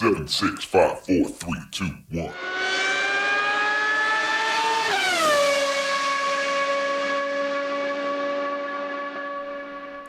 Seven, 0.00 0.26
six, 0.26 0.64
five, 0.64 0.98
four, 1.00 1.28
three, 1.28 1.60
two, 1.70 1.84
one. 2.10 2.32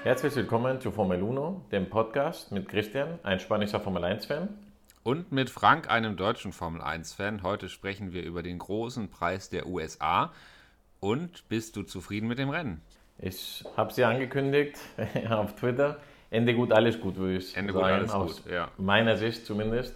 Herzlich 0.03 0.33
willkommen 0.37 0.79
zu 0.79 0.91
Formel 0.91 1.21
Uno, 1.21 1.65
dem 1.73 1.89
Podcast 1.89 2.53
mit 2.53 2.69
Christian, 2.69 3.19
ein 3.23 3.41
spanischer 3.41 3.81
Formel 3.81 4.05
1-Fan. 4.05 4.47
Und 5.03 5.33
mit 5.33 5.49
Frank, 5.49 5.91
einem 5.91 6.15
deutschen 6.15 6.53
Formel 6.53 6.81
1-Fan. 6.81 7.43
Heute 7.43 7.67
sprechen 7.67 8.13
wir 8.13 8.23
über 8.23 8.43
den 8.43 8.59
großen 8.59 9.09
Preis 9.09 9.49
der 9.49 9.65
USA. 9.67 10.31
Und 11.01 11.49
bist 11.49 11.75
du 11.75 11.83
zufrieden 11.83 12.29
mit 12.29 12.39
dem 12.39 12.49
Rennen? 12.49 12.79
Ich 13.17 13.65
habe 13.75 13.91
sie 13.91 14.05
angekündigt 14.05 14.77
auf 15.29 15.53
Twitter. 15.57 15.99
Ende 16.31 16.55
gut, 16.55 16.71
alles 16.71 16.99
gut, 16.99 17.17
würde 17.17 17.37
ich 17.37 17.55
Ende 17.55 17.73
sagen. 17.73 17.83
gut, 17.83 17.93
alles 17.93 18.11
aus 18.11 18.43
gut, 18.43 18.51
ja. 18.51 18.69
meiner 18.77 19.17
Sicht 19.17 19.45
zumindest. 19.45 19.93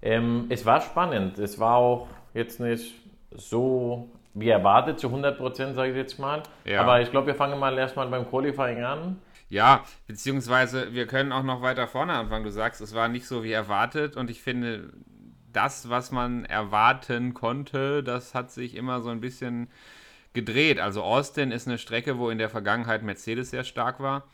Ähm, 0.00 0.46
es 0.48 0.66
war 0.66 0.80
spannend. 0.80 1.38
Es 1.38 1.60
war 1.60 1.76
auch 1.76 2.08
jetzt 2.34 2.58
nicht 2.58 2.94
so 3.30 4.10
wie 4.34 4.48
erwartet, 4.48 4.98
zu 4.98 5.08
100 5.08 5.36
Prozent, 5.36 5.74
sage 5.76 5.90
ich 5.90 5.96
jetzt 5.96 6.18
mal. 6.18 6.42
Ja. 6.64 6.80
Aber 6.80 7.00
ich 7.02 7.10
glaube, 7.10 7.28
wir 7.28 7.34
fangen 7.34 7.58
mal 7.58 7.76
erstmal 7.76 8.08
beim 8.08 8.28
Qualifying 8.28 8.82
an. 8.82 9.18
Ja, 9.50 9.84
beziehungsweise 10.06 10.94
wir 10.94 11.06
können 11.06 11.30
auch 11.30 11.42
noch 11.42 11.60
weiter 11.60 11.86
vorne 11.86 12.14
anfangen. 12.14 12.44
Du 12.44 12.50
sagst, 12.50 12.80
es 12.80 12.94
war 12.94 13.08
nicht 13.08 13.26
so 13.26 13.44
wie 13.44 13.52
erwartet 13.52 14.16
und 14.16 14.30
ich 14.30 14.40
finde, 14.40 14.90
das, 15.52 15.90
was 15.90 16.10
man 16.10 16.46
erwarten 16.46 17.34
konnte, 17.34 18.02
das 18.02 18.34
hat 18.34 18.50
sich 18.50 18.74
immer 18.74 19.02
so 19.02 19.10
ein 19.10 19.20
bisschen 19.20 19.68
gedreht. 20.32 20.80
Also 20.80 21.02
Austin 21.02 21.52
ist 21.52 21.68
eine 21.68 21.76
Strecke, 21.76 22.18
wo 22.18 22.30
in 22.30 22.38
der 22.38 22.48
Vergangenheit 22.48 23.02
Mercedes 23.02 23.50
sehr 23.50 23.64
stark 23.64 24.00
war. 24.00 24.24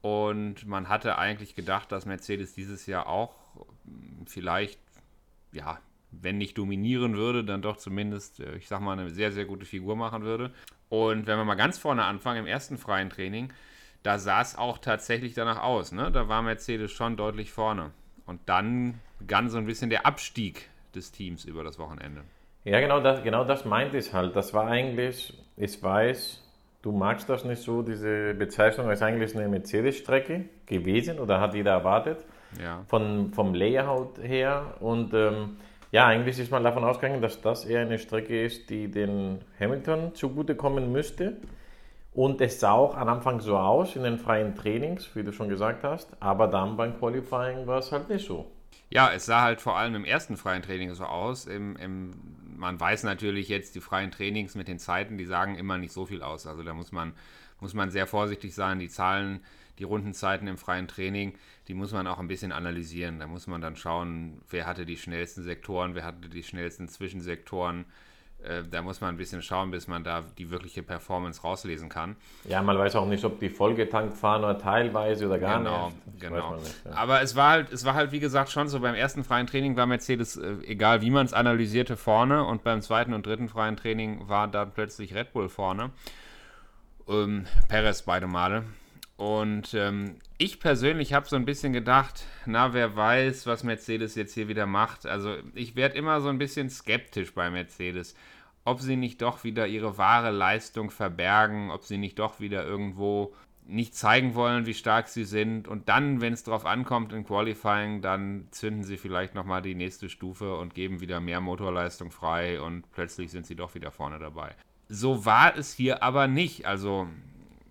Und 0.00 0.66
man 0.66 0.88
hatte 0.88 1.18
eigentlich 1.18 1.54
gedacht, 1.54 1.90
dass 1.90 2.06
Mercedes 2.06 2.54
dieses 2.54 2.86
Jahr 2.86 3.08
auch 3.08 3.34
mh, 3.84 4.26
vielleicht, 4.26 4.80
ja, 5.52 5.80
wenn 6.10 6.38
nicht 6.38 6.56
dominieren 6.56 7.16
würde, 7.16 7.44
dann 7.44 7.62
doch 7.62 7.76
zumindest, 7.76 8.40
äh, 8.40 8.56
ich 8.56 8.68
sag 8.68 8.80
mal, 8.80 8.98
eine 8.98 9.10
sehr, 9.10 9.32
sehr 9.32 9.44
gute 9.44 9.66
Figur 9.66 9.96
machen 9.96 10.22
würde. 10.22 10.52
Und 10.88 11.26
wenn 11.26 11.36
wir 11.36 11.44
mal 11.44 11.54
ganz 11.54 11.78
vorne 11.78 12.04
anfangen, 12.04 12.40
im 12.40 12.46
ersten 12.46 12.78
freien 12.78 13.10
Training, 13.10 13.52
da 14.02 14.18
sah 14.18 14.40
es 14.40 14.56
auch 14.56 14.78
tatsächlich 14.78 15.34
danach 15.34 15.62
aus. 15.62 15.92
Ne? 15.92 16.10
Da 16.12 16.28
war 16.28 16.42
Mercedes 16.42 16.92
schon 16.92 17.16
deutlich 17.16 17.52
vorne. 17.52 17.90
Und 18.26 18.40
dann 18.46 19.00
begann 19.18 19.50
so 19.50 19.58
ein 19.58 19.66
bisschen 19.66 19.90
der 19.90 20.06
Abstieg 20.06 20.70
des 20.94 21.12
Teams 21.12 21.44
über 21.44 21.64
das 21.64 21.78
Wochenende. 21.78 22.22
Ja, 22.64 22.80
genau 22.80 23.00
das, 23.00 23.22
genau 23.22 23.44
das 23.44 23.64
meinte 23.64 23.98
ich 23.98 24.12
halt. 24.12 24.36
Das 24.36 24.54
war 24.54 24.66
eigentlich, 24.66 25.34
ich 25.56 25.82
weiß, 25.82 26.42
du 26.82 26.92
magst 26.92 27.28
das 27.28 27.44
nicht 27.44 27.62
so, 27.62 27.82
diese 27.82 28.34
Bezeichnung 28.34 28.90
ist 28.90 29.02
eigentlich 29.02 29.34
eine 29.36 29.48
Mercedes-Strecke 29.48 30.44
gewesen 30.66 31.18
oder 31.18 31.40
hat 31.40 31.54
jeder 31.54 31.72
erwartet, 31.72 32.18
Ja. 32.62 32.84
von, 32.88 33.32
vom 33.32 33.54
Layout 33.54 34.18
her. 34.22 34.74
Und 34.80 35.12
ähm, 35.14 35.56
ja, 35.90 36.06
eigentlich 36.06 36.38
ist 36.38 36.50
man 36.50 36.64
davon 36.64 36.84
ausgegangen, 36.84 37.20
dass 37.22 37.40
das 37.40 37.64
eher 37.64 37.80
eine 37.82 37.98
Strecke 37.98 38.44
ist, 38.44 38.70
die 38.70 38.88
den 38.90 39.40
Hamilton 39.58 40.14
zugutekommen 40.14 40.92
müsste. 40.92 41.36
Und 42.14 42.40
es 42.40 42.58
sah 42.58 42.72
auch 42.72 42.96
am 42.96 43.08
Anfang 43.08 43.40
so 43.40 43.56
aus 43.56 43.94
in 43.94 44.02
den 44.02 44.18
freien 44.18 44.54
Trainings, 44.56 45.14
wie 45.14 45.22
du 45.22 45.32
schon 45.32 45.48
gesagt 45.48 45.84
hast, 45.84 46.10
aber 46.20 46.48
dann 46.48 46.76
beim 46.76 46.98
Qualifying 46.98 47.66
war 47.66 47.78
es 47.78 47.92
halt 47.92 48.08
nicht 48.08 48.26
so. 48.26 48.46
Ja, 48.90 49.10
es 49.14 49.26
sah 49.26 49.42
halt 49.42 49.60
vor 49.60 49.76
allem 49.76 49.94
im 49.94 50.04
ersten 50.04 50.36
freien 50.36 50.62
Training 50.62 50.94
so 50.94 51.04
aus. 51.04 51.46
Im, 51.46 51.76
im, 51.76 52.10
man 52.58 52.78
weiß 52.78 53.04
natürlich 53.04 53.48
jetzt, 53.48 53.74
die 53.74 53.80
freien 53.80 54.10
Trainings 54.10 54.54
mit 54.54 54.68
den 54.68 54.78
Zeiten, 54.78 55.16
die 55.16 55.24
sagen 55.24 55.54
immer 55.54 55.78
nicht 55.78 55.92
so 55.92 56.06
viel 56.06 56.22
aus. 56.22 56.46
Also 56.46 56.62
da 56.62 56.74
muss 56.74 56.92
man, 56.92 57.14
muss 57.60 57.74
man 57.74 57.90
sehr 57.90 58.06
vorsichtig 58.06 58.54
sein. 58.54 58.78
Die 58.78 58.88
Zahlen, 58.88 59.40
die 59.78 59.84
Rundenzeiten 59.84 60.48
im 60.48 60.58
freien 60.58 60.88
Training, 60.88 61.34
die 61.68 61.74
muss 61.74 61.92
man 61.92 62.06
auch 62.06 62.18
ein 62.18 62.28
bisschen 62.28 62.52
analysieren. 62.52 63.20
Da 63.20 63.26
muss 63.26 63.46
man 63.46 63.60
dann 63.60 63.76
schauen, 63.76 64.42
wer 64.50 64.66
hatte 64.66 64.84
die 64.84 64.96
schnellsten 64.96 65.42
Sektoren, 65.42 65.94
wer 65.94 66.04
hatte 66.04 66.28
die 66.28 66.42
schnellsten 66.42 66.88
Zwischensektoren. 66.88 67.84
Äh, 68.42 68.62
Da 68.70 68.82
muss 68.82 69.00
man 69.00 69.10
ein 69.14 69.16
bisschen 69.16 69.42
schauen, 69.42 69.70
bis 69.70 69.88
man 69.88 70.04
da 70.04 70.22
die 70.38 70.50
wirkliche 70.50 70.82
Performance 70.82 71.42
rauslesen 71.42 71.88
kann. 71.88 72.16
Ja, 72.44 72.62
man 72.62 72.78
weiß 72.78 72.94
auch 72.96 73.06
nicht, 73.06 73.24
ob 73.24 73.40
die 73.40 73.48
vollgetankt 73.50 74.14
fahren 74.16 74.44
oder 74.44 74.58
teilweise 74.58 75.26
oder 75.26 75.38
gar 75.38 75.58
Genau, 75.58 75.86
nicht. 75.88 75.98
Das 76.06 76.20
genau. 76.30 76.56
nicht, 76.56 76.74
ja. 76.84 76.92
Aber 76.92 77.20
es 77.22 77.34
war 77.34 77.50
halt, 77.50 77.72
es 77.72 77.84
war 77.84 77.94
halt 77.94 78.12
wie 78.12 78.20
gesagt 78.20 78.50
schon 78.50 78.68
so 78.68 78.78
beim 78.80 78.94
ersten 78.94 79.24
freien 79.24 79.46
Training 79.48 79.76
war 79.76 79.86
Mercedes, 79.86 80.36
äh, 80.36 80.54
egal 80.66 81.02
wie 81.02 81.10
man 81.10 81.26
es 81.26 81.32
analysierte, 81.32 81.96
vorne 81.96 82.44
und 82.44 82.62
beim 82.62 82.80
zweiten 82.80 83.12
und 83.12 83.26
dritten 83.26 83.48
freien 83.48 83.76
Training 83.76 84.28
war 84.28 84.46
dann 84.48 84.70
plötzlich 84.72 85.14
Red 85.14 85.32
Bull 85.32 85.48
vorne. 85.48 85.90
Ähm, 87.08 87.46
Perez 87.68 88.02
beide 88.02 88.26
Male. 88.26 88.64
Und 89.18 89.74
ähm, 89.74 90.14
ich 90.38 90.60
persönlich 90.60 91.12
habe 91.12 91.26
so 91.26 91.34
ein 91.34 91.44
bisschen 91.44 91.72
gedacht, 91.72 92.24
na, 92.46 92.72
wer 92.72 92.94
weiß, 92.94 93.48
was 93.48 93.64
Mercedes 93.64 94.14
jetzt 94.14 94.32
hier 94.32 94.46
wieder 94.46 94.64
macht. 94.64 95.06
Also 95.06 95.34
ich 95.54 95.74
werde 95.74 95.96
immer 95.96 96.20
so 96.20 96.28
ein 96.28 96.38
bisschen 96.38 96.70
skeptisch 96.70 97.34
bei 97.34 97.50
Mercedes, 97.50 98.14
ob 98.64 98.80
sie 98.80 98.94
nicht 98.94 99.20
doch 99.20 99.42
wieder 99.42 99.66
ihre 99.66 99.98
wahre 99.98 100.30
Leistung 100.30 100.90
verbergen, 100.90 101.72
ob 101.72 101.82
sie 101.82 101.98
nicht 101.98 102.20
doch 102.20 102.38
wieder 102.38 102.64
irgendwo 102.64 103.34
nicht 103.66 103.96
zeigen 103.96 104.36
wollen, 104.36 104.66
wie 104.66 104.74
stark 104.74 105.08
sie 105.08 105.24
sind. 105.24 105.66
Und 105.66 105.88
dann, 105.88 106.20
wenn 106.20 106.32
es 106.32 106.44
drauf 106.44 106.64
ankommt 106.64 107.12
im 107.12 107.26
Qualifying, 107.26 108.00
dann 108.00 108.46
zünden 108.52 108.84
sie 108.84 108.98
vielleicht 108.98 109.34
nochmal 109.34 109.62
die 109.62 109.74
nächste 109.74 110.08
Stufe 110.08 110.56
und 110.56 110.76
geben 110.76 111.00
wieder 111.00 111.18
mehr 111.18 111.40
Motorleistung 111.40 112.12
frei 112.12 112.60
und 112.60 112.88
plötzlich 112.92 113.32
sind 113.32 113.46
sie 113.46 113.56
doch 113.56 113.74
wieder 113.74 113.90
vorne 113.90 114.20
dabei. 114.20 114.54
So 114.88 115.24
war 115.24 115.56
es 115.56 115.74
hier 115.74 116.04
aber 116.04 116.28
nicht. 116.28 116.66
Also 116.66 117.08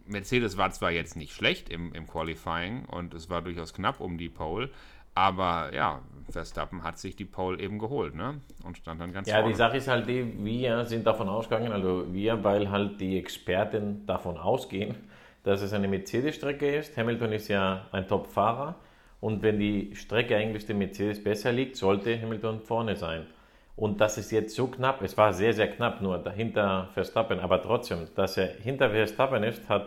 Mercedes 0.08 0.58
war 0.58 0.72
zwar 0.72 0.92
jetzt 0.92 1.16
nicht 1.16 1.34
schlecht 1.34 1.70
im, 1.70 1.94
im 1.94 2.08
Qualifying 2.08 2.86
und 2.86 3.14
es 3.14 3.30
war 3.30 3.42
durchaus 3.42 3.74
knapp 3.74 4.00
um 4.00 4.18
die 4.18 4.30
Pole, 4.30 4.70
aber 5.16 5.74
ja, 5.74 6.02
Verstappen 6.30 6.84
hat 6.84 7.00
sich 7.00 7.16
die 7.16 7.26
Pole 7.26 7.60
eben 7.60 7.80
geholt, 7.80 8.14
ne? 8.16 8.42
Und 8.64 8.78
stand 8.78 9.02
dann 9.02 9.14
ganz 9.14 9.28
Ja, 9.28 9.36
vorne. 9.38 9.54
die 9.54 9.54
Sache 9.58 9.78
ist 9.78 9.88
halt 9.88 10.08
die, 10.08 10.34
wir 10.44 10.86
sind 10.86 11.06
davon 11.08 11.28
ausgegangen, 11.30 11.72
also 11.72 12.06
wir, 12.14 12.44
weil 12.44 12.70
halt 12.70 13.00
die 13.02 13.18
Experten 13.18 14.06
davon 14.06 14.38
ausgehen, 14.38 14.96
dass 15.44 15.62
es 15.62 15.74
eine 15.74 15.88
Mercedes-Strecke 15.88 16.76
ist. 16.76 16.98
Hamilton 16.98 17.32
ist 17.34 17.48
ja 17.48 17.88
ein 17.92 18.08
Top-Fahrer 18.08 18.76
und 19.20 19.42
wenn 19.42 19.60
die 19.60 19.96
Strecke 19.96 20.36
eigentlich 20.36 20.66
dem 20.66 20.78
Mercedes 20.80 21.24
besser 21.24 21.52
liegt, 21.52 21.76
sollte 21.78 22.22
Hamilton 22.22 22.62
vorne 22.62 22.96
sein. 22.96 23.26
Und 23.78 24.02
das 24.02 24.18
ist 24.18 24.32
jetzt 24.32 24.56
so 24.56 24.68
knapp, 24.68 25.04
es 25.04 25.16
war 25.18 25.32
sehr, 25.34 25.54
sehr 25.54 25.70
knapp 25.70 26.02
nur 26.02 26.18
dahinter 26.18 26.90
Verstappen, 26.96 27.40
aber 27.40 27.62
trotzdem, 27.62 28.08
dass 28.16 28.36
er 28.36 28.48
hinter 28.48 28.90
Verstappen 28.90 29.44
ist, 29.44 29.70
hat, 29.70 29.86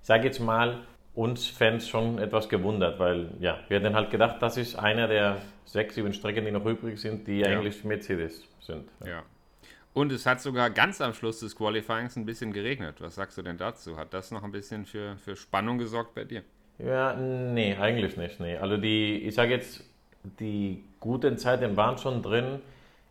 ich 0.00 0.06
sage 0.06 0.24
jetzt 0.24 0.40
mal, 0.40 0.78
uns 1.14 1.46
Fans 1.46 1.86
schon 1.86 2.18
etwas 2.18 2.48
gewundert, 2.48 2.98
weil 2.98 3.28
ja, 3.38 3.58
wir 3.68 3.80
hatten 3.80 3.94
halt 3.94 4.10
gedacht, 4.10 4.36
das 4.40 4.56
ist 4.56 4.76
einer 4.76 5.08
der 5.08 5.36
sechs, 5.66 5.94
sieben 5.94 6.14
Strecken, 6.14 6.46
die 6.46 6.50
noch 6.50 6.64
übrig 6.64 6.98
sind, 6.98 7.28
die 7.28 7.44
eigentlich 7.44 7.84
Mercedes 7.84 8.44
sind. 8.60 8.88
Ja. 9.04 9.22
Und 9.92 10.10
es 10.10 10.24
hat 10.24 10.40
sogar 10.40 10.70
ganz 10.70 11.00
am 11.00 11.12
Schluss 11.12 11.40
des 11.40 11.54
Qualifyings 11.54 12.16
ein 12.16 12.24
bisschen 12.24 12.52
geregnet. 12.52 12.96
Was 13.00 13.16
sagst 13.16 13.36
du 13.36 13.42
denn 13.42 13.58
dazu? 13.58 13.98
Hat 13.98 14.14
das 14.14 14.30
noch 14.30 14.42
ein 14.42 14.52
bisschen 14.52 14.86
für, 14.86 15.16
für 15.16 15.36
Spannung 15.36 15.76
gesorgt 15.76 16.14
bei 16.14 16.24
dir? 16.24 16.44
Ja, 16.78 17.14
nee, 17.14 17.76
eigentlich 17.76 18.16
nicht. 18.16 18.40
Nee. 18.40 18.56
Also 18.56 18.76
die, 18.76 19.18
ich 19.18 19.34
sage 19.34 19.50
jetzt, 19.50 19.84
die 20.38 20.84
guten 21.00 21.36
Zeiten 21.36 21.76
waren 21.76 21.98
schon 21.98 22.22
drin. 22.22 22.60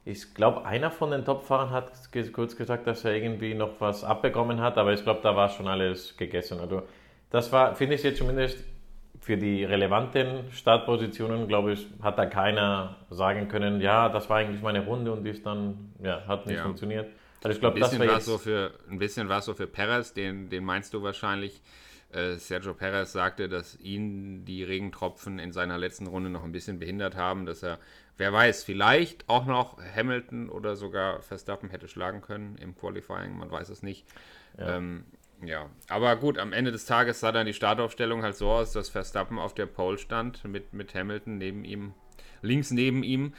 Ich 0.10 0.34
glaube, 0.34 0.66
einer 0.66 0.90
von 0.90 1.12
den 1.12 1.26
Topfahrern 1.26 1.72
hat 1.72 1.92
kurz 2.32 2.56
gesagt, 2.56 2.88
dass 2.88 3.04
er 3.04 3.14
irgendwie 3.14 3.54
noch 3.54 3.82
was 3.82 4.06
abbekommen 4.06 4.62
hat, 4.62 4.78
aber 4.78 4.94
ich 4.94 5.04
glaube, 5.04 5.20
da 5.22 5.36
war 5.36 5.50
schon 5.50 5.68
alles 5.68 6.16
gegessen. 6.16 6.62
Also 6.62 6.84
das 7.30 7.52
war, 7.52 7.76
finde 7.76 7.96
ich 7.96 8.04
jetzt 8.04 8.18
zumindest 8.20 8.64
für 9.20 9.36
die 9.36 9.66
relevanten 9.66 10.50
Startpositionen, 10.52 11.48
glaube 11.50 11.74
ich, 11.74 11.88
hat 12.02 12.18
da 12.18 12.26
keiner 12.26 12.96
sagen 13.10 13.50
können, 13.50 13.82
ja, 13.82 14.08
das 14.08 14.30
war 14.30 14.38
eigentlich 14.38 14.62
meine 14.62 14.86
Runde 14.86 15.12
und 15.12 15.26
die 15.26 15.32
ist 15.32 15.46
dann, 15.46 15.92
ja, 16.02 16.26
hat 16.26 16.46
nicht 16.46 16.56
Ja. 16.58 16.64
funktioniert. 16.64 17.08
Also 17.44 17.50
ich 17.50 17.58
Ein 17.58 17.60
glaube, 17.60 17.80
das 17.80 17.90
bisschen 17.92 18.08
war 18.08 18.14
jetzt, 18.14 18.20
es 18.20 18.26
so 18.26 18.38
für 18.38 18.72
ein 18.90 19.00
bisschen 19.00 19.28
war 19.28 19.40
es 19.40 19.46
so 19.46 19.54
für 19.54 19.68
Perez, 19.68 20.14
den, 20.14 20.50
den 20.50 20.64
meinst 20.64 20.94
du 20.94 21.04
wahrscheinlich. 21.04 21.62
Äh, 22.10 22.36
Sergio 22.38 22.74
Perez 22.74 23.12
sagte, 23.12 23.50
dass 23.50 23.78
ihn 23.82 24.46
die 24.46 24.64
Regentropfen 24.64 25.40
in 25.40 25.52
seiner 25.52 25.78
letzten 25.78 26.08
Runde 26.08 26.30
noch 26.30 26.46
ein 26.46 26.54
bisschen 26.54 26.80
behindert 26.80 27.18
haben, 27.18 27.46
dass 27.46 27.64
er, 27.64 27.80
wer 28.18 28.34
weiß, 28.34 28.64
vielleicht 28.64 29.28
auch 29.30 29.46
noch 29.46 29.78
Hamilton 29.96 30.50
oder 30.50 30.76
sogar 30.76 31.22
Verstappen 31.22 31.70
hätte 31.70 31.88
schlagen 31.88 32.22
können 32.22 32.58
im 32.58 32.76
Qualifying, 32.76 33.38
man 33.38 33.50
weiß 33.50 33.70
es 33.70 33.84
nicht. 33.84 34.06
Ja. 34.58 34.78
Ähm, 34.78 35.06
ja, 35.46 35.70
aber 35.88 36.16
gut, 36.16 36.40
am 36.40 36.52
Ende 36.52 36.72
des 36.72 36.86
Tages 36.86 37.20
sah 37.20 37.32
dann 37.32 37.46
die 37.46 37.54
Startaufstellung 37.54 38.24
halt 38.24 38.36
so 38.36 38.50
aus, 38.50 38.74
dass 38.74 38.90
Verstappen 38.90 39.38
auf 39.38 39.54
der 39.54 39.68
Pole 39.68 40.00
stand 40.00 40.44
mit, 40.46 40.74
mit 40.74 40.96
Hamilton 40.96 41.38
neben 41.38 41.64
ihm, 41.64 41.94
links 42.42 42.72
neben 42.72 43.04
ihm 43.04 43.34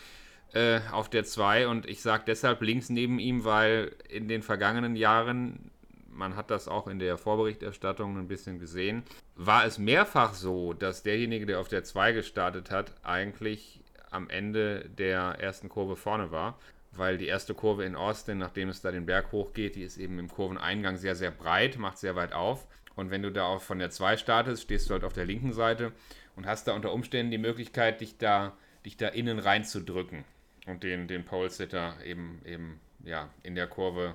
äh, 0.53 0.81
auf 0.93 1.11
der 1.11 1.25
2 1.25 1.67
und 1.67 1.87
ich 1.87 2.01
sage 2.01 2.23
deshalb 2.27 2.63
links 2.63 2.89
neben 2.89 3.19
ihm, 3.19 3.45
weil 3.45 3.97
in 4.09 4.29
den 4.29 4.43
vergangenen 4.43 4.95
Jahren, 4.95 5.73
man 6.09 6.37
hat 6.37 6.53
das 6.53 6.69
auch 6.69 6.87
in 6.87 7.01
der 7.01 7.19
Vorberichterstattung 7.19 8.17
ein 8.17 8.29
bisschen 8.29 8.61
gesehen, 8.61 9.03
war 9.35 9.65
es 9.65 9.79
mehrfach 9.79 10.35
so, 10.35 10.75
dass 10.75 11.03
derjenige, 11.03 11.47
der 11.47 11.59
auf 11.59 11.69
der 11.69 11.83
2 11.83 12.13
gestartet 12.13 12.71
hat, 12.71 12.93
eigentlich 13.03 13.78
am 14.11 14.29
Ende 14.31 14.89
der 14.89 15.37
ersten 15.39 15.69
Kurve 15.69 15.97
vorne 15.97 16.31
war. 16.31 16.59
Weil 16.93 17.19
die 17.19 17.27
erste 17.27 17.55
Kurve 17.55 17.85
in 17.85 17.97
Austin, 17.97 18.39
nachdem 18.39 18.71
es 18.71 18.81
da 18.81 18.91
den 18.91 19.07
Berg 19.07 19.31
hochgeht, 19.31 19.77
die 19.77 19.83
ist 19.83 19.99
eben 19.99 20.19
im 20.19 20.29
Kurveneingang 20.29 20.97
sehr, 20.97 21.15
sehr 21.15 21.31
breit, 21.31 21.79
macht 21.79 21.99
sehr 21.99 22.17
weit 22.17 22.33
auf. 22.33 22.67
Und 22.97 23.11
wenn 23.11 23.23
du 23.23 23.31
da 23.31 23.45
auch 23.45 23.61
von 23.61 23.79
der 23.79 23.91
2 23.91 24.17
startest, 24.17 24.63
stehst 24.63 24.89
du 24.89 24.95
halt 24.95 25.05
auf 25.05 25.13
der 25.13 25.27
linken 25.27 25.53
Seite 25.53 25.93
und 26.35 26.47
hast 26.47 26.67
da 26.67 26.73
unter 26.73 26.93
Umständen 26.93 27.31
die 27.31 27.39
Möglichkeit, 27.39 28.01
dich 28.01 28.17
da 28.17 28.57
dich 28.85 28.97
da 28.97 29.09
innen 29.09 29.39
reinzudrücken 29.39 30.25
und 30.67 30.83
den, 30.83 31.09
den 31.09 31.25
Pole-Sitter 31.25 31.97
eben, 32.05 32.41
eben 32.45 32.81
ja, 33.05 33.29
in 33.43 33.55
der 33.55 33.67
Kurve 33.67 34.15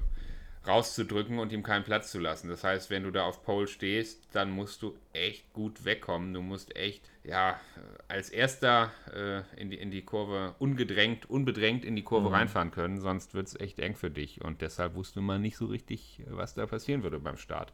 rauszudrücken 0.65 1.39
und 1.39 1.51
ihm 1.51 1.63
keinen 1.63 1.83
Platz 1.83 2.11
zu 2.11 2.19
lassen. 2.19 2.49
Das 2.49 2.63
heißt, 2.63 2.89
wenn 2.89 3.03
du 3.03 3.11
da 3.11 3.23
auf 3.23 3.43
Pole 3.43 3.67
stehst, 3.67 4.27
dann 4.33 4.51
musst 4.51 4.81
du 4.81 4.95
echt 5.11 5.51
gut 5.53 5.83
wegkommen. 5.83 6.33
Du 6.33 6.41
musst 6.41 6.75
echt, 6.75 7.09
ja, 7.23 7.59
als 8.07 8.29
erster 8.29 8.91
äh, 9.13 9.41
in, 9.59 9.69
die, 9.69 9.77
in 9.77 9.91
die 9.91 10.03
Kurve 10.03 10.55
ungedrängt, 10.59 11.29
unbedrängt 11.29 11.83
in 11.83 11.95
die 11.95 12.03
Kurve 12.03 12.29
mhm. 12.29 12.35
reinfahren 12.35 12.71
können, 12.71 12.99
sonst 12.99 13.33
wird 13.33 13.47
es 13.47 13.59
echt 13.59 13.79
eng 13.79 13.95
für 13.95 14.09
dich. 14.09 14.43
Und 14.43 14.61
deshalb 14.61 14.95
wusste 14.95 15.19
man 15.21 15.41
nicht 15.41 15.57
so 15.57 15.65
richtig, 15.65 16.21
was 16.29 16.53
da 16.53 16.65
passieren 16.65 17.03
würde 17.03 17.19
beim 17.19 17.37
Start. 17.37 17.73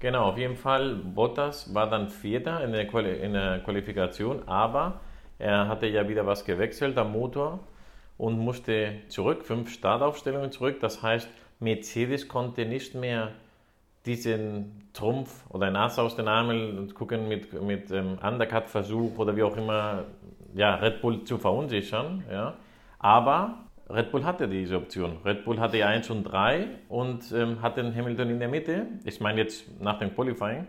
Genau, 0.00 0.30
auf 0.30 0.38
jeden 0.38 0.56
Fall, 0.56 0.96
Bottas 0.96 1.72
war 1.74 1.88
dann 1.88 2.08
Vierter 2.08 2.64
in 2.64 2.72
der, 2.72 2.88
Quali 2.88 3.20
in 3.20 3.34
der 3.34 3.60
Qualifikation, 3.60 4.48
aber 4.48 5.00
er 5.38 5.68
hatte 5.68 5.86
ja 5.86 6.08
wieder 6.08 6.26
was 6.26 6.44
gewechselt 6.44 6.98
am 6.98 7.12
Motor 7.12 7.60
und 8.18 8.38
musste 8.38 9.00
zurück, 9.08 9.44
fünf 9.44 9.72
Startaufstellungen 9.72 10.50
zurück. 10.50 10.80
Das 10.80 11.02
heißt, 11.02 11.28
Mercedes 11.62 12.28
konnte 12.28 12.66
nicht 12.66 12.94
mehr 12.94 13.32
diesen 14.04 14.88
Trumpf 14.92 15.44
oder 15.48 15.66
ein 15.66 15.76
Ass 15.76 15.98
aus 15.98 16.16
den 16.16 16.26
Ärmel 16.26 16.78
und 16.78 16.94
gucken 16.94 17.28
mit, 17.28 17.60
mit 17.62 17.90
ähm, 17.90 18.18
Undercut-Versuch 18.22 19.16
oder 19.18 19.36
wie 19.36 19.42
auch 19.42 19.56
immer, 19.56 20.04
ja, 20.54 20.74
Red 20.74 21.00
Bull 21.00 21.24
zu 21.24 21.38
verunsichern. 21.38 22.24
Ja. 22.30 22.54
Aber 22.98 23.58
Red 23.88 24.10
Bull 24.10 24.24
hatte 24.24 24.48
diese 24.48 24.76
Option. 24.76 25.18
Red 25.24 25.44
Bull 25.44 25.60
hatte 25.60 25.84
1 25.84 26.10
und 26.10 26.24
3 26.24 26.66
und 26.88 27.30
ähm, 27.32 27.62
hat 27.62 27.76
den 27.76 27.94
Hamilton 27.94 28.30
in 28.30 28.38
der 28.38 28.48
Mitte. 28.48 28.86
Ich 29.04 29.20
meine 29.20 29.40
jetzt 29.40 29.80
nach 29.80 29.98
dem 29.98 30.14
Qualifying. 30.14 30.66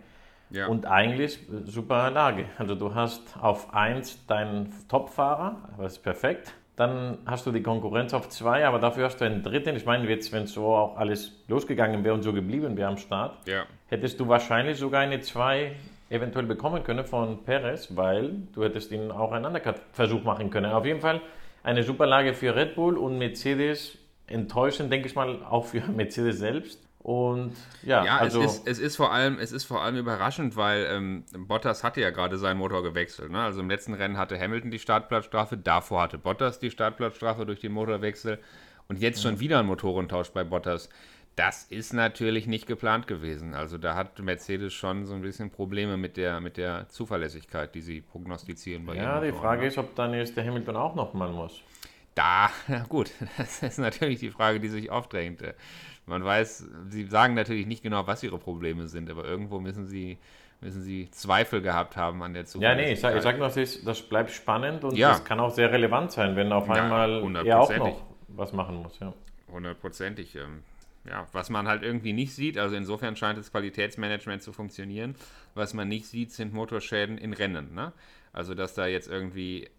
Ja. 0.50 0.68
Und 0.68 0.86
eigentlich 0.86 1.40
super 1.66 2.12
Lage. 2.12 2.46
Also 2.58 2.76
du 2.76 2.94
hast 2.94 3.22
auf 3.42 3.74
1 3.74 4.28
deinen 4.28 4.72
Topfahrer, 4.88 5.70
das 5.80 5.94
ist 5.94 6.04
perfekt. 6.04 6.54
Dann 6.76 7.20
hast 7.26 7.46
du 7.46 7.52
die 7.52 7.62
Konkurrenz 7.62 8.14
auf 8.14 8.30
zwei, 8.30 8.66
aber 8.66 8.80
dafür 8.80 9.06
hast 9.06 9.22
du 9.22 9.26
einen 9.26 9.44
dritten. 9.44 9.76
Ich 9.76 9.86
meine, 9.86 10.10
jetzt, 10.10 10.32
wenn 10.32 10.48
so 10.48 10.74
auch 10.74 10.98
alles 10.98 11.44
losgegangen 11.48 12.04
wäre 12.04 12.16
und 12.16 12.24
so 12.24 12.34
geblieben 12.34 12.76
wäre 12.78 12.90
am 12.90 12.98
Start, 12.98 13.38
ja. 13.48 13.66
hättest 13.88 14.20
du 14.20 14.28
wahrscheinlich 14.28 14.78
sogar 14.78 15.02
eine 15.02 15.22
zwei 15.22 15.76
eventuell 16.10 16.46
bekommen 16.46 16.84
können 16.84 17.06
von 17.06 17.44
Perez, 17.44 17.96
weil 17.96 18.34
du 18.54 18.64
hättest 18.64 18.92
ihn 18.92 19.12
auch 19.12 19.32
einen 19.32 19.46
Undercut-Versuch 19.46 20.24
machen 20.24 20.50
können. 20.50 20.72
Auf 20.72 20.86
jeden 20.86 21.02
Fall 21.02 21.22
eine 21.64 21.84
super 21.84 22.08
Lage 22.08 22.34
für 22.34 22.56
Red 22.56 22.76
Bull 22.76 22.98
und 22.98 23.18
Mercedes 23.18 23.98
enttäuschend, 24.28 24.92
denke 24.92 25.08
ich 25.08 25.16
mal, 25.16 25.44
auch 25.44 25.66
für 25.66 25.82
Mercedes 25.96 26.40
selbst. 26.40 26.82
Und 27.04 27.54
ja, 27.84 28.06
ja 28.06 28.18
also 28.18 28.42
es, 28.42 28.56
ist, 28.56 28.68
es, 28.68 28.80
ist 28.80 28.96
vor 28.96 29.12
allem, 29.12 29.38
es 29.38 29.52
ist 29.52 29.66
vor 29.66 29.82
allem 29.82 29.98
überraschend, 29.98 30.56
weil 30.56 30.88
ähm, 30.90 31.26
Bottas 31.38 31.84
hatte 31.84 32.00
ja 32.00 32.12
gerade 32.12 32.38
seinen 32.38 32.58
Motor 32.58 32.82
gewechselt. 32.82 33.30
Ne? 33.30 33.40
Also 33.40 33.60
im 33.60 33.70
letzten 33.70 33.94
Rennen 33.94 34.18
hatte 34.18 34.40
Hamilton 34.40 34.72
die 34.72 34.80
Startplatzstrafe, 34.80 35.58
davor 35.58 36.04
hatte 36.04 36.18
Bottas 36.18 36.60
die 36.60 36.72
Startplatzstrafe 36.72 37.46
durch 37.46 37.60
den 37.60 37.74
Motorwechsel 37.74 38.40
und 38.88 39.00
jetzt 39.00 39.22
schon 39.22 39.42
wieder 39.42 39.60
ein 39.60 39.66
Motorentausch 39.66 40.30
bei 40.30 40.46
Bottas. 40.46 40.90
Das 41.36 41.66
ist 41.66 41.94
natürlich 41.94 42.48
nicht 42.48 42.68
geplant 42.68 43.08
gewesen. 43.08 43.54
Also 43.54 43.78
da 43.78 43.96
hat 43.96 44.20
Mercedes 44.20 44.72
schon 44.72 45.06
so 45.06 45.14
ein 45.14 45.22
bisschen 45.22 45.50
Probleme 45.50 45.98
mit 45.98 46.16
der, 46.16 46.40
mit 46.40 46.56
der 46.56 46.88
Zuverlässigkeit, 46.88 47.76
die 47.76 47.82
sie 47.82 48.02
prognostizieren 48.02 48.86
bei 48.86 48.96
Ja, 48.96 49.20
die 49.20 49.32
Frage 49.34 49.64
ne? 49.64 49.68
ist, 49.68 49.78
ob 49.78 49.94
dann 49.96 50.14
jetzt 50.14 50.38
der 50.38 50.46
Hamilton 50.46 50.78
auch 50.78 50.96
nochmal 50.96 51.32
muss. 51.32 51.64
Da, 52.16 52.50
na 52.68 52.84
gut, 52.84 53.12
das 53.38 53.64
ist 53.64 53.80
natürlich 53.80 54.20
die 54.20 54.30
Frage, 54.30 54.60
die 54.60 54.70
sich 54.70 54.90
aufdrängt. 54.90 55.42
Man 56.06 56.24
weiß, 56.24 56.66
sie 56.90 57.06
sagen 57.06 57.34
natürlich 57.34 57.66
nicht 57.66 57.84
genau, 57.84 58.06
was 58.08 58.24
ihre 58.24 58.38
Probleme 58.38 58.88
sind, 58.88 59.10
aber 59.10 59.24
irgendwo 59.24 59.60
müssen 59.60 59.88
sie, 59.88 60.18
müssen 60.60 60.82
sie 60.82 61.10
Zweifel 61.12 61.62
gehabt 61.62 61.96
haben 61.96 62.22
an 62.24 62.34
der 62.34 62.46
Zukunft. 62.46 62.64
Ja, 62.64 62.76
nee, 62.76 62.94
ich 62.94 63.00
sage 63.00 63.22
sag 63.22 63.38
nur, 63.38 63.50
das, 63.50 63.84
das 63.84 64.02
bleibt 64.02 64.32
spannend 64.32 64.84
und 64.84 64.98
ja. 64.98 65.10
das 65.10 65.24
kann 65.24 65.40
auch 65.40 65.52
sehr 65.52 65.72
relevant 65.72 66.12
sein, 66.12 66.36
wenn 66.36 66.52
auf 66.52 66.70
einmal 66.70 67.24
ja, 67.34 67.42
er 67.44 67.62
auch 67.62 67.78
noch 67.78 68.02
was 68.28 68.52
machen 68.52 68.78
muss. 68.82 69.00
Ja. 69.00 69.14
Hundertprozentig. 69.52 70.36
Ähm, 70.36 70.64
ja, 71.06 71.28
was 71.32 71.50
man 71.50 71.68
halt 71.68 71.84
irgendwie 71.84 72.14
nicht 72.14 72.34
sieht, 72.34 72.58
also 72.58 72.76
insofern 72.76 73.16
scheint 73.16 73.38
das 73.38 73.52
Qualitätsmanagement 73.52 74.42
zu 74.42 74.54
funktionieren. 74.54 75.16
Was 75.54 75.74
man 75.74 75.88
nicht 75.88 76.08
sieht, 76.08 76.32
sind 76.32 76.54
Motorschäden 76.54 77.18
in 77.18 77.34
Rennen. 77.34 77.74
Ne? 77.74 77.92
Also, 78.32 78.56
dass 78.56 78.74
da 78.74 78.88
jetzt 78.88 79.08
irgendwie 79.08 79.70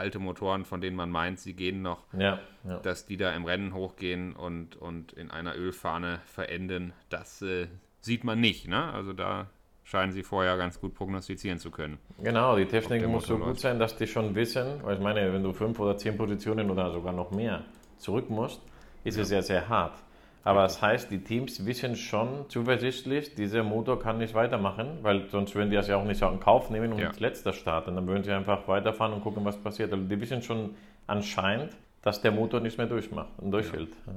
alte 0.00 0.18
Motoren, 0.18 0.64
von 0.64 0.80
denen 0.80 0.96
man 0.96 1.10
meint, 1.10 1.38
sie 1.38 1.54
gehen 1.54 1.82
noch, 1.82 2.04
ja, 2.18 2.40
ja. 2.64 2.78
dass 2.78 3.06
die 3.06 3.16
da 3.16 3.32
im 3.34 3.44
Rennen 3.44 3.74
hochgehen 3.74 4.34
und, 4.34 4.76
und 4.76 5.12
in 5.12 5.30
einer 5.30 5.54
Ölfahne 5.56 6.20
verenden, 6.24 6.92
das 7.10 7.42
äh, 7.42 7.68
sieht 8.00 8.24
man 8.24 8.40
nicht. 8.40 8.66
Ne? 8.66 8.92
Also 8.92 9.12
da 9.12 9.48
scheinen 9.84 10.12
sie 10.12 10.22
vorher 10.22 10.56
ganz 10.56 10.80
gut 10.80 10.94
prognostizieren 10.94 11.58
zu 11.58 11.70
können. 11.70 11.98
Genau, 12.22 12.56
die 12.56 12.66
Technik 12.66 13.06
muss 13.06 13.26
so 13.26 13.38
gut 13.38 13.58
sein, 13.58 13.78
dass 13.78 13.96
die 13.96 14.06
schon 14.06 14.34
wissen, 14.34 14.82
weil 14.82 14.96
ich 14.96 15.02
meine, 15.02 15.32
wenn 15.32 15.42
du 15.42 15.52
fünf 15.52 15.78
oder 15.78 15.96
zehn 15.96 16.16
Positionen 16.16 16.70
oder 16.70 16.92
sogar 16.92 17.12
noch 17.12 17.30
mehr 17.30 17.64
zurück 17.98 18.30
musst, 18.30 18.62
ist 19.04 19.16
ja. 19.16 19.22
es 19.22 19.30
ja 19.30 19.42
sehr 19.42 19.68
hart. 19.68 19.94
Aber 20.42 20.62
das 20.62 20.80
heißt, 20.80 21.10
die 21.10 21.22
Teams 21.22 21.66
wissen 21.66 21.96
schon 21.96 22.48
zuversichtlich, 22.48 23.34
dieser 23.34 23.62
Motor 23.62 24.00
kann 24.00 24.18
nicht 24.18 24.34
weitermachen, 24.34 24.98
weil 25.02 25.28
sonst 25.28 25.54
würden 25.54 25.70
die 25.70 25.76
das 25.76 25.88
ja 25.88 25.96
auch 25.96 26.04
nicht 26.04 26.22
in 26.22 26.40
Kauf 26.40 26.70
nehmen 26.70 26.92
und 26.92 26.98
ja. 26.98 27.08
als 27.08 27.20
letzter 27.20 27.52
starten. 27.52 27.94
Dann 27.94 28.06
würden 28.06 28.24
sie 28.24 28.32
einfach 28.32 28.66
weiterfahren 28.66 29.12
und 29.12 29.22
gucken, 29.22 29.44
was 29.44 29.58
passiert. 29.58 29.92
Also 29.92 30.04
die 30.04 30.20
wissen 30.20 30.42
schon 30.42 30.74
anscheinend, 31.06 31.76
dass 32.02 32.22
der 32.22 32.32
Motor 32.32 32.60
nicht 32.60 32.78
mehr 32.78 32.86
durchmacht 32.86 33.38
und 33.38 33.50
durchhält. 33.50 33.90
Ja. 34.06 34.12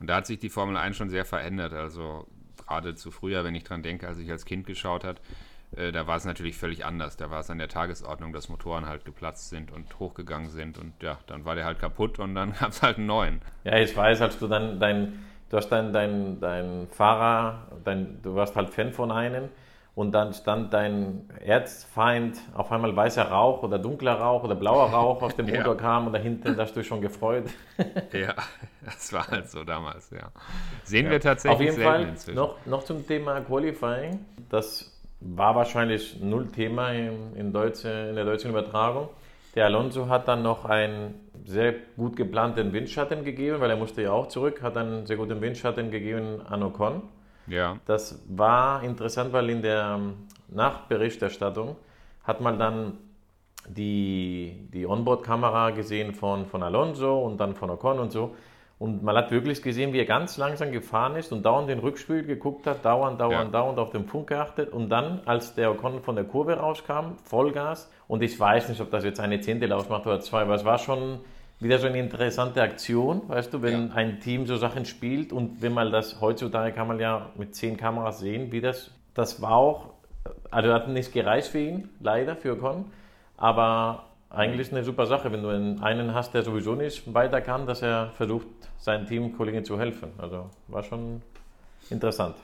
Und 0.00 0.06
da 0.08 0.16
hat 0.16 0.26
sich 0.26 0.40
die 0.40 0.48
Formel 0.48 0.76
1 0.76 0.96
schon 0.96 1.10
sehr 1.10 1.24
verändert. 1.24 1.72
Also 1.72 2.26
gerade 2.56 2.96
zu 2.96 3.12
früher, 3.12 3.44
wenn 3.44 3.54
ich 3.54 3.62
dran 3.62 3.82
denke, 3.82 4.08
als 4.08 4.18
ich 4.18 4.30
als 4.30 4.44
Kind 4.44 4.66
geschaut 4.66 5.04
habe, 5.04 5.20
äh, 5.76 5.92
da 5.92 6.06
war 6.06 6.16
es 6.16 6.24
natürlich 6.24 6.56
völlig 6.56 6.84
anders. 6.84 7.16
Da 7.16 7.30
war 7.30 7.40
es 7.40 7.50
an 7.50 7.58
der 7.58 7.68
Tagesordnung, 7.68 8.32
dass 8.32 8.48
Motoren 8.48 8.86
halt 8.86 9.04
geplatzt 9.04 9.50
sind 9.50 9.70
und 9.70 9.98
hochgegangen 9.98 10.50
sind 10.50 10.78
und 10.78 10.92
ja, 11.02 11.18
dann 11.26 11.44
war 11.44 11.54
der 11.54 11.64
halt 11.64 11.78
kaputt 11.78 12.18
und 12.18 12.34
dann 12.34 12.52
gab 12.58 12.70
es 12.70 12.82
halt 12.82 12.98
einen 12.98 13.06
neuen. 13.06 13.40
Ja, 13.64 13.78
ich 13.78 13.96
weiß, 13.96 14.20
als 14.22 14.38
du 14.38 14.48
dann 14.48 14.80
dein 14.80 15.24
du 15.50 15.56
hast 15.56 15.68
deinen 15.70 15.92
dein, 15.92 16.40
dein 16.40 16.88
Fahrer, 16.90 17.68
dein, 17.84 18.20
du 18.22 18.34
warst 18.34 18.56
halt 18.56 18.70
Fan 18.70 18.92
von 18.92 19.10
einem 19.10 19.48
und 19.98 20.12
dann 20.12 20.32
stand 20.32 20.72
dein 20.72 21.28
Erzfeind 21.44 22.38
auf 22.54 22.70
einmal 22.70 22.94
weißer 22.94 23.24
Rauch 23.24 23.64
oder 23.64 23.80
dunkler 23.80 24.14
Rauch 24.14 24.44
oder 24.44 24.54
blauer 24.54 24.90
Rauch 24.90 25.20
aus 25.22 25.34
dem 25.34 25.46
Motor 25.46 25.64
ja. 25.74 25.74
kam 25.74 26.06
und 26.06 26.12
dahinter 26.12 26.54
hast 26.56 26.76
du 26.76 26.84
schon 26.84 27.00
gefreut. 27.00 27.46
ja, 28.12 28.34
das 28.84 29.12
war 29.12 29.26
halt 29.26 29.50
so 29.50 29.64
damals, 29.64 30.10
ja. 30.10 30.30
Sehen 30.84 31.06
ja. 31.06 31.10
wir 31.10 31.20
tatsächlich 31.20 31.70
Auf 31.70 31.76
jeden 31.76 31.84
Fall 31.84 32.34
noch, 32.34 32.64
noch 32.64 32.84
zum 32.84 33.06
Thema 33.06 33.40
Qualifying. 33.40 34.24
Das 34.50 34.92
war 35.20 35.56
wahrscheinlich 35.56 36.20
null 36.20 36.46
Thema 36.46 36.90
in, 36.90 37.34
in, 37.34 37.52
deutsche, 37.52 37.88
in 37.88 38.14
der 38.14 38.24
deutschen 38.24 38.50
Übertragung. 38.50 39.08
Der 39.58 39.64
Alonso 39.64 40.08
hat 40.08 40.28
dann 40.28 40.44
noch 40.44 40.66
einen 40.66 41.16
sehr 41.44 41.74
gut 41.96 42.14
geplanten 42.14 42.72
Windschatten 42.72 43.24
gegeben, 43.24 43.58
weil 43.58 43.70
er 43.70 43.76
musste 43.76 44.02
ja 44.02 44.12
auch 44.12 44.28
zurück, 44.28 44.62
hat 44.62 44.76
einen 44.76 45.04
sehr 45.04 45.16
guten 45.16 45.40
Windschatten 45.40 45.90
gegeben 45.90 46.40
an 46.48 46.62
Ocon. 46.62 47.02
Ja. 47.48 47.76
Das 47.84 48.22
war 48.28 48.84
interessant, 48.84 49.32
weil 49.32 49.50
in 49.50 49.60
der 49.60 49.98
Nachberichterstattung 50.46 51.74
hat 52.22 52.40
man 52.40 52.60
dann 52.60 52.98
die, 53.68 54.68
die 54.72 54.86
Onboard-Kamera 54.86 55.70
gesehen 55.70 56.14
von, 56.14 56.46
von 56.46 56.62
Alonso 56.62 57.18
und 57.18 57.38
dann 57.38 57.56
von 57.56 57.68
Ocon 57.68 57.98
und 57.98 58.12
so. 58.12 58.36
Und 58.78 59.02
man 59.02 59.16
hat 59.16 59.32
wirklich 59.32 59.60
gesehen, 59.60 59.92
wie 59.92 59.98
er 59.98 60.04
ganz 60.04 60.36
langsam 60.36 60.70
gefahren 60.70 61.16
ist 61.16 61.32
und 61.32 61.44
dauernd 61.44 61.68
den 61.68 61.80
Rückspiel 61.80 62.22
geguckt 62.22 62.68
hat, 62.68 62.84
dauernd, 62.84 63.20
dauernd, 63.20 63.52
ja. 63.52 63.60
dauernd 63.60 63.80
auf 63.80 63.90
den 63.90 64.04
Funk 64.04 64.28
geachtet. 64.28 64.72
Und 64.72 64.88
dann, 64.88 65.22
als 65.24 65.56
der 65.56 65.72
Ocon 65.72 66.00
von 66.00 66.14
der 66.14 66.26
Kurve 66.26 66.58
rauskam, 66.58 67.16
Vollgas. 67.24 67.90
Und 68.08 68.22
ich 68.22 68.40
weiß 68.40 68.70
nicht, 68.70 68.80
ob 68.80 68.90
das 68.90 69.04
jetzt 69.04 69.20
eine 69.20 69.40
Zehntel 69.40 69.72
ausmacht 69.72 70.06
oder 70.06 70.20
zwei, 70.20 70.42
aber 70.42 70.54
es 70.54 70.64
war 70.64 70.78
schon 70.78 71.20
wieder 71.60 71.78
so 71.78 71.86
eine 71.86 71.98
interessante 71.98 72.62
Aktion, 72.62 73.28
weißt 73.28 73.52
du, 73.52 73.62
wenn 73.62 73.88
ja. 73.88 73.94
ein 73.94 74.20
Team 74.20 74.46
so 74.46 74.56
Sachen 74.56 74.84
spielt 74.84 75.32
und 75.32 75.60
wenn 75.60 75.74
man 75.74 75.92
das 75.92 76.20
heutzutage 76.20 76.72
kann 76.72 76.88
man 76.88 77.00
ja 77.00 77.30
mit 77.36 77.54
zehn 77.54 77.76
Kameras 77.76 78.20
sehen, 78.20 78.50
wie 78.52 78.60
das, 78.60 78.90
das 79.14 79.42
war 79.42 79.52
auch, 79.52 79.90
also 80.50 80.72
hat 80.72 80.88
nicht 80.88 81.12
gereicht 81.12 81.48
für 81.48 81.58
ihn, 81.58 81.90
leider, 82.00 82.36
für 82.36 82.52
Ocon, 82.52 82.86
aber 83.36 84.04
eigentlich 84.30 84.70
eine 84.72 84.84
super 84.84 85.06
Sache, 85.06 85.32
wenn 85.32 85.42
du 85.42 85.48
einen 85.48 86.14
hast, 86.14 86.32
der 86.32 86.42
sowieso 86.42 86.74
nicht 86.74 87.12
weiter 87.12 87.40
kann, 87.40 87.66
dass 87.66 87.82
er 87.82 88.10
versucht, 88.14 88.46
seinen 88.78 89.06
Teamkollegen 89.06 89.64
zu 89.64 89.78
helfen. 89.78 90.12
Also 90.18 90.50
war 90.68 90.82
schon 90.82 91.22
interessant. 91.90 92.36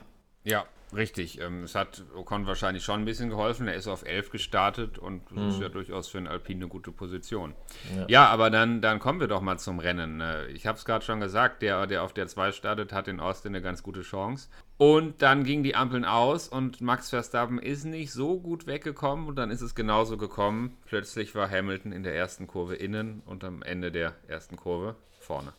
Ja, 0.43 0.65
richtig. 0.93 1.39
Ähm, 1.39 1.63
es 1.63 1.75
hat 1.75 2.03
Ocon 2.15 2.47
wahrscheinlich 2.47 2.83
schon 2.83 3.01
ein 3.01 3.05
bisschen 3.05 3.29
geholfen. 3.29 3.67
Er 3.67 3.75
ist 3.75 3.87
auf 3.87 4.05
11 4.05 4.31
gestartet 4.31 4.97
und 4.97 5.31
mhm. 5.31 5.49
ist 5.49 5.61
ja 5.61 5.69
durchaus 5.69 6.07
für 6.07 6.17
einen 6.17 6.27
Alpine 6.27 6.61
eine 6.61 6.67
gute 6.67 6.91
Position. 6.91 7.53
Ja, 7.95 8.05
ja 8.07 8.27
aber 8.27 8.49
dann, 8.49 8.81
dann 8.81 8.99
kommen 8.99 9.19
wir 9.19 9.27
doch 9.27 9.41
mal 9.41 9.57
zum 9.57 9.79
Rennen. 9.79 10.21
Äh, 10.21 10.47
ich 10.47 10.67
habe 10.67 10.77
es 10.77 10.85
gerade 10.85 11.05
schon 11.05 11.19
gesagt, 11.19 11.61
der, 11.61 11.87
der 11.87 12.03
auf 12.03 12.13
der 12.13 12.27
2 12.27 12.51
startet, 12.51 12.93
hat 12.93 13.07
in 13.07 13.19
Austin 13.19 13.53
eine 13.55 13.61
ganz 13.61 13.83
gute 13.83 14.01
Chance. 14.01 14.49
Und 14.77 15.21
dann 15.21 15.43
gingen 15.45 15.63
die 15.63 15.75
Ampeln 15.75 16.03
aus 16.03 16.49
und 16.49 16.81
Max 16.81 17.09
Verstappen 17.09 17.59
ist 17.59 17.85
nicht 17.85 18.11
so 18.11 18.39
gut 18.39 18.67
weggekommen 18.67 19.27
und 19.27 19.37
dann 19.37 19.49
ist 19.49 19.61
es 19.61 19.73
genauso 19.73 20.17
gekommen. 20.17 20.77
Plötzlich 20.85 21.33
war 21.33 21.49
Hamilton 21.49 21.93
in 21.93 22.03
der 22.03 22.15
ersten 22.15 22.45
Kurve 22.45 22.75
innen 22.75 23.21
und 23.25 23.43
am 23.45 23.61
Ende 23.61 23.91
der 23.91 24.15
ersten 24.27 24.57
Kurve 24.57 24.95
vorne. 25.19 25.53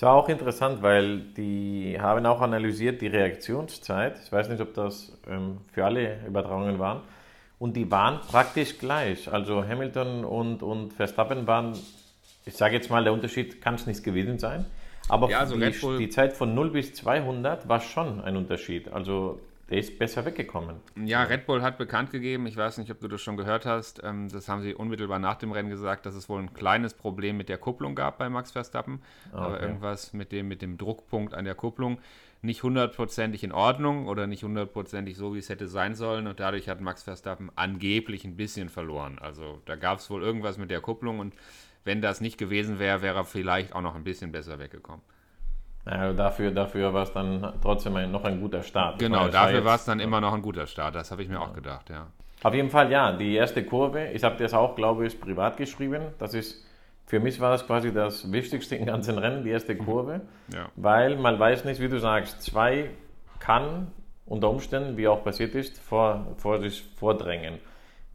Es 0.00 0.02
war 0.02 0.14
auch 0.14 0.30
interessant, 0.30 0.80
weil 0.80 1.18
die 1.36 1.98
haben 2.00 2.24
auch 2.24 2.40
analysiert 2.40 3.02
die 3.02 3.06
Reaktionszeit. 3.06 4.18
Ich 4.24 4.32
weiß 4.32 4.48
nicht, 4.48 4.62
ob 4.62 4.72
das 4.72 5.12
ähm, 5.28 5.58
für 5.74 5.84
alle 5.84 6.24
Übertragungen 6.26 6.78
waren. 6.78 7.02
Und 7.58 7.76
die 7.76 7.90
waren 7.90 8.18
praktisch 8.22 8.78
gleich. 8.78 9.30
Also 9.30 9.62
Hamilton 9.62 10.24
und, 10.24 10.62
und 10.62 10.94
Verstappen 10.94 11.46
waren 11.46 11.76
ich 12.46 12.56
sage 12.56 12.76
jetzt 12.76 12.88
mal, 12.88 13.04
der 13.04 13.12
Unterschied 13.12 13.60
kann 13.60 13.74
es 13.74 13.86
nicht 13.86 14.02
gewesen 14.02 14.38
sein. 14.38 14.64
Aber 15.10 15.28
Ja, 15.28 15.40
also 15.40 15.56
die, 15.56 15.98
die 15.98 16.08
Zeit 16.08 16.32
von 16.32 16.54
0 16.54 16.70
bis 16.70 16.94
200 16.94 17.68
war 17.68 17.80
schon 17.80 18.22
ein 18.22 18.38
Unterschied. 18.38 18.90
Also 18.90 19.38
der 19.70 19.78
ist 19.78 19.98
besser 19.98 20.24
weggekommen. 20.24 20.76
Ja, 20.96 21.22
Red 21.22 21.46
Bull 21.46 21.62
hat 21.62 21.78
bekannt 21.78 22.10
gegeben, 22.10 22.46
ich 22.46 22.56
weiß 22.56 22.78
nicht, 22.78 22.90
ob 22.90 23.00
du 23.00 23.08
das 23.08 23.22
schon 23.22 23.36
gehört 23.36 23.66
hast, 23.66 24.02
ähm, 24.02 24.28
das 24.28 24.48
haben 24.48 24.62
sie 24.62 24.74
unmittelbar 24.74 25.18
nach 25.18 25.36
dem 25.36 25.52
Rennen 25.52 25.70
gesagt, 25.70 26.06
dass 26.06 26.14
es 26.14 26.28
wohl 26.28 26.40
ein 26.40 26.52
kleines 26.52 26.94
Problem 26.94 27.36
mit 27.36 27.48
der 27.48 27.58
Kupplung 27.58 27.94
gab 27.94 28.18
bei 28.18 28.28
Max 28.28 28.50
Verstappen. 28.50 29.00
Aber 29.32 29.54
okay. 29.54 29.66
irgendwas 29.66 30.12
mit 30.12 30.32
dem, 30.32 30.48
mit 30.48 30.60
dem 30.60 30.76
Druckpunkt 30.76 31.34
an 31.34 31.44
der 31.44 31.54
Kupplung 31.54 31.98
nicht 32.42 32.62
hundertprozentig 32.62 33.44
in 33.44 33.52
Ordnung 33.52 34.06
oder 34.06 34.26
nicht 34.26 34.42
hundertprozentig 34.44 35.16
so, 35.16 35.34
wie 35.34 35.38
es 35.38 35.48
hätte 35.48 35.68
sein 35.68 35.94
sollen. 35.94 36.26
Und 36.26 36.40
dadurch 36.40 36.68
hat 36.68 36.80
Max 36.80 37.02
Verstappen 37.02 37.50
angeblich 37.54 38.24
ein 38.24 38.36
bisschen 38.36 38.68
verloren. 38.68 39.18
Also 39.18 39.60
da 39.66 39.76
gab 39.76 39.98
es 39.98 40.08
wohl 40.10 40.22
irgendwas 40.22 40.56
mit 40.56 40.70
der 40.70 40.80
Kupplung 40.80 41.18
und 41.18 41.34
wenn 41.84 42.02
das 42.02 42.20
nicht 42.20 42.38
gewesen 42.38 42.78
wäre, 42.78 43.02
wäre 43.02 43.18
er 43.18 43.24
vielleicht 43.24 43.74
auch 43.74 43.80
noch 43.80 43.94
ein 43.94 44.04
bisschen 44.04 44.32
besser 44.32 44.58
weggekommen. 44.58 45.02
Ja, 45.86 46.12
dafür 46.12 46.50
dafür 46.50 46.92
war 46.92 47.04
es 47.04 47.12
dann 47.12 47.54
trotzdem 47.62 47.96
ein, 47.96 48.12
noch 48.12 48.24
ein 48.24 48.40
guter 48.40 48.62
Start. 48.62 48.98
Genau, 48.98 49.20
meine, 49.20 49.30
dafür 49.30 49.64
war 49.64 49.76
es 49.76 49.84
dann 49.84 50.00
immer 50.00 50.20
noch 50.20 50.34
ein 50.34 50.42
guter 50.42 50.66
Start. 50.66 50.94
Das 50.94 51.10
habe 51.10 51.22
ich 51.22 51.28
mir 51.28 51.40
auch 51.40 51.54
gedacht, 51.54 51.88
ja. 51.90 52.06
Auf 52.42 52.54
jeden 52.54 52.70
Fall, 52.70 52.90
ja, 52.90 53.12
die 53.12 53.34
erste 53.34 53.64
Kurve, 53.64 54.08
ich 54.08 54.24
habe 54.24 54.36
das 54.36 54.54
auch, 54.54 54.74
glaube 54.74 55.06
ich, 55.06 55.20
privat 55.20 55.56
geschrieben. 55.56 56.02
Das 56.18 56.32
ist, 56.32 56.66
für 57.06 57.20
mich 57.20 57.38
war 57.40 57.50
das 57.50 57.66
quasi 57.66 57.92
das 57.92 58.32
Wichtigste 58.32 58.76
im 58.76 58.86
ganzen 58.86 59.18
Rennen, 59.18 59.44
die 59.44 59.50
erste 59.50 59.76
Kurve. 59.76 60.22
Ja. 60.52 60.68
Weil 60.76 61.16
man 61.16 61.38
weiß 61.38 61.64
nicht, 61.64 61.80
wie 61.80 61.88
du 61.88 61.98
sagst, 61.98 62.42
zwei 62.42 62.90
kann 63.40 63.88
unter 64.26 64.48
Umständen, 64.48 64.96
wie 64.96 65.08
auch 65.08 65.22
passiert 65.22 65.54
ist, 65.54 65.78
vor, 65.78 66.34
vor 66.36 66.60
sich 66.60 66.82
vordrängen. 66.96 67.58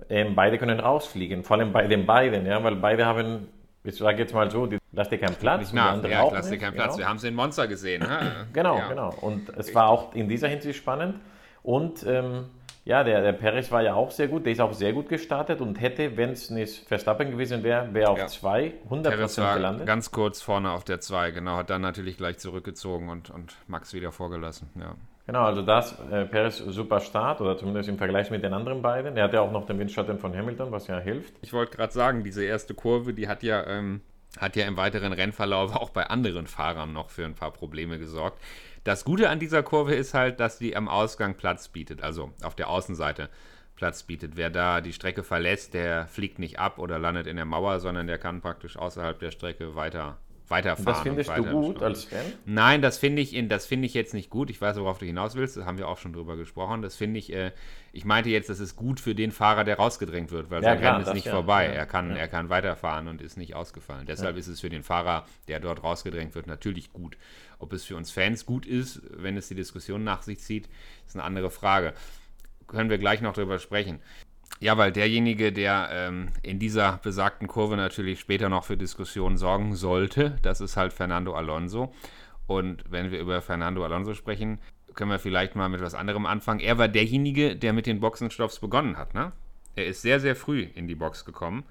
Ähm, 0.10 0.34
beide 0.34 0.58
können 0.58 0.80
rausfliegen, 0.80 1.44
vor 1.44 1.58
allem 1.58 1.72
bei 1.72 1.88
den 1.88 2.06
beiden, 2.06 2.46
ja, 2.46 2.64
weil 2.64 2.76
beide 2.78 3.06
haben, 3.06 3.48
ich 3.86 3.96
sage 3.96 4.20
jetzt 4.20 4.34
mal 4.34 4.50
so, 4.52 4.66
die 4.66 4.78
lass 4.92 5.10
dir 5.10 5.18
keinen 5.18 5.36
Platz. 5.36 5.62
Nicht 5.62 5.74
nach, 5.74 6.04
ja, 6.04 6.22
auch 6.22 6.34
lasse 6.34 6.52
dir 6.52 6.58
keinen 6.58 6.74
Platz. 6.74 6.88
genau. 6.94 6.98
Wir 7.00 7.10
haben 7.10 7.18
es 7.18 7.24
in 7.24 7.36
Monster 7.36 7.68
gesehen. 7.68 8.02
ne? 8.02 8.48
Genau, 8.54 8.78
ja. 8.78 8.88
genau. 8.90 9.14
Und 9.22 9.50
es 9.58 9.74
war 9.76 9.90
auch 9.90 10.14
in 10.16 10.28
dieser 10.30 10.48
Hinsicht 10.48 10.78
spannend. 10.78 11.20
Und 11.64 12.06
ähm, 12.08 12.46
ja, 12.86 13.04
der, 13.04 13.22
der 13.24 13.34
Perez 13.34 13.72
war 13.72 13.82
ja 13.82 13.96
auch 13.96 14.12
sehr 14.12 14.28
gut. 14.28 14.46
Der 14.46 14.54
ist 14.54 14.62
auch 14.62 14.74
sehr 14.74 14.94
gut 14.94 15.10
gestartet 15.10 15.60
und 15.60 15.82
hätte, 15.82 16.18
wenn 16.18 16.30
es 16.32 16.52
nicht 16.52 16.88
Verstappen 16.88 17.32
gewesen 17.32 17.64
wäre, 17.64 17.94
wäre 17.94 18.10
auf 18.12 18.20
Ja. 18.20 18.28
200 18.28 19.14
Perez 19.16 19.38
war 19.40 19.56
gelandet. 19.56 19.88
ganz 19.88 20.12
kurz 20.12 20.42
vorne 20.42 20.72
auf 20.72 20.84
der 20.84 21.00
2, 21.00 21.32
genau, 21.32 21.58
hat 21.58 21.70
dann 21.72 21.82
natürlich 21.82 22.18
gleich 22.18 22.38
zurückgezogen 22.38 23.10
und, 23.10 23.32
und 23.32 23.56
Max 23.68 23.94
wieder 23.94 24.12
vorgelassen. 24.12 24.70
Ja. 24.80 24.96
Genau, 25.26 25.44
also 25.44 25.64
das, 25.64 25.98
äh, 26.12 26.26
Perez 26.26 26.58
super 26.58 27.00
Start 27.00 27.42
oder 27.42 27.58
zumindest 27.58 27.90
im 27.90 27.98
Vergleich 27.98 28.30
mit 28.30 28.44
den 28.44 28.54
anderen 28.54 28.82
beiden. 28.82 29.18
Er 29.18 29.24
hatte 29.24 29.42
auch 29.42 29.52
noch 29.52 29.66
den 29.66 29.80
Windschatten 29.80 30.20
von 30.20 30.36
Hamilton, 30.36 30.72
was 30.72 30.86
ja 30.88 31.00
hilft. 31.00 31.34
Ich 31.42 31.52
wollte 31.52 31.76
gerade 31.76 31.92
sagen, 31.92 32.24
diese 32.24 32.44
erste 32.44 32.76
Kurve, 32.76 33.14
die 33.14 33.28
hat 33.28 33.42
ja, 33.42 33.66
ähm, 33.66 34.02
hat 34.38 34.56
ja 34.56 34.68
im 34.68 34.78
weiteren 34.78 35.14
Rennverlauf 35.14 35.76
auch 35.76 35.90
bei 35.90 36.06
anderen 36.08 36.46
Fahrern 36.46 36.94
noch 36.94 37.10
für 37.10 37.26
ein 37.26 37.34
paar 37.34 37.52
Probleme 37.52 37.98
gesorgt. 37.98 38.40
Das 38.84 39.04
Gute 39.04 39.30
an 39.30 39.40
dieser 39.40 39.64
Kurve 39.64 39.96
ist 39.96 40.14
halt, 40.14 40.40
dass 40.40 40.60
die 40.60 40.76
am 40.76 40.88
Ausgang 40.88 41.36
Platz 41.36 41.70
bietet, 41.70 42.04
also 42.04 42.30
auf 42.44 42.54
der 42.54 42.70
Außenseite 42.70 43.30
Platz 43.76 44.04
bietet. 44.04 44.34
Wer 44.36 44.52
da 44.52 44.80
die 44.80 44.94
Strecke 44.94 45.24
verlässt, 45.24 45.74
der 45.74 46.06
fliegt 46.06 46.38
nicht 46.38 46.60
ab 46.60 46.78
oder 46.78 47.00
landet 47.00 47.26
in 47.26 47.36
der 47.36 47.46
Mauer, 47.46 47.80
sondern 47.80 48.06
der 48.06 48.20
kann 48.20 48.42
praktisch 48.42 48.78
außerhalb 48.78 49.18
der 49.20 49.32
Strecke 49.32 49.76
weiter, 49.76 50.18
weiterfahren. 50.48 50.86
Das 50.86 51.02
findest 51.02 51.30
du 51.30 51.34
weiter 51.34 51.52
gut 51.52 51.76
beschleunigen. 51.76 51.84
als 51.84 52.04
Fan? 52.06 52.34
Nein, 52.46 52.82
das 52.82 52.98
finde 52.98 53.22
ich, 53.22 53.34
in- 53.34 53.50
das 53.50 53.66
finde 53.66 53.86
ich 53.88 53.94
jetzt 53.94 54.14
nicht 54.14 54.30
gut. 54.30 54.50
Ich 54.50 54.62
weiß, 54.62 54.78
worauf 54.78 54.98
du 55.00 55.06
hinaus 55.06 55.36
willst. 55.36 55.58
Das 55.58 55.66
haben 55.66 55.78
wir 55.78 55.88
auch 55.88 55.98
schon 55.98 56.14
drüber 56.14 56.38
gesprochen. 56.38 56.82
Das 56.82 56.96
finde 56.96 57.20
ich, 57.20 57.34
äh, 57.34 57.52
ich 57.94 58.06
meinte 58.06 58.30
jetzt, 58.30 58.50
das 58.50 58.60
ist 58.60 58.76
gut 58.76 59.00
für 59.00 59.16
den 59.16 59.32
Fahrer, 59.32 59.64
der 59.64 59.78
rausgedrängt 59.78 60.32
wird, 60.32 60.50
weil 60.52 60.62
Ja, 60.64 60.76
sein 60.76 60.86
Rennen 60.86 61.02
ist 61.06 61.14
nicht 61.14 61.26
ja. 61.26 61.32
vorbei. 61.34 61.66
Ja, 61.66 61.72
Er 61.74 61.86
kann, 61.86 62.10
ja. 62.12 62.18
er 62.18 62.28
kann 62.28 62.50
weiterfahren 62.50 63.08
und 63.08 63.22
ist 63.22 63.38
nicht 63.38 63.56
ausgefallen. 63.56 64.06
Deshalb 64.06 64.38
ist 64.38 64.48
es 64.48 64.62
für 64.62 64.70
den 64.70 64.84
Fahrer, 64.84 65.26
der 65.48 65.60
dort 65.60 65.84
rausgedrängt 65.84 66.36
wird, 66.36 66.48
natürlich 66.48 66.92
gut. 66.94 67.18
Ob 67.58 67.74
es 67.74 67.86
für 67.86 67.96
uns 67.96 68.12
Fans 68.12 68.46
gut 68.46 68.66
ist, 68.66 69.02
wenn 69.12 69.38
es 69.38 69.48
die 69.48 69.56
Diskussion 69.56 70.04
nach 70.04 70.22
sich 70.22 70.40
zieht, 70.40 70.68
ist 71.08 71.16
eine 71.16 71.24
andere 71.24 71.50
Frage. 71.50 71.94
Können 72.68 72.90
wir 72.90 72.98
gleich 72.98 73.22
noch 73.22 73.34
drüber 73.34 73.60
sprechen. 73.60 74.00
Ja, 74.60 74.78
weil 74.78 74.92
derjenige, 74.92 75.52
der 75.52 75.90
ähm, 75.92 76.30
in 76.42 76.60
dieser 76.60 77.00
besagten 77.04 77.48
Kurve 77.48 77.76
natürlich 77.76 78.20
später 78.20 78.50
noch 78.50 78.64
für 78.64 78.78
Diskussionen 78.78 79.38
sorgen 79.38 79.76
sollte, 79.76 80.38
das 80.42 80.62
ist 80.62 80.78
halt 80.78 80.94
Fernando 80.94 81.34
Alonso. 81.34 81.94
Und 82.48 82.84
wenn 82.90 83.12
wir 83.12 83.20
über 83.20 83.42
Fernando 83.42 83.84
Alonso 83.84 84.14
sprechen, 84.14 84.60
können 84.94 85.12
wir 85.12 85.20
vielleicht 85.20 85.56
mal 85.56 85.68
mit 85.68 85.82
was 85.82 85.94
anderem 85.94 86.26
anfangen. 86.26 86.62
Er 86.62 86.78
war 86.78 86.88
derjenige, 86.88 87.56
der 87.56 87.74
mit 87.74 87.86
den 87.86 88.00
Boxenstopps 88.00 88.60
begonnen 88.60 88.98
hat. 88.98 89.14
Ne? 89.14 89.34
Er 89.76 89.88
ist 89.88 90.02
sehr, 90.02 90.20
sehr 90.20 90.36
früh 90.36 90.62
in 90.62 90.88
die 90.88 90.96
Box 90.96 91.26
gekommen. 91.26 91.66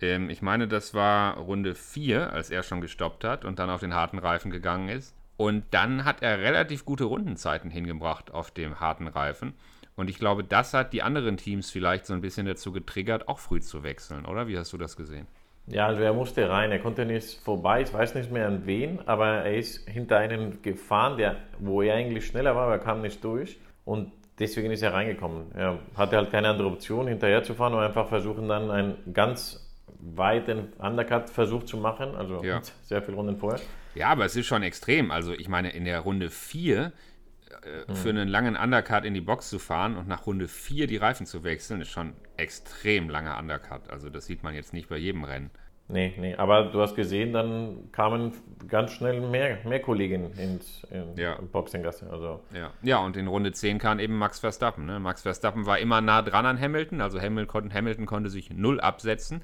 Ähm, 0.00 0.30
ich 0.30 0.42
meine, 0.42 0.68
das 0.68 0.94
war 0.94 1.36
Runde 1.36 1.74
4, 1.74 2.32
als 2.32 2.50
er 2.50 2.62
schon 2.62 2.80
gestoppt 2.80 3.24
hat 3.24 3.44
und 3.44 3.58
dann 3.58 3.70
auf 3.70 3.80
den 3.80 3.94
harten 3.94 4.18
Reifen 4.18 4.50
gegangen 4.50 4.88
ist. 4.88 5.14
Und 5.36 5.64
dann 5.70 6.04
hat 6.04 6.22
er 6.22 6.38
relativ 6.38 6.84
gute 6.84 7.04
Rundenzeiten 7.04 7.70
hingebracht 7.70 8.32
auf 8.32 8.50
dem 8.50 8.80
harten 8.80 9.08
Reifen. 9.08 9.54
Und 9.96 10.08
ich 10.08 10.18
glaube, 10.18 10.42
das 10.42 10.72
hat 10.74 10.92
die 10.92 11.02
anderen 11.02 11.36
Teams 11.36 11.70
vielleicht 11.70 12.06
so 12.06 12.14
ein 12.14 12.20
bisschen 12.20 12.46
dazu 12.46 12.72
getriggert, 12.72 13.28
auch 13.28 13.38
früh 13.38 13.60
zu 13.60 13.82
wechseln, 13.82 14.24
oder? 14.24 14.48
Wie 14.48 14.56
hast 14.56 14.72
du 14.72 14.78
das 14.78 14.96
gesehen? 14.96 15.26
Ja, 15.66 15.86
also 15.86 16.02
er 16.02 16.12
musste 16.12 16.48
rein. 16.48 16.72
Er 16.72 16.80
konnte 16.80 17.04
nicht 17.04 17.38
vorbei. 17.40 17.82
Ich 17.82 17.92
weiß 17.92 18.14
nicht 18.14 18.32
mehr 18.32 18.46
an 18.48 18.66
wen, 18.66 19.06
aber 19.06 19.26
er 19.44 19.56
ist 19.56 19.88
hinter 19.88 20.18
einen 20.18 20.60
gefahren, 20.62 21.18
der, 21.18 21.36
wo 21.58 21.82
er 21.82 21.94
eigentlich 21.94 22.26
schneller 22.26 22.56
war, 22.56 22.64
aber 22.64 22.72
er 22.72 22.78
kam 22.80 23.00
nicht 23.02 23.22
durch. 23.22 23.58
Und 23.84 24.10
deswegen 24.38 24.70
ist 24.72 24.82
er 24.82 24.92
reingekommen. 24.92 25.52
Er 25.54 25.78
hatte 25.94 26.16
halt 26.16 26.30
keine 26.30 26.48
andere 26.48 26.68
Option, 26.68 27.06
hinterher 27.06 27.44
zu 27.44 27.54
fahren 27.54 27.74
und 27.74 27.80
einfach 27.80 28.08
versuchen, 28.08 28.48
dann 28.48 28.70
einen 28.70 28.96
ganz 29.12 29.68
weiten 30.00 30.72
Undercut-Versuch 30.78 31.62
zu 31.64 31.76
machen. 31.76 32.16
Also 32.16 32.42
Ja. 32.42 32.60
sehr 32.82 33.02
viele 33.02 33.16
Runden 33.16 33.36
vorher. 33.36 33.60
Ja, 33.94 34.08
aber 34.08 34.24
es 34.24 34.34
ist 34.34 34.46
schon 34.46 34.62
extrem. 34.62 35.10
Also 35.10 35.32
ich 35.32 35.48
meine, 35.48 35.70
in 35.70 35.84
der 35.84 36.00
Runde 36.00 36.30
4 36.30 36.92
äh, 37.62 37.94
für 37.94 38.10
einen 38.10 38.28
langen 38.28 38.56
Undercut 38.56 39.04
in 39.04 39.14
die 39.14 39.20
Box 39.20 39.48
zu 39.48 39.58
fahren 39.58 39.96
und 39.96 40.08
nach 40.08 40.26
Runde 40.26 40.48
4 40.48 40.86
die 40.86 40.96
Reifen 40.96 41.26
zu 41.26 41.44
wechseln, 41.44 41.80
ist 41.80 41.90
schon 41.90 42.14
extrem 42.36 43.08
langer 43.08 43.38
Undercut. 43.38 43.90
Also 43.90 44.10
das 44.10 44.26
sieht 44.26 44.42
man 44.42 44.54
jetzt 44.54 44.72
nicht 44.72 44.88
bei 44.88 44.96
jedem 44.96 45.24
Rennen. 45.24 45.50
Nee, 45.88 46.14
nee, 46.16 46.34
aber 46.36 46.66
du 46.66 46.80
hast 46.80 46.94
gesehen, 46.94 47.32
dann 47.34 47.90
kamen 47.92 48.32
ganz 48.68 48.92
schnell 48.92 49.20
mehr, 49.20 49.58
mehr 49.64 49.80
Kollegen 49.80 50.32
ins 50.38 50.84
in 50.90 51.16
Ja. 51.16 51.36
Boxengasse. 51.40 52.08
Also 52.10 52.40
Ja. 52.54 52.70
ja, 52.82 52.98
und 52.98 53.16
in 53.16 53.26
Runde 53.26 53.52
10 53.52 53.78
kam 53.78 53.98
eben 53.98 54.16
Max 54.16 54.38
Verstappen. 54.38 54.86
Ne? 54.86 55.00
Max 55.00 55.22
Verstappen 55.22 55.66
war 55.66 55.78
immer 55.80 56.00
nah 56.00 56.22
dran 56.22 56.46
an 56.46 56.58
Hamilton, 56.58 57.00
also 57.00 57.20
Hamilton, 57.20 57.74
Hamilton 57.74 58.06
konnte 58.06 58.30
sich 58.30 58.50
null 58.50 58.80
absetzen. 58.80 59.42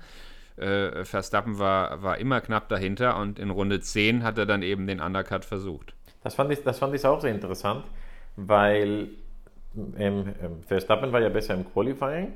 Äh, 0.56 1.04
Verstappen 1.04 1.58
war, 1.58 2.02
war 2.02 2.18
immer 2.18 2.40
knapp 2.40 2.68
dahinter 2.68 3.18
und 3.18 3.38
in 3.38 3.50
Runde 3.50 3.80
10 3.80 4.22
hat 4.24 4.38
er 4.38 4.46
dann 4.46 4.62
eben 4.62 4.86
den 4.86 5.00
Undercut 5.00 5.44
versucht. 5.44 5.94
Das 6.22 6.34
fand 6.34 6.50
ich, 6.50 6.62
das 6.64 6.78
fand 6.78 6.94
ich 6.94 7.04
auch 7.04 7.20
sehr 7.20 7.32
interessant, 7.32 7.84
weil 8.38 9.08
ähm, 9.98 10.34
Verstappen 10.66 11.12
war 11.12 11.20
ja 11.20 11.28
besser 11.28 11.54
im 11.54 11.64
Qualifying. 11.72 12.34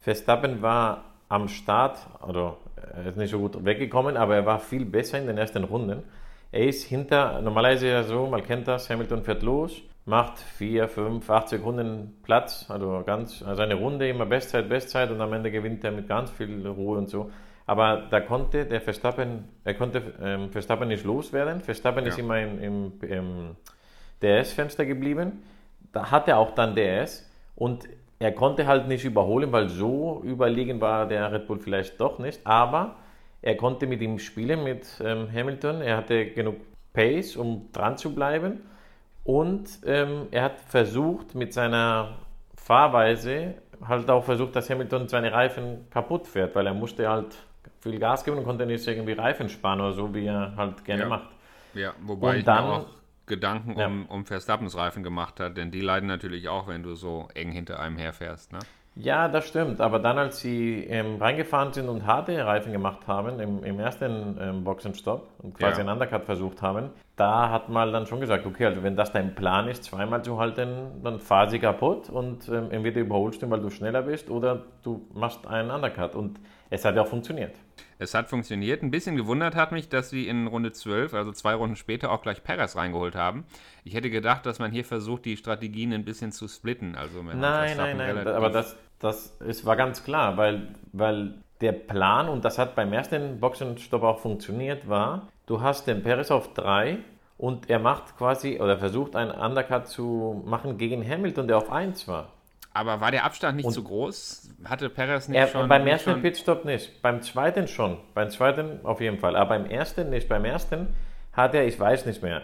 Verstappen 0.00 0.62
war 0.62 1.04
am 1.28 1.48
Start, 1.48 1.98
also 2.20 2.56
er 2.94 3.06
ist 3.06 3.16
nicht 3.16 3.30
so 3.30 3.38
gut 3.38 3.64
weggekommen, 3.64 4.16
aber 4.16 4.36
er 4.36 4.46
war 4.46 4.58
viel 4.58 4.84
besser 4.84 5.18
in 5.18 5.26
den 5.26 5.38
ersten 5.38 5.64
Runden. 5.64 6.02
Er 6.50 6.66
ist 6.66 6.84
hinter, 6.84 7.40
normalerweise 7.40 7.88
ja 7.88 8.02
so, 8.02 8.26
man 8.26 8.42
kennt 8.42 8.66
das, 8.68 8.90
Hamilton 8.90 9.22
fährt 9.24 9.42
los, 9.42 9.80
macht 10.04 10.38
4, 10.38 10.88
5, 10.88 11.30
8 11.30 11.48
Sekunden 11.48 12.18
Platz, 12.22 12.66
also 12.68 13.02
ganz, 13.06 13.42
also 13.42 13.62
eine 13.62 13.74
Runde 13.74 14.08
immer 14.08 14.26
Bestzeit, 14.26 14.68
Bestzeit 14.68 15.10
und 15.10 15.20
am 15.20 15.32
Ende 15.32 15.50
gewinnt 15.50 15.84
er 15.84 15.92
mit 15.92 16.08
ganz 16.08 16.30
viel 16.30 16.66
Ruhe 16.66 16.98
und 16.98 17.08
so. 17.08 17.30
Aber 17.66 18.08
da 18.10 18.20
konnte 18.20 18.66
der 18.66 18.80
Verstappen, 18.80 19.44
er 19.64 19.74
konnte 19.74 20.02
ähm, 20.20 20.50
Verstappen 20.50 20.88
nicht 20.88 21.04
loswerden. 21.04 21.60
Verstappen 21.60 22.04
ist 22.06 22.18
Ja. 22.18 22.24
immer 22.24 22.40
im, 22.40 22.58
im, 22.58 22.92
im 23.08 23.56
DRS-Fenster 24.22 24.84
geblieben. 24.86 25.42
Da 25.92 26.10
hat 26.10 26.28
er 26.28 26.38
auch 26.38 26.52
dann 26.54 26.74
DRS 26.74 27.28
und 27.56 27.88
er 28.18 28.32
konnte 28.32 28.66
halt 28.66 28.86
nicht 28.88 29.04
überholen, 29.04 29.50
weil 29.52 29.68
so 29.68 30.22
überlegen 30.24 30.80
war 30.80 31.06
der 31.06 31.32
Red 31.32 31.46
Bull 31.48 31.58
vielleicht 31.58 32.00
doch 32.00 32.18
nicht. 32.18 32.40
Aber 32.46 32.96
er 33.42 33.56
konnte 33.56 33.86
mit 33.86 34.00
ihm 34.00 34.18
spielen, 34.18 34.62
mit 34.62 34.86
ähm, 35.04 35.28
Hamilton. 35.32 35.80
Er 35.82 35.96
hatte 35.96 36.26
genug 36.30 36.56
Pace, 36.92 37.36
um 37.36 37.68
dran 37.72 37.96
zu 37.98 38.14
bleiben. 38.14 38.60
Und 39.24 39.80
ähm, 39.86 40.28
er 40.30 40.44
hat 40.44 40.60
versucht, 40.60 41.34
mit 41.34 41.52
seiner 41.52 42.16
Fahrweise 42.56 43.54
halt 43.86 44.08
auch 44.10 44.22
versucht, 44.24 44.54
dass 44.54 44.70
Hamilton 44.70 45.08
seine 45.08 45.32
Reifen 45.32 45.86
kaputt 45.90 46.26
fährt, 46.28 46.54
weil 46.54 46.66
er 46.66 46.74
musste 46.74 47.08
halt 47.08 47.34
viel 47.80 47.98
Gas 47.98 48.24
geben 48.24 48.38
und 48.38 48.44
konnte 48.44 48.64
nicht 48.64 48.86
irgendwie 48.86 49.12
Reifen 49.12 49.48
sparen 49.48 49.80
oder 49.80 49.92
so, 49.92 50.14
wie 50.14 50.26
er 50.26 50.54
halt 50.56 50.84
gerne 50.84 51.02
Ja. 51.02 51.08
macht. 51.08 51.28
Ja, 51.74 51.92
wobei 52.02 52.30
Und 52.30 52.36
ich 52.38 52.44
dann- 52.44 52.64
auch 52.64 52.86
Gedanken 53.36 53.78
Ja. 53.78 53.86
um, 53.86 54.06
um 54.06 54.24
Verstappens 54.26 54.76
Reifen 54.76 55.02
gemacht 55.02 55.40
hat, 55.40 55.56
denn 55.56 55.70
die 55.70 55.80
leiden 55.80 56.06
natürlich 56.06 56.48
auch, 56.48 56.68
wenn 56.68 56.82
du 56.82 56.94
so 56.94 57.28
eng 57.34 57.50
hinter 57.50 57.80
einem 57.80 57.96
herfährst. 57.96 58.52
Ne? 58.52 58.58
Ja, 58.94 59.26
das 59.28 59.48
stimmt. 59.48 59.80
Aber 59.80 59.98
dann, 59.98 60.18
als 60.18 60.40
sie 60.40 60.84
ähm, 60.84 61.16
reingefahren 61.18 61.72
sind 61.72 61.88
und 61.88 62.04
harte 62.06 62.44
Reifen 62.44 62.72
gemacht 62.72 63.06
haben, 63.06 63.40
im, 63.40 63.64
im 63.64 63.80
ersten 63.80 64.36
ähm, 64.38 64.64
Boxenstopp 64.64 65.30
und 65.38 65.54
quasi 65.54 65.80
Ja. 65.80 65.86
einen 65.86 65.88
Undercut 65.94 66.24
versucht 66.26 66.60
haben, 66.60 66.90
da 67.16 67.48
hat 67.48 67.70
man 67.70 67.90
dann 67.90 68.06
schon 68.06 68.20
gesagt, 68.20 68.44
okay, 68.44 68.66
also 68.66 68.82
wenn 68.82 68.94
das 68.94 69.10
dein 69.10 69.34
Plan 69.34 69.66
ist, 69.68 69.84
zweimal 69.84 70.22
zu 70.22 70.38
halten, 70.38 71.00
dann 71.02 71.20
fahr 71.20 71.48
sie 71.48 71.58
kaputt 71.58 72.10
und 72.10 72.46
ähm, 72.50 72.70
entweder 72.70 73.00
überholst 73.00 73.40
du, 73.40 73.48
weil 73.48 73.60
du 73.60 73.70
schneller 73.70 74.02
bist, 74.02 74.28
oder 74.28 74.62
du 74.82 75.06
machst 75.14 75.46
einen 75.46 75.70
Undercut. 75.70 76.14
Und 76.14 76.38
es 76.72 76.86
hat 76.86 76.96
ja 76.96 77.02
auch 77.02 77.06
funktioniert. 77.06 77.54
Es 77.98 78.14
hat 78.14 78.30
funktioniert. 78.30 78.82
Ein 78.82 78.90
bisschen 78.90 79.14
gewundert 79.14 79.54
hat 79.54 79.72
mich, 79.72 79.90
dass 79.90 80.08
sie 80.08 80.26
in 80.26 80.46
Runde 80.46 80.72
12, 80.72 81.12
also 81.12 81.30
zwei 81.30 81.54
Runden 81.54 81.76
später, 81.76 82.10
auch 82.10 82.22
gleich 82.22 82.42
Perez 82.42 82.76
reingeholt 82.76 83.14
haben. 83.14 83.44
Ich 83.84 83.94
hätte 83.94 84.08
gedacht, 84.08 84.46
dass 84.46 84.58
man 84.58 84.72
hier 84.72 84.84
versucht, 84.84 85.26
die 85.26 85.36
Strategien 85.36 85.92
ein 85.92 86.04
bisschen 86.04 86.32
zu 86.32 86.48
splitten. 86.48 86.96
Also 86.96 87.22
nein, 87.22 87.76
nein, 87.76 87.98
nein, 87.98 88.26
aber 88.26 88.48
das, 88.48 88.74
das 88.98 89.36
ist, 89.46 89.66
war 89.66 89.76
ganz 89.76 90.02
klar, 90.02 90.38
weil, 90.38 90.68
weil 90.92 91.34
der 91.60 91.72
Plan, 91.72 92.30
und 92.30 92.44
das 92.44 92.58
hat 92.58 92.74
beim 92.74 92.92
ersten 92.92 93.38
Boxenstopp 93.38 94.02
auch 94.02 94.20
funktioniert, 94.20 94.88
war, 94.88 95.28
du 95.44 95.60
hast 95.60 95.86
den 95.86 96.02
Perez 96.02 96.30
auf 96.30 96.54
3 96.54 96.98
und 97.36 97.68
er 97.68 97.80
macht 97.80 98.16
quasi 98.16 98.58
oder 98.58 98.78
versucht 98.78 99.14
einen 99.14 99.30
Undercut 99.30 99.88
zu 99.88 100.42
machen 100.46 100.78
gegen 100.78 101.06
Hamilton, 101.06 101.48
der 101.48 101.58
auf 101.58 101.70
1 101.70 102.08
war. 102.08 102.32
Aber 102.74 103.00
war 103.00 103.10
der 103.10 103.24
Abstand 103.24 103.56
nicht 103.56 103.66
und 103.66 103.72
zu 103.72 103.84
groß? 103.84 104.50
Hatte 104.64 104.88
Perez 104.88 105.28
nicht 105.28 105.38
er, 105.38 105.48
schon? 105.48 105.68
Beim 105.68 105.86
ersten 105.86 106.12
schon... 106.12 106.22
Pitstop 106.22 106.64
nicht, 106.64 107.02
beim 107.02 107.20
zweiten 107.20 107.68
schon. 107.68 107.98
Beim 108.14 108.30
zweiten 108.30 108.80
auf 108.84 109.00
jeden 109.00 109.18
Fall, 109.18 109.36
aber 109.36 109.58
beim 109.58 109.66
ersten 109.66 110.10
nicht. 110.10 110.28
Beim 110.28 110.44
ersten 110.44 110.94
hat 111.32 111.54
er, 111.54 111.66
ich 111.66 111.78
weiß 111.78 112.06
nicht 112.06 112.22
mehr, 112.22 112.42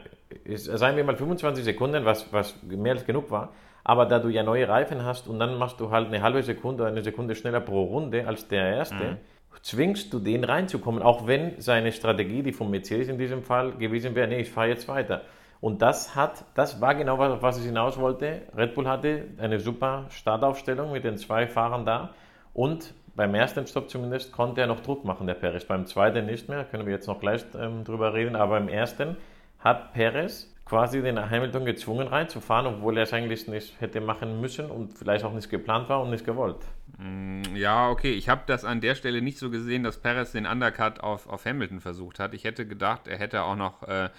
seien 0.55 0.97
wir 0.97 1.05
mal 1.05 1.17
25 1.17 1.65
Sekunden, 1.65 2.05
was, 2.05 2.33
was 2.33 2.63
mehr 2.63 2.93
als 2.93 3.07
genug 3.07 3.31
war. 3.31 3.53
Aber 3.85 4.05
da 4.05 4.19
du 4.19 4.29
ja 4.29 4.43
neue 4.43 4.69
Reifen 4.69 5.05
hast 5.05 5.29
und 5.29 5.39
dann 5.39 5.57
machst 5.57 5.81
du 5.81 5.91
halt 5.91 6.09
eine 6.09 6.21
halbe 6.21 6.43
Sekunde 6.43 6.83
oder 6.83 6.93
eine 6.93 7.03
Sekunde 7.03 7.35
schneller 7.35 7.61
pro 7.61 7.85
Runde 7.85 8.27
als 8.27 8.47
der 8.49 8.77
erste, 8.77 8.95
mhm. 8.95 9.17
zwingst 9.63 10.13
du 10.13 10.19
den 10.19 10.45
reinzukommen, 10.45 11.03
auch 11.03 11.27
wenn 11.27 11.59
seine 11.59 11.93
Strategie, 11.93 12.43
die 12.43 12.53
von 12.53 12.71
Mercedes 12.71 13.09
in 13.09 13.17
diesem 13.17 13.43
Fall 13.43 13.73
gewesen 13.73 14.15
wäre, 14.15 14.29
nee, 14.29 14.41
ich 14.41 14.51
fahre 14.51 14.69
jetzt 14.69 14.89
weiter. 14.89 15.23
Und 15.61 15.83
das 15.83 16.15
hat, 16.15 16.45
das 16.55 16.81
war 16.81 16.95
genau 16.95 17.19
was, 17.19 17.43
was 17.43 17.59
ich 17.59 17.65
hinaus 17.65 17.99
wollte. 17.99 18.43
Red 18.57 18.75
Bull 18.75 18.87
hatte 18.87 19.25
eine 19.39 19.59
super 19.59 20.07
Startaufstellung 20.11 20.93
mit 20.93 21.05
den 21.05 21.17
zwei 21.17 21.47
Fahrern 21.47 21.85
da 21.85 22.11
und 22.55 22.95
beim 23.17 23.35
ersten 23.35 23.67
Stopp 23.67 23.91
zumindest 23.91 24.31
konnte 24.31 24.61
er 24.61 24.69
noch 24.69 24.81
Druck 24.81 25.05
machen, 25.05 25.27
der 25.27 25.35
Perez. 25.35 25.65
Beim 25.65 25.87
zweiten 25.87 26.27
nicht 26.27 26.49
mehr, 26.49 26.65
können 26.65 26.87
wir 26.87 26.93
jetzt 26.93 27.09
noch 27.09 27.19
gleich 27.19 27.45
ähm, 27.59 27.83
drüber 27.83 28.15
reden, 28.15 28.37
aber 28.37 28.61
beim 28.61 28.69
ersten 28.69 29.17
hat 29.59 29.93
Perez 29.93 30.55
quasi 30.65 31.03
den 31.03 31.19
Hamilton 31.19 31.65
gezwungen 31.65 32.07
reinzufahren, 32.07 32.67
obwohl 32.67 32.97
er 32.97 33.05
es 33.05 33.13
eigentlich 33.13 33.49
nicht 33.49 33.81
hätte 33.81 34.01
machen 34.01 34.41
müssen 34.41 34.71
und 34.71 34.93
vielleicht 34.93 35.25
auch 35.25 35.33
nicht 35.33 35.51
geplant 35.51 35.89
war 35.89 36.03
und 36.03 36.11
nicht 36.11 36.25
gewollt. 36.25 36.59
Mm, 36.99 37.43
ja, 37.57 37.91
okay. 37.91 38.13
Ich 38.13 38.29
habe 38.29 38.43
das 38.47 38.65
an 38.65 38.81
der 38.81 38.95
Stelle 38.95 39.23
nicht 39.23 39.39
so 39.39 39.51
gesehen, 39.51 39.83
dass 39.83 39.99
Perez 39.99 40.31
den 40.33 40.47
Undercut 40.47 41.01
auf, 41.01 41.29
auf 41.29 41.45
Hamilton 41.45 41.81
versucht 41.81 42.21
hat. 42.21 42.35
Ich 42.35 42.45
hätte 42.45 42.67
gedacht, 42.67 43.09
er 43.09 43.19
hätte 43.19 43.43
auch 43.43 43.57
noch 43.57 43.83
äh, 43.89 44.11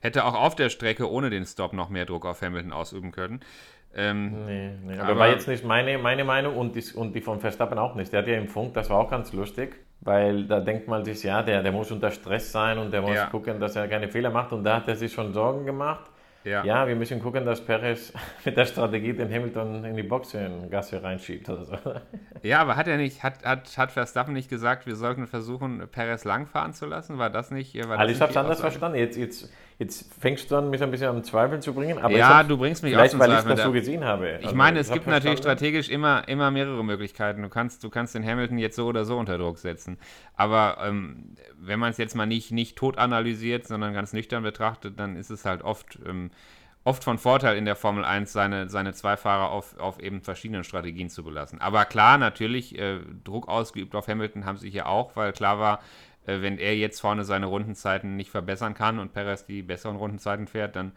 hätte 0.00 0.24
auch 0.24 0.34
auf 0.34 0.56
der 0.56 0.70
Strecke 0.70 1.10
ohne 1.10 1.30
den 1.30 1.44
Stop 1.44 1.72
noch 1.72 1.88
mehr 1.88 2.06
Druck 2.06 2.26
auf 2.26 2.42
Hamilton 2.42 2.72
ausüben 2.72 3.12
können. 3.12 3.40
Ähm, 3.94 4.46
nee, 4.46 4.70
nee, 4.84 4.98
aber, 4.98 5.10
aber 5.10 5.20
war 5.20 5.28
jetzt 5.28 5.48
nicht 5.48 5.64
meine, 5.64 5.98
meine 5.98 6.24
Meinung 6.24 6.56
und 6.56 6.76
die, 6.76 6.84
und 6.94 7.12
die 7.12 7.20
von 7.20 7.40
Verstappen 7.40 7.78
auch 7.78 7.94
nicht. 7.96 8.12
Der 8.12 8.20
hat 8.20 8.28
ja 8.28 8.36
im 8.36 8.48
Funk, 8.48 8.74
das 8.74 8.88
war 8.88 8.98
auch 8.98 9.10
ganz 9.10 9.32
lustig, 9.32 9.74
weil 10.00 10.44
da 10.44 10.60
denkt 10.60 10.86
man 10.86 11.04
sich, 11.04 11.22
ja, 11.24 11.42
der, 11.42 11.62
der 11.62 11.72
muss 11.72 11.90
unter 11.90 12.10
Stress 12.10 12.52
sein 12.52 12.78
und 12.78 12.92
der 12.92 13.02
muss 13.02 13.16
ja. 13.16 13.26
gucken, 13.26 13.58
dass 13.58 13.74
er 13.74 13.88
keine 13.88 14.08
Fehler 14.08 14.30
macht 14.30 14.52
und 14.52 14.62
da 14.62 14.76
hat 14.76 14.88
er 14.88 14.94
sich 14.94 15.12
schon 15.12 15.32
Sorgen 15.32 15.66
gemacht. 15.66 16.08
Ja. 16.42 16.64
ja, 16.64 16.88
wir 16.88 16.96
müssen 16.96 17.20
gucken, 17.20 17.44
dass 17.44 17.60
Perez 17.60 18.14
mit 18.44 18.56
der 18.56 18.64
Strategie 18.64 19.12
den 19.12 19.30
Hamilton 19.30 19.84
in 19.84 19.94
die 19.94 20.02
Boxengasse 20.02 21.02
reinschiebt 21.02 21.48
oder 21.48 21.64
so. 21.64 21.76
Ja, 22.42 22.62
aber 22.62 22.76
hat 22.76 22.88
er 22.88 22.96
nicht, 22.96 23.22
hat, 23.22 23.44
hat, 23.44 23.76
hat 23.76 23.92
Verstappen 23.92 24.32
nicht 24.32 24.48
gesagt, 24.48 24.86
wir 24.86 24.96
sollten 24.96 25.26
versuchen, 25.26 25.86
Perez 25.92 26.24
langfahren 26.24 26.72
zu 26.72 26.86
lassen? 26.86 27.18
War 27.18 27.28
das 27.28 27.50
nicht? 27.50 27.76
War 27.86 27.98
also 27.98 28.14
ich 28.14 28.18
habe 28.18 28.30
es 28.30 28.36
anders 28.38 28.60
verstanden. 28.60 28.96
Jetzt, 28.96 29.18
jetzt, 29.18 29.52
Jetzt 29.80 30.12
fängst 30.12 30.50
du 30.50 30.56
an, 30.56 30.68
mich 30.68 30.82
ein 30.82 30.90
bisschen 30.90 31.08
am 31.08 31.24
Zweifeln 31.24 31.62
zu 31.62 31.72
bringen. 31.72 31.96
Aber 31.96 32.14
ja, 32.14 32.42
du 32.42 32.58
bringst 32.58 32.82
mich 32.82 32.92
vielleicht, 32.92 33.14
auch 33.14 33.18
zum 33.18 33.20
weil 33.20 33.30
Zweifel. 33.30 33.50
ich 33.50 33.56
das 33.56 33.64
so 33.64 33.72
gesehen 33.72 34.04
habe. 34.04 34.36
Ich 34.38 34.44
also, 34.44 34.54
meine, 34.54 34.78
es 34.78 34.92
gibt 34.92 35.06
natürlich 35.06 35.38
strategisch 35.38 35.88
immer, 35.88 36.28
immer 36.28 36.50
mehrere 36.50 36.84
Möglichkeiten. 36.84 37.40
Du 37.40 37.48
kannst, 37.48 37.82
du 37.82 37.88
kannst 37.88 38.14
den 38.14 38.22
Hamilton 38.22 38.58
jetzt 38.58 38.76
so 38.76 38.86
oder 38.86 39.06
so 39.06 39.16
unter 39.16 39.38
Druck 39.38 39.56
setzen. 39.56 39.96
Aber 40.36 40.76
ähm, 40.82 41.34
wenn 41.58 41.78
man 41.78 41.92
es 41.92 41.96
jetzt 41.96 42.14
mal 42.14 42.26
nicht, 42.26 42.52
nicht 42.52 42.76
tot 42.76 42.98
analysiert, 42.98 43.66
sondern 43.66 43.94
ganz 43.94 44.12
nüchtern 44.12 44.42
betrachtet, 44.42 45.00
dann 45.00 45.16
ist 45.16 45.30
es 45.30 45.46
halt 45.46 45.62
oft, 45.62 45.98
ähm, 46.06 46.30
oft 46.84 47.02
von 47.02 47.16
Vorteil 47.16 47.56
in 47.56 47.64
der 47.64 47.74
Formel 47.74 48.04
1, 48.04 48.30
seine, 48.30 48.68
seine 48.68 48.92
zwei 48.92 49.16
Fahrer 49.16 49.50
auf, 49.50 49.78
auf 49.78 49.98
eben 49.98 50.20
verschiedenen 50.20 50.62
Strategien 50.62 51.08
zu 51.08 51.24
belassen. 51.24 51.58
Aber 51.58 51.86
klar, 51.86 52.18
natürlich, 52.18 52.78
äh, 52.78 52.98
Druck 53.24 53.48
ausgeübt 53.48 53.94
auf 53.94 54.08
Hamilton 54.08 54.44
haben 54.44 54.58
sie 54.58 54.68
hier 54.68 54.90
auch, 54.90 55.16
weil 55.16 55.32
klar 55.32 55.58
war, 55.58 55.80
äh, 56.26 56.42
wenn 56.42 56.58
er 56.58 56.76
jetzt 56.76 57.00
vorne 57.00 57.24
seine 57.24 57.46
Rundenzeiten 57.46 58.16
nicht 58.16 58.30
verbessern 58.30 58.74
kann 58.74 58.98
und 58.98 59.12
Perez 59.12 59.46
die 59.46 59.62
besseren 59.62 59.96
Rundenzeiten 59.96 60.46
fährt, 60.46 60.76
dann 60.76 60.92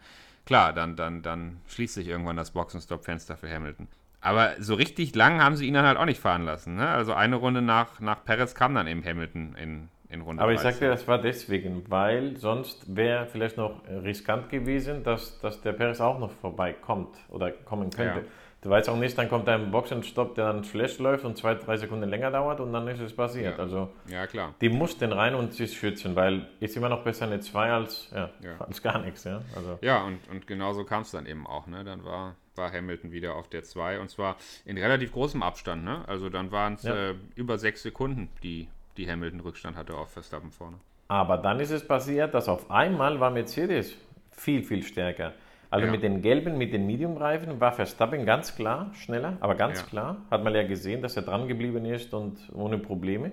klar, 0.46 0.72
dann, 0.72 0.96
dann, 0.96 1.22
dann 1.22 1.60
schließt 1.68 1.94
sich 1.94 2.08
irgendwann 2.08 2.36
das 2.36 2.50
Boxenstopp-Fenster 2.52 3.36
für 3.36 3.50
Hamilton. 3.50 3.88
Aber 4.20 4.52
so 4.58 4.74
richtig 4.74 5.14
lang 5.14 5.42
haben 5.42 5.54
sie 5.54 5.66
ihn 5.66 5.74
dann 5.74 5.84
halt 5.84 5.98
auch 5.98 6.06
nicht 6.06 6.20
fahren 6.20 6.44
lassen. 6.44 6.76
Ne? 6.76 6.88
Also 6.88 7.12
eine 7.12 7.36
Runde 7.36 7.60
nach, 7.60 8.00
nach 8.00 8.24
Perez 8.24 8.54
kam 8.54 8.74
dann 8.74 8.86
eben 8.86 9.04
Hamilton 9.04 9.54
in, 9.60 9.88
in 10.08 10.22
Runde 10.22 10.42
Aber 10.42 10.52
ich 10.52 10.60
sagte, 10.60 10.88
das 10.88 11.06
war 11.06 11.20
deswegen, 11.20 11.84
weil 11.90 12.38
sonst 12.38 12.96
wäre 12.96 13.26
vielleicht 13.26 13.58
noch 13.58 13.82
riskant 13.86 14.48
gewesen, 14.48 15.02
dass, 15.04 15.38
dass 15.40 15.60
der 15.60 15.74
Perez 15.74 16.00
auch 16.00 16.18
noch 16.18 16.30
vorbeikommt 16.30 17.18
oder 17.28 17.50
kommen 17.50 17.90
könnte. 17.90 18.20
Ja. 18.20 18.26
Du 18.64 18.70
weißt 18.70 18.88
auch 18.88 18.96
nicht, 18.96 19.16
dann 19.18 19.28
kommt 19.28 19.46
ein 19.46 19.70
Boxenstopp, 19.70 20.36
der 20.36 20.46
dann 20.46 20.64
schlecht 20.64 20.98
läuft 20.98 21.26
und 21.26 21.36
zwei, 21.36 21.54
drei 21.54 21.76
Sekunden 21.76 22.08
länger 22.08 22.30
dauert 22.30 22.60
und 22.60 22.72
dann 22.72 22.88
ist 22.88 22.98
es 22.98 23.14
passiert. 23.14 23.58
Ja. 23.58 23.62
Also 23.62 23.90
ja, 24.08 24.26
klar. 24.26 24.54
die 24.62 24.70
mussten 24.70 25.12
rein 25.12 25.34
und 25.34 25.52
sich 25.52 25.76
schützen, 25.76 26.16
weil 26.16 26.48
ist 26.60 26.74
immer 26.74 26.88
noch 26.88 27.04
besser 27.04 27.26
eine 27.26 27.40
2 27.40 27.70
als, 27.70 28.08
ja, 28.10 28.30
ja. 28.42 28.58
als 28.66 28.80
gar 28.80 29.00
nichts. 29.00 29.24
Ja, 29.24 29.42
also. 29.54 29.78
ja 29.82 30.02
und, 30.04 30.18
und 30.30 30.46
genauso 30.46 30.84
kam 30.84 31.02
es 31.02 31.10
dann 31.10 31.26
eben 31.26 31.46
auch. 31.46 31.66
Ne? 31.66 31.84
Dann 31.84 32.06
war, 32.06 32.36
war 32.54 32.72
Hamilton 32.72 33.12
wieder 33.12 33.34
auf 33.34 33.48
der 33.48 33.64
2 33.64 34.00
und 34.00 34.08
zwar 34.08 34.36
in 34.64 34.78
relativ 34.78 35.12
großem 35.12 35.42
Abstand. 35.42 35.84
Ne? 35.84 36.02
Also 36.06 36.30
dann 36.30 36.50
waren 36.50 36.72
es 36.72 36.86
äh, 36.86 37.12
über 37.34 37.58
sechs 37.58 37.82
Sekunden, 37.82 38.30
die, 38.42 38.68
die 38.96 39.06
Hamilton 39.06 39.40
Rückstand 39.40 39.76
hatte 39.76 39.94
auf 39.94 40.10
Verstappen 40.10 40.50
vorne. 40.50 40.78
Aber 41.08 41.36
dann 41.36 41.60
ist 41.60 41.70
es 41.70 41.86
passiert, 41.86 42.32
dass 42.32 42.48
auf 42.48 42.70
einmal 42.70 43.20
war 43.20 43.30
Mercedes 43.30 43.94
viel, 44.32 44.62
viel 44.64 44.82
stärker. 44.82 45.34
Also 45.74 45.86
ja. 45.86 45.90
mit 45.90 46.04
den 46.04 46.22
gelben, 46.22 46.56
mit 46.56 46.72
den 46.72 46.86
Medium-Reifen 46.86 47.60
war 47.60 47.72
Verstappen 47.72 48.24
ganz 48.24 48.54
klar 48.54 48.92
schneller, 48.94 49.38
aber 49.40 49.56
ganz 49.56 49.80
ja. 49.80 49.86
klar. 49.86 50.16
Hat 50.30 50.44
man 50.44 50.54
ja 50.54 50.62
gesehen, 50.62 51.02
dass 51.02 51.16
er 51.16 51.22
dran 51.22 51.48
geblieben 51.48 51.84
ist 51.84 52.14
und 52.14 52.38
ohne 52.54 52.78
Probleme. 52.78 53.32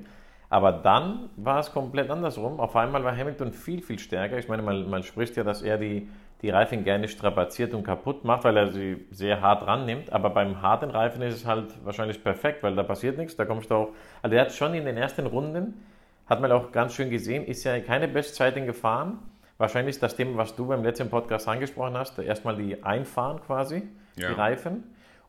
Aber 0.50 0.72
dann 0.72 1.30
war 1.36 1.60
es 1.60 1.72
komplett 1.72 2.10
andersrum. 2.10 2.60
Auf 2.60 2.76
einmal 2.76 3.04
war 3.04 3.16
Hamilton 3.16 3.54
viel, 3.54 3.84
viel 3.84 4.00
stärker. 4.00 4.40
Ich 4.40 4.48
meine, 4.48 4.64
man, 4.64 4.90
man 4.90 5.04
spricht 5.04 5.38
ja, 5.38 5.44
dass 5.44 5.62
er 5.62 5.78
die, 5.78 6.10
die 6.42 6.50
Reifen 6.50 6.84
gerne 6.84 7.08
strapaziert 7.10 7.76
und 7.76 7.84
kaputt 7.84 8.26
macht, 8.26 8.44
weil 8.44 8.58
er 8.58 8.72
sie 8.72 9.06
sehr 9.12 9.40
hart 9.40 9.68
rannimmt. 9.68 10.12
Aber 10.12 10.32
beim 10.32 10.64
harten 10.64 10.90
Reifen 10.90 11.22
ist 11.22 11.36
es 11.36 11.46
halt 11.46 11.68
wahrscheinlich 11.86 12.24
perfekt, 12.24 12.64
weil 12.64 12.74
da 12.74 12.82
passiert 12.82 13.20
nichts. 13.20 13.36
Da 13.36 13.46
kommst 13.46 13.70
du 13.70 13.76
auch. 13.76 13.90
Also 14.24 14.36
er 14.36 14.46
hat 14.46 14.52
schon 14.52 14.74
in 14.74 14.86
den 14.86 14.98
ersten 14.98 15.28
Runden, 15.28 15.86
hat 16.26 16.42
man 16.42 16.52
auch 16.52 16.72
ganz 16.72 16.96
schön 16.96 17.12
gesehen, 17.12 17.46
ist 17.46 17.66
ja 17.66 17.80
keine 17.82 18.08
Bestzeiten 18.08 18.66
gefahren 18.66 19.20
wahrscheinlich 19.62 20.00
das 20.00 20.16
Thema, 20.16 20.38
was 20.38 20.56
du 20.56 20.68
beim 20.68 20.84
letzten 20.84 21.10
Podcast 21.10 21.48
angesprochen 21.48 21.96
hast, 21.96 22.20
erstmal 22.20 22.58
die 22.58 22.84
Einfahren 22.84 23.40
quasi, 23.42 23.84
ja. 24.18 24.30
die 24.30 24.34
Reifen. 24.34 24.84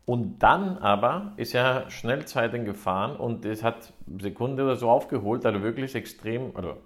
Und 0.05 0.41
dann 0.41 0.79
aber 0.79 1.33
ist 1.37 1.55
er 1.55 1.89
Schnellzeiten 1.91 2.65
gefahren 2.65 3.15
und 3.15 3.45
es 3.45 3.63
hat 3.63 3.93
Sekunde 4.21 4.65
oder 4.65 4.75
so 4.75 4.91
aufgeholt, 4.91 5.47
also 5.47 5.63
wirklich 5.63 5.95
extrem, 5.95 6.57
also 6.57 6.77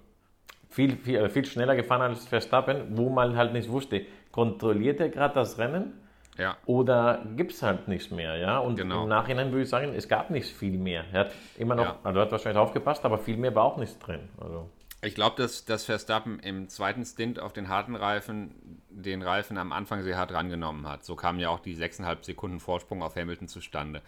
viel, 0.69 0.97
viel, 0.97 1.17
also 1.17 1.29
viel 1.33 1.45
schneller 1.45 1.75
gefahren 1.75 2.01
als 2.01 2.27
Verstappen, 2.27 2.95
wo 2.95 3.09
man 3.09 3.35
halt 3.35 3.53
nicht 3.53 3.71
wusste, 3.71 4.05
kontrolliert 4.31 4.99
er 4.99 5.09
gerade 5.09 5.33
das 5.33 5.57
Rennen 5.57 5.93
ja. 6.37 6.57
oder 6.67 7.23
gibt 7.35 7.53
es 7.53 7.63
halt 7.63 7.87
nichts 7.87 8.11
mehr. 8.11 8.37
Ja? 8.37 8.59
Und 8.59 8.75
genau. 8.75 9.03
im 9.03 9.09
Nachhinein 9.09 9.51
würde 9.51 9.63
ich 9.63 9.69
sagen, 9.69 9.93
es 9.95 10.07
gab 10.07 10.29
nicht 10.29 10.55
viel 10.55 10.77
mehr. 10.77 11.05
Er 11.11 11.21
hat 11.21 11.31
immer 11.57 11.73
noch, 11.73 11.85
ja. 11.85 11.99
also 12.03 12.19
hat 12.19 12.31
wahrscheinlich 12.31 12.61
aufgepasst, 12.61 13.03
aber 13.03 13.17
viel 13.17 13.37
mehr 13.37 13.55
war 13.55 13.63
auch 13.63 13.77
nicht 13.77 13.97
drin. 14.05 14.29
Also. 14.39 14.69
Ich 15.01 15.13
glaube, 15.13 15.35
dass, 15.41 15.63
dass 15.65 15.85
Verstappen 15.85 16.39
im 16.39 16.69
zweiten 16.69 17.05
Stint 17.05 17.39
auf 17.39 17.53
den 17.53 17.69
harten 17.69 17.95
Reifen 17.95 18.81
den 18.89 19.21
Reifen 19.21 19.57
am 19.59 19.71
Anfang 19.71 20.01
sehr 20.01 20.17
hart 20.17 20.31
rangenommen 20.31 20.87
hat. 20.87 21.05
So 21.05 21.15
kam 21.15 21.39
ja 21.39 21.49
auch 21.49 21.59
die 21.59 21.75
6,5 21.75 22.25
Sekunden 22.25 22.59
Vorsprung 22.59 23.03
auf 23.03 23.15
Hamilton 23.15 23.47
zustande, 23.47 24.01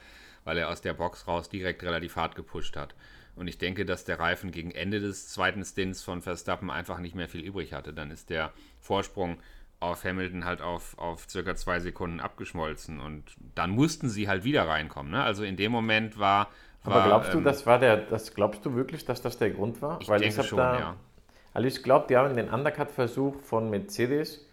weil 0.46 0.58
er 0.58 0.70
aus 0.70 0.82
der 0.82 0.94
Box 0.94 1.28
raus 1.28 1.48
direkt 1.48 1.84
relativ 1.84 2.16
hart 2.16 2.36
gepusht 2.36 2.76
hat. 2.76 2.96
Und 3.36 3.48
ich 3.48 3.60
denke, 3.60 3.86
dass 3.86 4.04
der 4.04 4.20
Reifen 4.20 4.52
gegen 4.52 4.72
Ende 4.72 5.00
des 5.00 5.30
zweiten 5.30 5.64
Stints 5.64 6.02
von 6.02 6.24
Verstappen 6.24 6.72
einfach 6.72 6.98
nicht 6.98 7.16
mehr 7.16 7.30
viel 7.30 7.42
übrig 7.42 7.72
hatte. 7.72 7.94
Dann 7.94 8.10
ist 8.10 8.32
der 8.32 8.52
Vorsprung 8.80 9.38
auf 9.80 10.04
Hamilton 10.04 10.44
halt 10.44 10.62
auf, 10.62 10.98
auf 10.98 11.30
circa 11.30 11.56
zwei 11.56 11.80
Sekunden 11.80 12.20
abgeschmolzen 12.20 13.00
und 13.00 13.24
dann 13.56 13.70
mussten 13.70 14.10
sie 14.10 14.28
halt 14.28 14.44
wieder 14.44 14.68
reinkommen. 14.68 15.12
Ne? 15.12 15.24
Also 15.24 15.44
in 15.44 15.56
dem 15.56 15.72
Moment 15.72 16.20
war 16.20 16.50
aber 16.84 17.04
glaubst 17.06 17.34
du, 17.34 17.40
ähm, 17.40 17.44
das 17.44 17.66
war 17.66 17.80
der, 17.80 17.98
das 17.98 18.34
glaubst 18.34 18.66
du 18.66 18.76
wirklich, 18.76 19.06
dass 19.06 19.22
das 19.22 19.38
der 19.38 19.52
Grund 19.52 19.82
war? 19.82 20.00
Ich 20.02 20.10
Weil 20.10 20.20
denke 20.20 20.42
ich 20.42 20.48
schon, 20.48 20.58
da, 20.58 20.80
ja. 20.80 20.96
Also 21.54 21.68
ich 21.68 21.84
glaube, 21.84 22.06
die 22.10 22.16
haben 22.16 22.36
den 22.36 22.50
Undercut-Versuch 22.50 23.36
von 23.42 23.70
Mercedes 23.70 24.48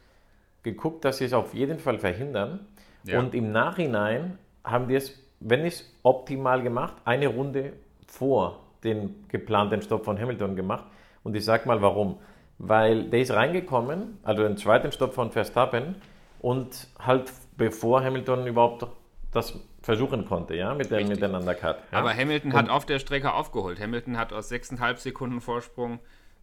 geguckt, 0.63 1.05
dass 1.05 1.19
sie 1.19 1.27
es 1.27 1.33
auf 1.33 1.55
jeden 1.55 1.79
Fall 1.79 1.99
verhindern. 1.99 2.67
Ja. 3.05 3.19
Und 3.21 3.35
im 3.35 3.53
Nachhinein 3.53 4.39
haben 4.65 4.89
die 4.89 4.97
es, 4.97 5.13
wenn 5.41 5.63
nicht 5.63 5.85
optimal 6.03 6.63
gemacht, 6.63 6.97
eine 7.05 7.29
Runde 7.29 7.75
vor 8.07 8.61
den 8.83 9.25
geplanten 9.29 9.83
Stopp 9.83 10.05
von 10.05 10.19
Hamilton 10.19 10.57
gemacht. 10.57 10.85
Und 11.23 11.37
ich 11.37 11.45
sag 11.45 11.67
mal 11.67 11.83
warum. 11.83 12.19
weil 12.59 13.05
der 13.05 13.21
ist 13.21 13.33
reingekommen, 13.33 14.19
also 14.23 14.43
den 14.43 14.57
zweiten 14.57 14.93
Stopp 14.93 15.15
von 15.15 15.31
Verstappen 15.31 15.97
und 16.41 16.89
halt 16.99 17.33
bevor 17.57 18.03
Hamilton 18.03 18.47
überhaupt 18.47 18.87
das 19.33 19.59
versuchen 19.87 20.27
konnte, 20.27 20.57
ja, 20.57 20.75
mit, 20.75 20.91
der, 20.91 21.07
mit 21.07 21.23
dem 21.23 21.33
Undercut. 21.33 21.77
Ja? 21.93 21.99
Aber 21.99 22.13
Hamilton 22.13 22.53
hat 22.55 22.69
auf 22.69 22.85
der 22.85 22.99
Strecke 22.99 23.33
aufgeholt. 23.33 23.81
Hamilton 23.81 24.19
hat 24.19 24.33
aus 24.33 24.51
6,5 24.51 24.97
Sekunden 24.99 25.41
Vorsprung 25.41 26.01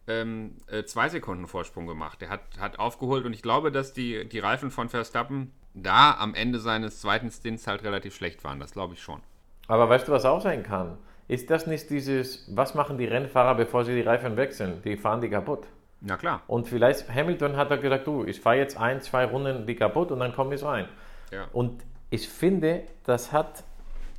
ähm, 0.08 0.56
äh, 0.66 0.84
zwei 0.84 1.10
Sekunden 1.10 1.46
Vorsprung 1.46 1.86
gemacht. 1.86 2.22
Er 2.22 2.30
hat, 2.30 2.40
hat 2.58 2.78
aufgeholt 2.78 3.26
und 3.26 3.34
ich 3.34 3.42
glaube, 3.42 3.70
dass 3.70 3.92
die, 3.92 4.26
die 4.26 4.38
Reifen 4.38 4.70
von 4.70 4.88
Verstappen 4.88 5.52
da 5.74 6.16
am 6.18 6.34
Ende 6.34 6.58
seines 6.58 7.00
zweiten 7.00 7.30
Stints 7.30 7.66
halt 7.66 7.84
relativ 7.84 8.14
schlecht 8.14 8.44
waren. 8.44 8.60
Das 8.60 8.72
glaube 8.72 8.94
ich 8.94 9.02
schon. 9.02 9.20
Aber 9.68 9.90
weißt 9.90 10.08
du, 10.08 10.12
was 10.12 10.24
auch 10.24 10.40
sein 10.40 10.62
kann? 10.62 10.96
Ist 11.28 11.50
das 11.50 11.66
nicht 11.66 11.90
dieses, 11.90 12.50
was 12.54 12.74
machen 12.74 12.96
die 12.96 13.06
Rennfahrer, 13.06 13.54
bevor 13.54 13.84
sie 13.84 13.94
die 13.94 14.02
Reifen 14.02 14.38
wechseln? 14.38 14.80
Die 14.84 14.96
fahren 14.96 15.20
die 15.20 15.28
kaputt. 15.28 15.66
Na 16.00 16.16
klar. 16.16 16.42
Und 16.46 16.68
vielleicht 16.68 17.08
Hamilton 17.14 17.56
hat 17.56 17.70
er 17.70 17.78
gesagt, 17.78 18.06
du, 18.06 18.24
ich 18.24 18.40
fahre 18.40 18.56
jetzt 18.56 18.78
ein, 18.78 19.02
zwei 19.02 19.26
Runden 19.26 19.66
die 19.66 19.74
kaputt 19.74 20.10
und 20.10 20.20
dann 20.20 20.34
komme 20.34 20.54
ich 20.54 20.62
rein. 20.62 20.88
Ja. 21.30 21.46
Und 21.52 21.82
ich 22.10 22.28
finde, 22.28 22.82
das 23.04 23.32
hat, 23.32 23.64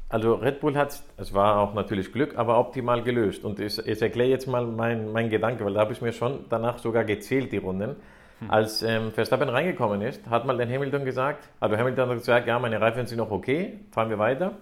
also 0.09 0.35
Red 0.35 0.59
Bull 0.59 0.75
hat, 0.75 1.01
es 1.17 1.33
war 1.33 1.59
auch 1.59 1.73
natürlich 1.73 2.11
Glück, 2.11 2.37
aber 2.37 2.59
optimal 2.59 3.03
gelöst. 3.03 3.43
Und 3.43 3.59
ich, 3.59 3.79
ich 3.79 4.01
erkläre 4.01 4.29
jetzt 4.29 4.47
mal 4.47 4.65
meinen 4.65 5.11
mein 5.11 5.29
Gedanke, 5.29 5.65
weil 5.65 5.73
da 5.73 5.81
habe 5.81 5.93
ich 5.93 6.01
mir 6.01 6.13
schon 6.13 6.45
danach 6.49 6.77
sogar 6.77 7.03
gezählt, 7.03 7.51
die 7.51 7.57
Runden. 7.57 7.95
Hm. 8.39 8.51
Als 8.51 8.83
ähm, 8.83 9.11
Verstappen 9.11 9.49
reingekommen 9.49 10.01
ist, 10.01 10.27
hat 10.29 10.45
mal 10.45 10.57
den 10.57 10.69
Hamilton 10.69 11.05
gesagt, 11.05 11.47
also 11.59 11.77
Hamilton 11.77 12.09
hat 12.09 12.17
gesagt, 12.17 12.47
ja, 12.47 12.59
meine 12.59 12.81
Reifen 12.81 13.05
sind 13.05 13.17
noch 13.17 13.31
okay, 13.31 13.79
fahren 13.91 14.09
wir 14.09 14.19
weiter. 14.19 14.53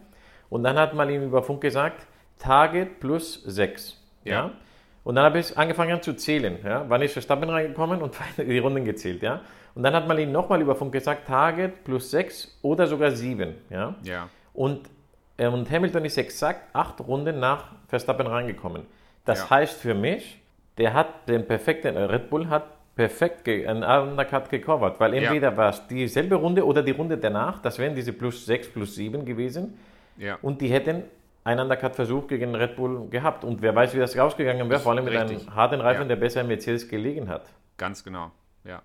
Und 0.49 0.63
dann 0.63 0.77
hat 0.77 0.93
man 0.93 1.09
ihm 1.09 1.23
über 1.23 1.41
Funk 1.41 1.61
gesagt, 1.61 2.05
Target 2.37 2.99
plus 2.99 3.41
6. 3.43 3.99
Ja. 4.23 4.33
ja? 4.33 4.51
Und 5.03 5.15
dann 5.15 5.25
habe 5.25 5.39
ich 5.39 5.57
angefangen 5.57 6.01
zu 6.01 6.13
zählen. 6.13 6.57
Ja? 6.63 6.85
Wann 6.87 7.01
ist 7.01 7.13
Verstappen 7.13 7.49
reingekommen 7.49 8.01
und 8.01 8.15
die 8.37 8.59
Runden 8.59 8.85
gezählt. 8.85 9.21
Ja? 9.21 9.41
Und 9.75 9.83
dann 9.83 9.93
hat 9.93 10.07
man 10.07 10.17
ihm 10.19 10.31
nochmal 10.31 10.61
über 10.61 10.75
Funk 10.75 10.91
gesagt, 10.91 11.27
Target 11.27 11.83
plus 11.83 12.11
6 12.11 12.59
oder 12.61 12.85
sogar 12.87 13.11
7. 13.11 13.55
Ja? 13.69 13.95
Ja. 14.03 14.29
Und, 14.53 14.89
äh, 15.37 15.47
und 15.47 15.69
Hamilton 15.69 16.05
ist 16.05 16.17
exakt 16.17 16.73
acht 16.73 16.99
Runden 17.01 17.39
nach 17.39 17.71
Verstappen 17.87 18.27
reingekommen. 18.27 18.85
Das 19.25 19.39
Ja. 19.39 19.49
heißt 19.51 19.79
für 19.79 19.93
mich, 19.95 20.41
der 20.77 20.93
hat 20.93 21.27
den 21.27 21.47
perfekten, 21.47 21.95
äh, 21.95 22.03
Red 22.03 22.29
Bull 22.29 22.49
hat 22.49 22.65
perfekt 22.95 23.47
einen 23.47 23.83
Undercut 23.83 24.49
gecovert, 24.51 24.99
weil 24.99 25.15
entweder 25.15 25.57
war 25.57 25.69
es 25.69 25.87
dieselbe 25.87 26.35
Runde 26.35 26.63
oder 26.63 26.83
die 26.83 26.91
Runde 26.91 27.17
danach, 27.17 27.59
das 27.59 27.79
wären 27.79 27.95
diese 27.95 28.13
plus 28.13 28.45
6, 28.45 28.67
plus 28.71 28.93
7 28.93 29.25
gewesen 29.25 29.79
Ja. 30.17 30.37
und 30.43 30.61
die 30.61 30.67
hätten 30.67 31.03
einen 31.43 31.59
Undercut-Versuch 31.61 32.27
gegen 32.27 32.53
Red 32.55 32.75
Bull 32.75 33.09
gehabt. 33.09 33.43
Und 33.43 33.61
wer 33.63 33.75
weiß, 33.75 33.95
wie 33.95 33.99
das 33.99 34.15
rausgegangen 34.17 34.69
wäre, 34.69 34.79
vor 34.79 34.91
allem 34.93 35.03
mit 35.05 35.13
Richtig. 35.13 35.39
einem 35.47 35.55
harten 35.55 35.81
Reifen, 35.81 36.03
Ja. 36.03 36.07
der 36.09 36.15
besser 36.17 36.41
im 36.41 36.47
Mercedes 36.47 36.87
gelegen 36.87 37.27
hat. 37.27 37.47
Ganz 37.77 38.03
genau. 38.03 38.31
Ja. 38.63 38.81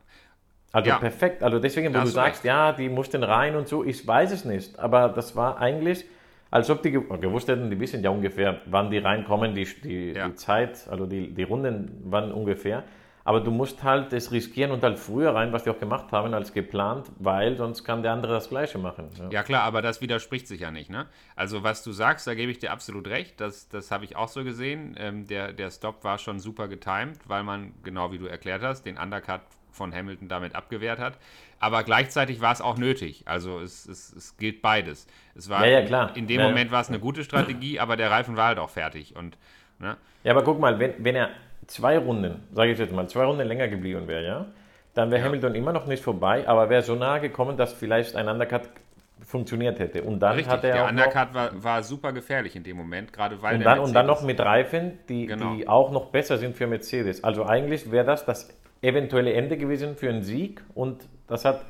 Also 0.72 0.90
Ja. 0.90 0.98
perfekt. 0.98 1.42
Also 1.42 1.58
deswegen, 1.58 1.88
wo 1.88 1.94
Da 1.94 2.00
du 2.02 2.06
sagst, 2.08 2.44
recht. 2.44 2.44
ja, 2.44 2.72
die 2.72 2.88
mussten 2.88 3.22
rein 3.22 3.56
und 3.56 3.68
so, 3.68 3.84
ich 3.84 4.06
weiß 4.06 4.32
es 4.32 4.44
nicht. 4.44 4.78
Aber 4.78 5.08
das 5.08 5.34
war 5.34 5.58
eigentlich, 5.58 6.04
als 6.50 6.68
ob 6.70 6.82
die 6.82 6.90
ge- 6.90 7.18
gewusst 7.20 7.48
hätten, 7.48 7.70
die 7.70 7.80
wissen 7.80 8.02
ja 8.02 8.10
ungefähr, 8.10 8.60
wann 8.66 8.90
die 8.90 8.98
reinkommen, 8.98 9.54
die, 9.54 9.64
die, 9.82 10.12
Ja. 10.12 10.28
die 10.28 10.34
Zeit, 10.34 10.86
also 10.90 11.06
die, 11.06 11.32
die 11.34 11.42
Runden 11.42 12.02
wann 12.04 12.32
ungefähr. 12.32 12.84
Aber 13.24 13.40
du 13.40 13.50
musst 13.50 13.82
halt 13.82 14.14
es 14.14 14.32
riskieren 14.32 14.70
und 14.70 14.82
halt 14.82 14.98
früher 14.98 15.34
rein, 15.34 15.52
was 15.52 15.64
die 15.64 15.68
auch 15.70 15.78
gemacht 15.78 16.12
haben, 16.12 16.32
als 16.32 16.54
geplant, 16.54 17.10
weil 17.18 17.58
sonst 17.58 17.84
kann 17.84 18.02
der 18.02 18.12
andere 18.12 18.32
das 18.32 18.48
Gleiche 18.48 18.78
machen. 18.78 19.10
Ja. 19.18 19.28
Ja 19.30 19.42
klar, 19.42 19.64
aber 19.64 19.82
das 19.82 20.00
widerspricht 20.00 20.46
sich 20.48 20.60
ja 20.62 20.70
nicht. 20.70 20.88
Ne? 20.88 21.04
Also 21.36 21.62
was 21.62 21.82
du 21.82 21.92
sagst, 21.92 22.26
da 22.26 22.34
gebe 22.34 22.50
ich 22.50 22.58
dir 22.58 22.72
absolut 22.72 23.06
recht. 23.08 23.38
Das, 23.38 23.68
das 23.68 23.90
habe 23.90 24.06
ich 24.06 24.16
auch 24.16 24.28
so 24.28 24.44
gesehen. 24.44 24.96
Ähm, 24.98 25.26
der, 25.26 25.52
der 25.52 25.70
Stop 25.70 26.04
war 26.04 26.16
schon 26.16 26.40
super 26.40 26.68
getimed, 26.68 27.18
weil 27.26 27.42
man, 27.42 27.74
genau 27.82 28.12
wie 28.12 28.18
du 28.18 28.24
erklärt 28.26 28.62
hast, 28.62 28.86
den 28.86 28.96
Undercut 28.96 29.42
von 29.78 29.94
Hamilton 29.94 30.28
damit 30.28 30.54
abgewehrt 30.54 30.98
hat. 30.98 31.14
Aber 31.58 31.82
gleichzeitig 31.84 32.40
war 32.42 32.52
es 32.52 32.60
auch 32.60 32.76
nötig. 32.76 33.22
Also 33.26 33.60
es, 33.60 33.86
es, 33.86 34.12
es 34.14 34.36
gilt 34.36 34.60
beides. 34.60 35.06
Es 35.34 35.48
war, 35.48 35.66
Ja, 35.66 35.80
ja. 35.80 36.04
In 36.14 36.26
dem 36.26 36.40
Ja. 36.40 36.48
Moment 36.48 36.70
war 36.70 36.82
es 36.82 36.88
eine 36.90 36.98
gute 36.98 37.24
Strategie, 37.24 37.80
aber 37.80 37.96
der 37.96 38.10
Reifen 38.10 38.36
war 38.36 38.48
halt 38.48 38.58
auch 38.58 38.70
fertig. 38.70 39.16
Und 39.16 39.38
ne? 39.78 39.96
Ja, 40.24 40.32
aber 40.32 40.44
guck 40.44 40.60
mal, 40.60 40.78
wenn, 40.78 40.92
wenn 40.98 41.16
er 41.16 41.30
zwei 41.66 41.96
Runden, 41.98 42.42
sage 42.52 42.72
ich 42.72 42.78
jetzt 42.78 42.92
mal, 42.92 43.08
zwei 43.08 43.24
Runden 43.24 43.46
länger 43.48 43.68
geblieben 43.68 44.06
wäre, 44.06 44.24
ja, 44.24 44.46
dann 44.94 45.10
wäre. 45.10 45.24
Hamilton 45.24 45.54
immer 45.54 45.72
noch 45.72 45.86
nicht 45.86 46.02
vorbei, 46.02 46.46
aber 46.46 46.68
wäre 46.70 46.82
so 46.82 46.94
nahe 46.94 47.20
gekommen, 47.20 47.56
dass 47.56 47.72
vielleicht 47.72 48.16
ein 48.16 48.28
Undercut 48.28 48.62
funktioniert 49.26 49.78
hätte. 49.78 50.02
Und 50.02 50.20
dann 50.20 50.34
richtig, 50.36 50.52
hat 50.52 50.64
er 50.64 50.72
der 50.72 50.84
auch 50.86 50.92
noch, 50.92 51.04
Undercut 51.06 51.34
war, 51.34 51.62
war 51.64 51.82
super 51.82 52.12
gefährlich 52.12 52.54
in 52.56 52.62
dem 52.62 52.76
Moment, 52.76 53.12
gerade 53.12 53.42
weil 53.42 53.56
und 53.56 53.64
dann, 53.64 53.78
und 53.80 53.92
dann 53.92 54.06
noch 54.06 54.22
mit 54.22 54.40
Reifen, 54.40 54.98
die, 55.08 55.26
Genau. 55.26 55.54
die 55.54 55.68
auch 55.68 55.90
noch 55.90 56.06
besser 56.06 56.38
sind 56.38 56.56
für 56.56 56.66
Mercedes. 56.66 57.22
Also 57.24 57.44
eigentlich 57.44 57.90
wäre 57.90 58.06
das 58.06 58.24
das 58.24 58.48
eventuelle 58.82 59.32
Ende 59.32 59.56
gewesen 59.56 59.96
für 59.96 60.08
einen 60.08 60.22
Sieg 60.22 60.62
und 60.74 61.08
das 61.26 61.44
hat 61.44 61.64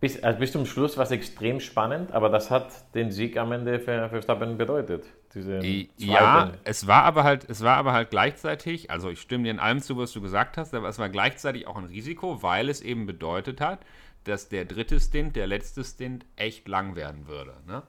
bis, 0.00 0.22
also 0.22 0.38
bis 0.38 0.52
zum 0.52 0.64
Schluss 0.64 0.96
war 0.96 1.04
es 1.04 1.10
extrem 1.10 1.58
spannend, 1.58 2.12
aber 2.12 2.28
das 2.28 2.50
hat 2.50 2.94
den 2.94 3.10
Sieg 3.10 3.36
am 3.36 3.50
Ende 3.50 3.80
für 3.80 4.08
Verstappen 4.08 4.56
bedeutet. 4.56 5.04
Diese 5.34 5.58
Ja, 5.96 6.52
es 6.64 6.86
war 6.86 7.02
aber 7.02 7.24
halt, 7.24 7.48
es 7.48 7.62
war 7.62 7.76
aber 7.76 7.92
halt 7.92 8.10
gleichzeitig, 8.10 8.90
also 8.90 9.10
ich 9.10 9.20
stimme 9.20 9.44
dir 9.44 9.50
in 9.50 9.58
allem 9.58 9.82
zu, 9.82 9.96
was 9.96 10.12
du 10.12 10.20
gesagt 10.20 10.56
hast, 10.56 10.72
aber 10.72 10.88
es 10.88 10.98
war 10.98 11.08
gleichzeitig 11.08 11.66
auch 11.66 11.76
ein 11.76 11.86
Risiko, 11.86 12.42
weil 12.42 12.68
es 12.68 12.80
eben 12.80 13.06
bedeutet 13.06 13.60
hat, 13.60 13.80
dass 14.24 14.48
der 14.48 14.64
dritte 14.64 15.00
Stint, 15.00 15.34
der 15.36 15.46
letzte 15.46 15.82
Stint 15.82 16.24
echt 16.36 16.68
lang 16.68 16.94
werden 16.94 17.26
würde. 17.26 17.54
Ne? 17.66 17.82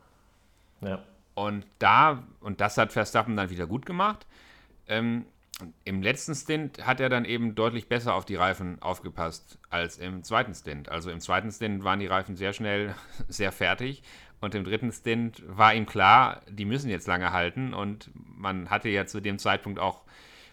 ja. 0.81 1.03
Und 1.35 1.65
da, 1.77 2.23
und 2.41 2.59
das 2.59 2.77
hat 2.77 2.91
Verstappen 2.91 3.37
dann 3.37 3.49
wieder 3.49 3.65
gut 3.65 3.85
gemacht. 3.85 4.25
Ähm, 4.87 5.25
Im 5.83 6.01
letzten 6.01 6.35
Stint 6.35 6.85
hat 6.85 7.01
er 7.01 7.09
dann 7.09 7.25
eben 7.25 7.53
deutlich 7.53 7.89
besser 7.89 8.15
auf 8.15 8.25
die 8.25 8.35
Reifen 8.35 8.81
aufgepasst 8.81 9.59
als 9.69 9.97
im 9.97 10.23
zweiten 10.23 10.53
Stint. 10.53 10.89
Also 10.89 11.11
im 11.11 11.19
zweiten 11.19 11.51
Stint 11.51 11.83
waren 11.83 11.99
die 11.99 12.07
Reifen 12.07 12.35
sehr 12.37 12.53
schnell 12.53 12.95
sehr 13.27 13.51
fertig. 13.51 14.03
Und 14.41 14.55
im 14.55 14.63
dritten 14.63 14.91
Stint 14.91 15.43
war 15.45 15.73
ihm 15.73 15.85
klar, 15.85 16.41
die 16.49 16.63
müssen 16.63 16.89
jetzt 16.89 17.07
lange 17.07 17.33
halten. 17.33 17.73
Und 17.73 18.09
man 18.13 18.69
hatte 18.69 18.87
ja 18.87 19.05
zu 19.05 19.19
dem 19.19 19.37
Zeitpunkt 19.37 19.79
auch, 19.79 20.01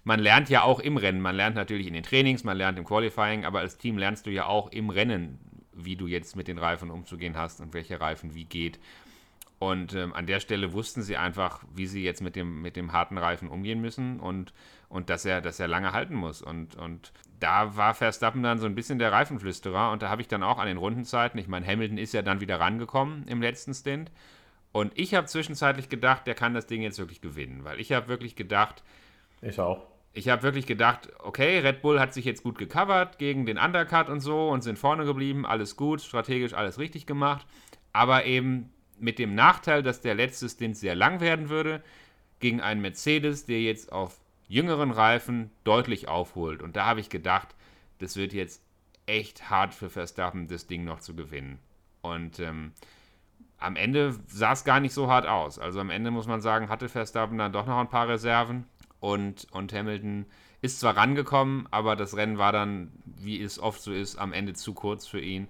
man 0.03 0.21
lernt 0.21 0.49
ja 0.49 0.63
auch 0.63 0.81
im 0.81 0.97
Rennen, 0.97 1.21
man 1.21 1.37
lernt 1.37 1.57
natürlich 1.57 1.87
in 1.87 1.95
den 1.95 2.03
Trainings, 2.03 2.45
man 2.45 2.57
lernt 2.57 2.79
im 2.79 2.85
Qualifying, 2.85 3.45
aber 3.45 3.61
als 3.61 3.77
Team 3.77 3.99
lernst 3.99 4.27
du 4.27 4.31
ja 4.31 4.47
auch 4.47 4.71
im 4.71 4.91
Rennen, 4.91 5.39
wie 5.73 5.97
du 5.97 6.07
jetzt 6.07 6.37
mit 6.37 6.49
den 6.49 6.59
Reifen 6.59 6.91
umzugehen 6.91 7.37
hast 7.37 7.61
und 7.61 7.75
welche 7.75 8.01
Reifen 8.01 8.35
wie 8.35 8.45
geht. 8.45 8.79
Und 9.59 9.95
ähm, 9.95 10.13
an 10.13 10.27
der 10.27 10.41
Stelle 10.41 10.73
wussten 10.73 11.03
sie 11.03 11.17
einfach, 11.17 11.65
wie 11.75 11.87
sie 11.87 12.03
jetzt 12.03 12.21
mit 12.21 12.37
dem, 12.37 12.61
mit 12.61 12.77
dem 12.77 12.93
harten 12.93 13.19
Reifen 13.19 13.49
umgehen 13.49 13.81
müssen. 13.81 14.21
Und, 14.21 14.53
und 14.89 15.11
dass, 15.11 15.25
er, 15.25 15.41
dass 15.41 15.61
er 15.61 15.69
lange 15.69 15.93
halten 15.93 16.15
muss. 16.15 16.43
Und, 16.43 16.77
und 16.77 17.13
da 17.41 17.77
war 17.77 17.95
Verstappen 17.95 18.43
dann 18.43 18.59
so 18.59 18.67
ein 18.67 18.75
bisschen 18.75 18.99
der 18.99 19.13
Reifenflüsterer. 19.13 19.91
Und 19.93 20.03
da 20.03 20.09
habe 20.09 20.23
ich 20.23 20.29
dann 20.29 20.43
auch 20.43 20.59
an 20.59 20.67
den 20.69 20.77
Rundenzeiten, 20.77 21.39
ich 21.39 21.49
meine, 21.49 21.67
Hamilton 21.67 21.99
ist 21.99 22.15
ja 22.15 22.23
dann 22.23 22.41
wieder 22.41 22.61
rangekommen 22.61 23.27
im 23.29 23.43
letzten 23.43 23.75
Stint. 23.75 24.11
Und 24.73 24.93
ich 24.95 25.15
habe 25.15 25.27
zwischenzeitlich 25.27 25.89
gedacht, 25.89 26.27
der 26.27 26.35
kann 26.35 26.55
das 26.55 26.67
Ding 26.67 26.83
jetzt 26.83 26.99
wirklich 26.99 27.21
gewinnen. 27.21 27.65
Weil 27.65 27.81
ich 27.81 27.93
habe 27.93 28.09
wirklich 28.09 28.37
gedacht, 28.37 28.83
Ich 29.41 29.59
auch. 29.61 29.87
ich 30.13 30.29
habe 30.29 30.43
wirklich 30.43 30.67
gedacht, 30.67 31.09
okay, 31.19 31.59
Red 31.59 31.83
Bull 31.83 31.99
hat 32.01 32.15
sich 32.15 32.25
jetzt 32.25 32.43
gut 32.43 32.59
gecovert 32.59 33.19
gegen 33.19 33.47
den 33.47 33.59
Undercut 33.59 34.09
und 34.09 34.21
so 34.21 34.49
und 34.49 34.63
sind 34.63 34.79
vorne 34.79 35.05
geblieben, 35.05 35.47
alles 35.47 35.77
gut, 35.77 36.01
strategisch 36.03 36.55
alles 36.55 36.79
richtig 36.79 37.07
gemacht, 37.07 37.47
aber 37.93 38.25
eben 38.25 38.73
mit 38.99 39.19
dem 39.19 39.35
Nachteil, 39.35 39.83
dass 39.83 40.01
der 40.01 40.15
letzte 40.15 40.49
Stint 40.49 40.77
sehr 40.77 40.95
lang 40.95 41.21
werden 41.21 41.49
würde, 41.51 41.83
gegen 42.41 42.61
einen 42.61 42.81
Mercedes, 42.83 43.47
der 43.47 43.61
jetzt 43.63 43.93
auf 43.93 44.19
jüngeren 44.49 44.91
Reifen 44.91 45.51
deutlich 45.65 46.09
aufholt. 46.09 46.63
Und 46.63 46.77
da 46.77 46.87
habe 46.87 47.01
ich 47.01 47.11
gedacht, 47.11 47.55
das 47.99 48.17
wird 48.17 48.33
jetzt 48.33 48.63
echt 49.07 49.51
hart 49.51 49.75
für 49.75 49.91
Verstappen, 49.91 50.49
das 50.49 50.67
Ding 50.67 50.85
noch 50.85 51.01
zu 51.01 51.15
gewinnen. 51.15 51.59
Und 52.03 52.39
ähm, 52.41 52.73
am 53.59 53.77
Ende 53.77 54.15
sah 54.27 54.53
es 54.53 54.65
gar 54.65 54.81
nicht 54.81 54.93
so 54.93 55.09
hart 55.09 55.27
aus. 55.27 55.59
Also 55.59 55.81
am 55.81 55.91
Ende 55.91 56.11
muss 56.11 56.27
man 56.27 56.41
sagen, 56.41 56.69
hatte 56.69 56.89
Verstappen 56.89 57.39
dann 57.39 57.53
doch 57.53 57.67
noch 57.67 57.79
ein 57.79 57.89
paar 57.89 58.09
Reserven 58.09 58.67
und, 59.01 59.47
und 59.53 59.73
Hamilton 59.73 60.27
ist 60.63 60.81
zwar 60.81 60.97
rangekommen, 60.97 61.69
aber 61.71 61.97
das 61.97 62.17
Rennen 62.17 62.39
war 62.39 62.53
dann, 62.53 62.93
wie 63.05 63.41
es 63.43 63.61
oft 63.61 63.81
so 63.81 63.93
ist, 63.93 64.17
am 64.17 64.33
Ende 64.33 64.55
zu 64.55 64.75
kurz 64.75 65.07
für 65.07 65.21
ihn. 65.21 65.49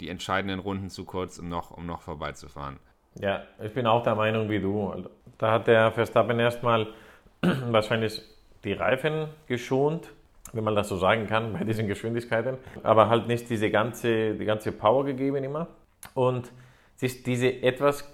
Die 0.00 0.08
entscheidenden 0.08 0.58
Runden 0.58 0.90
zu 0.90 1.04
kurz, 1.04 1.38
um 1.38 1.48
noch, 1.48 1.70
um 1.70 1.86
noch 1.86 2.02
vorbeizufahren. 2.02 2.78
Ja, 3.20 3.44
ich 3.62 3.72
bin 3.72 3.86
auch 3.86 4.02
der 4.02 4.16
Meinung 4.16 4.50
wie 4.50 4.60
du. 4.60 5.08
Da 5.38 5.52
hat 5.52 5.66
der 5.68 5.92
Verstappen 5.92 6.38
erstmal 6.40 6.88
wahrscheinlich 7.42 8.22
die 8.64 8.72
Reifen 8.72 9.28
geschont, 9.46 10.10
wenn 10.52 10.64
man 10.64 10.74
das 10.74 10.88
so 10.88 10.96
sagen 10.96 11.26
kann, 11.26 11.52
bei 11.52 11.64
diesen 11.64 11.86
Geschwindigkeiten, 11.86 12.58
aber 12.82 13.08
halt 13.08 13.26
nicht 13.26 13.50
diese 13.50 13.70
ganze, 13.70 14.34
die 14.34 14.44
ganze 14.44 14.72
Power 14.72 15.04
gegeben 15.04 15.44
immer. 15.44 15.68
Und 16.14 16.52
sich 16.96 17.22
diese 17.22 17.62
etwas, 17.62 18.12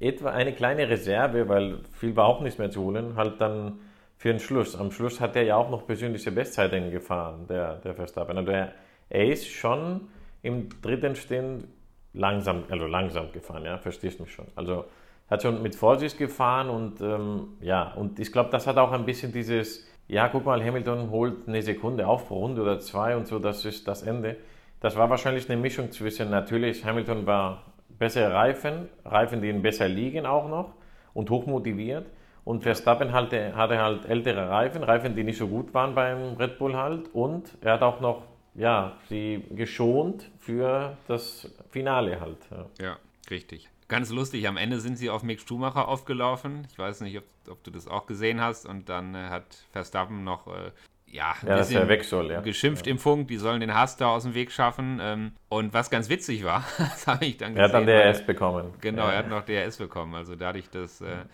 etwa 0.00 0.30
eine 0.30 0.52
kleine 0.52 0.88
Reserve, 0.88 1.48
weil 1.48 1.80
viel 1.92 2.14
war 2.16 2.26
auch 2.26 2.40
nicht 2.40 2.58
mehr 2.58 2.70
zu 2.70 2.82
holen, 2.82 3.16
halt 3.16 3.40
dann 3.40 3.78
für 4.16 4.28
den 4.28 4.40
Schluss. 4.40 4.76
Am 4.76 4.90
Schluss 4.90 5.20
hat 5.20 5.36
er 5.36 5.44
ja 5.44 5.56
auch 5.56 5.70
noch 5.70 5.86
persönliche 5.86 6.32
Bestzeiten 6.32 6.90
gefahren, 6.90 7.46
der, 7.48 7.76
der 7.76 7.94
Verstappen. 7.94 8.36
Also 8.36 8.50
er, 8.50 8.72
er 9.08 9.26
ist 9.26 9.46
schon 9.46 10.08
im 10.42 10.68
dritten 10.82 11.14
Stint 11.14 11.66
langsam, 12.12 12.64
also 12.68 12.86
langsam 12.86 13.32
gefahren, 13.32 13.64
ja, 13.64 13.78
verstehst 13.78 14.20
mich 14.20 14.32
schon. 14.32 14.46
Also 14.56 14.84
hat 15.30 15.42
schon 15.42 15.62
mit 15.62 15.74
Vorsicht 15.74 16.18
gefahren 16.18 16.70
und 16.70 17.00
ähm, 17.00 17.48
ja, 17.60 17.92
und 17.94 18.18
ich 18.18 18.32
glaube, 18.32 18.50
das 18.50 18.66
hat 18.66 18.76
auch 18.76 18.92
ein 18.92 19.04
bisschen 19.04 19.30
dieses, 19.32 19.87
ja, 20.08 20.28
guck 20.28 20.46
mal, 20.46 20.64
Hamilton 20.64 21.10
holt 21.10 21.46
eine 21.46 21.62
Sekunde 21.62 22.06
auf 22.06 22.28
pro 22.28 22.38
Runde 22.38 22.62
oder 22.62 22.80
zwei 22.80 23.16
und 23.16 23.26
so, 23.26 23.38
das 23.38 23.64
ist 23.64 23.86
das 23.86 24.02
Ende. 24.02 24.36
Das 24.80 24.96
war 24.96 25.10
wahrscheinlich 25.10 25.48
eine 25.50 25.60
Mischung 25.60 25.92
zwischen, 25.92 26.30
natürlich, 26.30 26.84
Hamilton 26.84 27.26
war 27.26 27.64
bessere 27.98 28.32
Reifen, 28.32 28.88
Reifen, 29.04 29.42
die 29.42 29.48
ihn 29.48 29.60
besser 29.60 29.88
liegen 29.88 30.24
auch 30.24 30.48
noch 30.48 30.74
und 31.14 31.30
hochmotiviert. 31.30 32.06
Und 32.44 32.62
Verstappen 32.62 33.12
hatte, 33.12 33.54
hatte 33.54 33.78
halt 33.78 34.06
ältere 34.06 34.48
Reifen, 34.48 34.82
Reifen, 34.82 35.14
die 35.14 35.22
nicht 35.22 35.36
so 35.36 35.48
gut 35.48 35.74
waren 35.74 35.94
beim 35.94 36.34
Red 36.36 36.58
Bull 36.58 36.74
halt. 36.74 37.14
Und 37.14 37.58
er 37.60 37.74
hat 37.74 37.82
auch 37.82 38.00
noch, 38.00 38.22
ja, 38.54 38.96
sie 39.10 39.44
geschont 39.50 40.30
für 40.38 40.96
das 41.08 41.54
Finale 41.68 42.20
halt. 42.20 42.38
Ja, 42.50 42.86
ja 42.86 42.96
richtig. 43.30 43.68
Ganz 43.88 44.10
lustig, 44.10 44.46
am 44.46 44.58
Ende 44.58 44.80
sind 44.80 44.96
sie 44.98 45.08
auf 45.08 45.22
Mick 45.22 45.40
Schumacher 45.40 45.88
aufgelaufen. 45.88 46.66
Ich 46.70 46.78
weiß 46.78 47.00
nicht, 47.00 47.16
ob, 47.16 47.24
ob 47.48 47.64
du 47.64 47.70
das 47.70 47.88
auch 47.88 48.06
gesehen 48.06 48.40
hast. 48.40 48.66
Und 48.66 48.90
dann 48.90 49.14
äh, 49.14 49.28
hat 49.28 49.64
Verstappen 49.72 50.24
noch 50.24 50.46
äh, 50.46 50.70
ja, 51.06 51.34
ein 51.40 51.48
ja, 51.48 51.56
bisschen 51.56 51.88
weg 51.88 52.04
soll, 52.04 52.30
ja. 52.30 52.40
geschimpft 52.40 52.86
ja. 52.86 52.92
im 52.92 52.98
Funk, 52.98 53.28
die 53.28 53.38
sollen 53.38 53.60
den 53.60 53.74
Hass 53.74 53.96
da 53.96 54.08
aus 54.08 54.24
dem 54.24 54.34
Weg 54.34 54.52
schaffen. 54.52 54.98
Ähm, 55.00 55.32
und 55.48 55.72
was 55.72 55.88
ganz 55.90 56.10
witzig 56.10 56.44
war, 56.44 56.64
das 56.78 57.06
habe 57.06 57.24
ich 57.24 57.38
dann 57.38 57.54
gesehen. 57.54 57.72
Er 57.72 57.80
hat 57.80 57.88
dann 57.88 58.14
DRS 58.14 58.26
bekommen. 58.26 58.74
Genau, 58.80 59.04
ja. 59.04 59.12
er 59.12 59.18
hat 59.18 59.28
noch 59.28 59.44
DRS 59.44 59.78
bekommen. 59.78 60.14
Also 60.14 60.36
dadurch, 60.36 60.68
dass, 60.68 61.00
äh, 61.00 61.24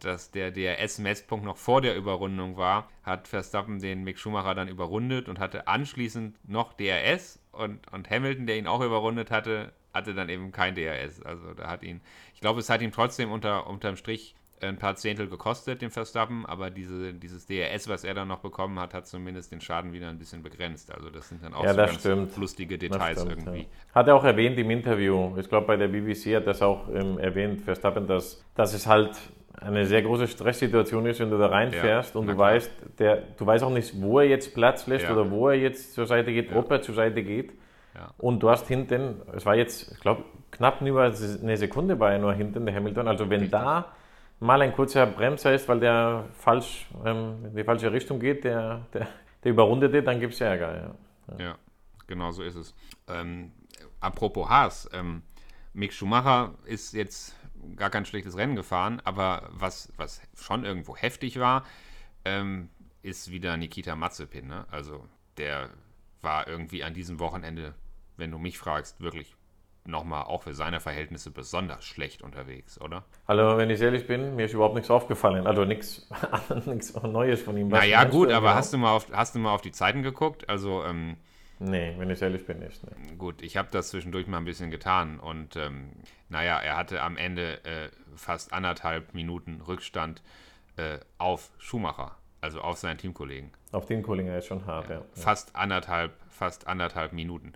dass 0.00 0.32
der 0.32 0.50
DRS-Messpunkt 0.50 1.44
noch 1.44 1.56
vor 1.56 1.80
der 1.80 1.94
Überrundung 1.94 2.56
war, 2.56 2.88
hat 3.04 3.28
Verstappen 3.28 3.78
den 3.78 4.02
Mick 4.02 4.18
Schumacher 4.18 4.56
dann 4.56 4.66
überrundet 4.66 5.28
und 5.28 5.38
hatte 5.38 5.68
anschließend 5.68 6.36
noch 6.48 6.72
DRS. 6.72 7.38
Und, 7.52 7.80
und 7.92 8.10
Hamilton, 8.10 8.46
der 8.46 8.56
ihn 8.56 8.66
auch 8.66 8.80
überrundet 8.80 9.30
hatte, 9.30 9.72
hatte 9.92 10.14
dann 10.14 10.28
eben 10.28 10.52
kein 10.52 10.74
DRS. 10.74 11.22
Also 11.22 11.54
da 11.54 11.68
hat 11.68 11.82
ihn, 11.82 12.00
ich 12.34 12.40
glaube, 12.40 12.60
es 12.60 12.70
hat 12.70 12.82
ihm 12.82 12.92
trotzdem 12.92 13.30
unter, 13.30 13.66
unterm 13.66 13.96
Strich 13.96 14.34
ein 14.64 14.78
paar 14.78 14.94
Zehntel 14.96 15.28
gekostet, 15.28 15.82
dem 15.82 15.90
Verstappen, 15.90 16.46
aber 16.46 16.70
diese, 16.70 17.12
dieses 17.14 17.46
DRS, 17.46 17.88
was 17.88 18.04
er 18.04 18.14
dann 18.14 18.28
noch 18.28 18.38
bekommen 18.38 18.78
hat, 18.78 18.94
hat 18.94 19.06
zumindest 19.06 19.52
den 19.52 19.60
Schaden 19.60 19.92
wieder 19.92 20.08
ein 20.08 20.18
bisschen 20.18 20.42
begrenzt. 20.42 20.92
Also 20.94 21.10
das 21.10 21.28
sind 21.28 21.42
dann 21.42 21.54
auch 21.54 21.64
ja, 21.64 21.70
so 21.72 21.76
ganz 21.76 22.00
stimmt. 22.00 22.36
lustige 22.36 22.78
Details 22.78 23.20
stimmt, 23.20 23.38
irgendwie. 23.38 23.62
Ja. 23.62 23.94
Hat 23.94 24.08
er 24.08 24.14
auch 24.14 24.24
erwähnt 24.24 24.58
im 24.58 24.70
Interview, 24.70 25.36
ich 25.36 25.48
glaube 25.48 25.66
bei 25.66 25.76
der 25.76 25.88
BBC 25.88 26.36
hat 26.36 26.46
das 26.46 26.62
auch 26.62 26.88
ähm, 26.88 27.18
erwähnt, 27.18 27.62
Verstappen, 27.62 28.06
dass, 28.06 28.44
dass 28.54 28.72
es 28.74 28.86
halt 28.86 29.10
eine 29.60 29.86
sehr 29.86 30.02
große 30.02 30.28
Stresssituation 30.28 31.06
ist, 31.06 31.20
wenn 31.20 31.30
du 31.30 31.38
da 31.38 31.46
reinfährst 31.46 32.14
ja, 32.14 32.20
und 32.20 32.26
du 32.26 32.34
klar. 32.34 32.52
weißt, 32.52 32.70
der, 32.98 33.22
du 33.38 33.46
weißt 33.46 33.64
auch 33.64 33.70
nicht, 33.70 34.00
wo 34.00 34.18
er 34.18 34.26
jetzt 34.26 34.54
Platz 34.54 34.86
lässt 34.86 35.08
oder 35.10 35.30
wo 35.30 35.48
er 35.48 35.54
jetzt 35.54 35.94
zur 35.94 36.06
Seite 36.06 36.32
geht, 36.32 36.52
ob 36.54 36.70
er 36.70 36.82
zur 36.82 36.94
Seite 36.94 37.22
geht. 37.22 37.52
Und 38.18 38.40
du 38.42 38.50
hast 38.50 38.68
hinten, 38.68 39.20
es 39.34 39.44
war 39.44 39.54
jetzt, 39.54 39.92
ich 39.92 40.00
glaube, 40.00 40.24
knapp 40.50 40.80
über 40.80 41.04
eine 41.04 41.56
Sekunde 41.56 41.98
war 41.98 42.12
er 42.12 42.18
nur 42.18 42.32
hinten, 42.32 42.64
der 42.64 42.74
Hamilton. 42.74 43.08
Also 43.08 43.28
wenn 43.28 43.40
Richtig. 43.40 43.50
da 43.50 43.92
mal 44.40 44.60
ein 44.62 44.72
kurzer 44.72 45.06
Bremser 45.06 45.54
ist, 45.54 45.68
weil 45.68 45.80
der 45.80 46.24
falsch 46.32 46.86
ähm, 47.04 47.46
in 47.46 47.56
die 47.56 47.64
falsche 47.64 47.92
Richtung 47.92 48.18
geht, 48.18 48.44
der, 48.44 48.86
der, 48.92 49.08
der 49.44 49.52
überrundete, 49.52 50.02
dann 50.02 50.20
gibt 50.20 50.34
es 50.34 50.40
Ärger. 50.40 50.94
Ja. 51.28 51.44
ja. 51.44 51.58
genau 52.06 52.32
so 52.32 52.42
ist 52.42 52.56
es. 52.56 52.74
Ähm, 53.08 53.52
apropos 54.00 54.48
Haas, 54.48 54.88
ähm, 54.92 55.22
Mick 55.74 55.92
Schumacher 55.92 56.54
ist 56.64 56.92
jetzt 56.92 57.36
gar 57.76 57.90
kein 57.90 58.04
schlechtes 58.04 58.36
Rennen 58.36 58.56
gefahren, 58.56 59.00
aber 59.04 59.48
was, 59.52 59.92
was 59.96 60.20
schon 60.36 60.64
irgendwo 60.64 60.96
heftig 60.96 61.38
war, 61.38 61.64
ähm, 62.24 62.68
ist 63.02 63.30
wieder 63.30 63.56
Nikita 63.56 63.96
Mazepin. 63.96 64.48
Ne? 64.48 64.66
Also 64.70 65.06
der 65.36 65.70
war 66.20 66.48
irgendwie 66.48 66.84
an 66.84 66.94
diesem 66.94 67.18
Wochenende, 67.18 67.74
wenn 68.22 68.30
du 68.30 68.38
mich 68.38 68.56
fragst, 68.56 69.00
wirklich 69.00 69.34
nochmal 69.84 70.22
auch 70.22 70.44
für 70.44 70.54
seine 70.54 70.78
Verhältnisse 70.78 71.32
besonders 71.32 71.84
schlecht 71.84 72.22
unterwegs, 72.22 72.80
oder? 72.80 73.04
Also, 73.26 73.58
wenn 73.58 73.68
ich 73.68 73.80
ehrlich 73.80 74.06
bin, 74.06 74.36
mir 74.36 74.46
ist 74.46 74.54
überhaupt 74.54 74.76
nichts 74.76 74.90
aufgefallen. 74.90 75.44
Also 75.44 75.64
nichts, 75.64 76.08
Neues 77.02 77.42
von 77.42 77.56
ihm. 77.56 77.66
naja, 77.66 78.04
gut, 78.04 78.30
aber 78.30 78.46
genau? 78.46 78.54
hast, 78.54 78.72
du 78.72 78.78
mal 78.78 78.92
auf, 78.92 79.08
hast 79.12 79.34
du 79.34 79.40
mal 79.40 79.52
auf 79.52 79.60
die 79.60 79.72
Zeiten 79.72 80.04
geguckt? 80.04 80.48
Also, 80.48 80.84
ähm, 80.84 81.16
Nee, 81.58 81.94
wenn 81.96 82.10
ich 82.10 82.20
ehrlich 82.20 82.44
bin, 82.44 82.58
nicht. 82.58 82.82
Nee. 82.84 83.14
Gut, 83.16 83.40
ich 83.40 83.56
habe 83.56 83.68
das 83.70 83.90
zwischendurch 83.90 84.26
mal 84.26 84.38
ein 84.38 84.44
bisschen 84.44 84.72
getan 84.72 85.20
und 85.20 85.54
ähm, 85.54 85.90
naja, 86.28 86.58
er 86.58 86.76
hatte 86.76 87.02
am 87.02 87.16
Ende 87.16 87.64
äh, 87.64 87.88
fast 88.16 88.52
anderthalb 88.52 89.14
Minuten 89.14 89.60
Rückstand 89.60 90.22
äh, 90.76 90.98
auf 91.18 91.52
Schumacher, 91.58 92.16
also 92.40 92.62
auf 92.62 92.78
seinen 92.78 92.98
Teamkollegen. 92.98 93.52
Auf 93.70 93.86
den 93.86 94.02
Kollegen 94.02 94.28
ist 94.30 94.46
schon 94.46 94.66
hart, 94.66 94.90
ja. 94.90 94.96
ja. 94.96 95.02
Fast 95.14 95.54
anderthalb, 95.54 96.14
fast 96.30 96.66
anderthalb 96.66 97.12
Minuten. 97.12 97.52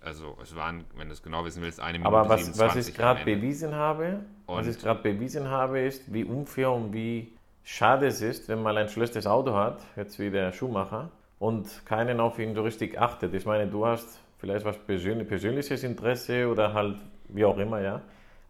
Also 0.00 0.36
es 0.42 0.54
waren, 0.54 0.84
wenn 0.96 1.08
du 1.08 1.12
es 1.12 1.22
genau 1.22 1.44
wissen 1.44 1.62
willst, 1.62 1.80
eine 1.80 1.98
Minute 1.98 2.16
Aber 2.16 2.28
was, 2.28 2.58
was 2.58 2.76
ich 2.76 2.94
gerade 2.94 3.24
bewiesen 3.24 3.74
habe, 3.74 4.20
und 4.46 4.56
was 4.56 4.66
ich 4.66 4.78
gerade 4.78 5.02
bewiesen 5.02 5.48
habe, 5.48 5.80
ist, 5.80 6.12
wie 6.12 6.24
unfair 6.24 6.70
und 6.70 6.92
wie 6.92 7.36
schade 7.64 8.06
es 8.06 8.22
ist, 8.22 8.48
wenn 8.48 8.62
man 8.62 8.76
ein 8.76 8.88
schlechtes 8.88 9.26
Auto 9.26 9.54
hat, 9.54 9.80
jetzt 9.96 10.18
wie 10.18 10.30
der 10.30 10.52
Schuhmacher, 10.52 11.10
und 11.38 11.84
keinen 11.84 12.20
auf 12.20 12.38
ihn 12.38 12.54
so 12.54 12.62
richtig 12.62 12.98
achtet. 12.98 13.34
Ich 13.34 13.46
meine, 13.46 13.66
du 13.66 13.86
hast 13.86 14.20
vielleicht 14.38 14.64
was 14.64 14.78
persönlich, 14.78 15.28
persönliches 15.28 15.84
Interesse 15.84 16.48
oder 16.48 16.72
halt 16.72 16.96
wie 17.28 17.44
auch 17.44 17.58
immer, 17.58 17.80
ja. 17.80 18.00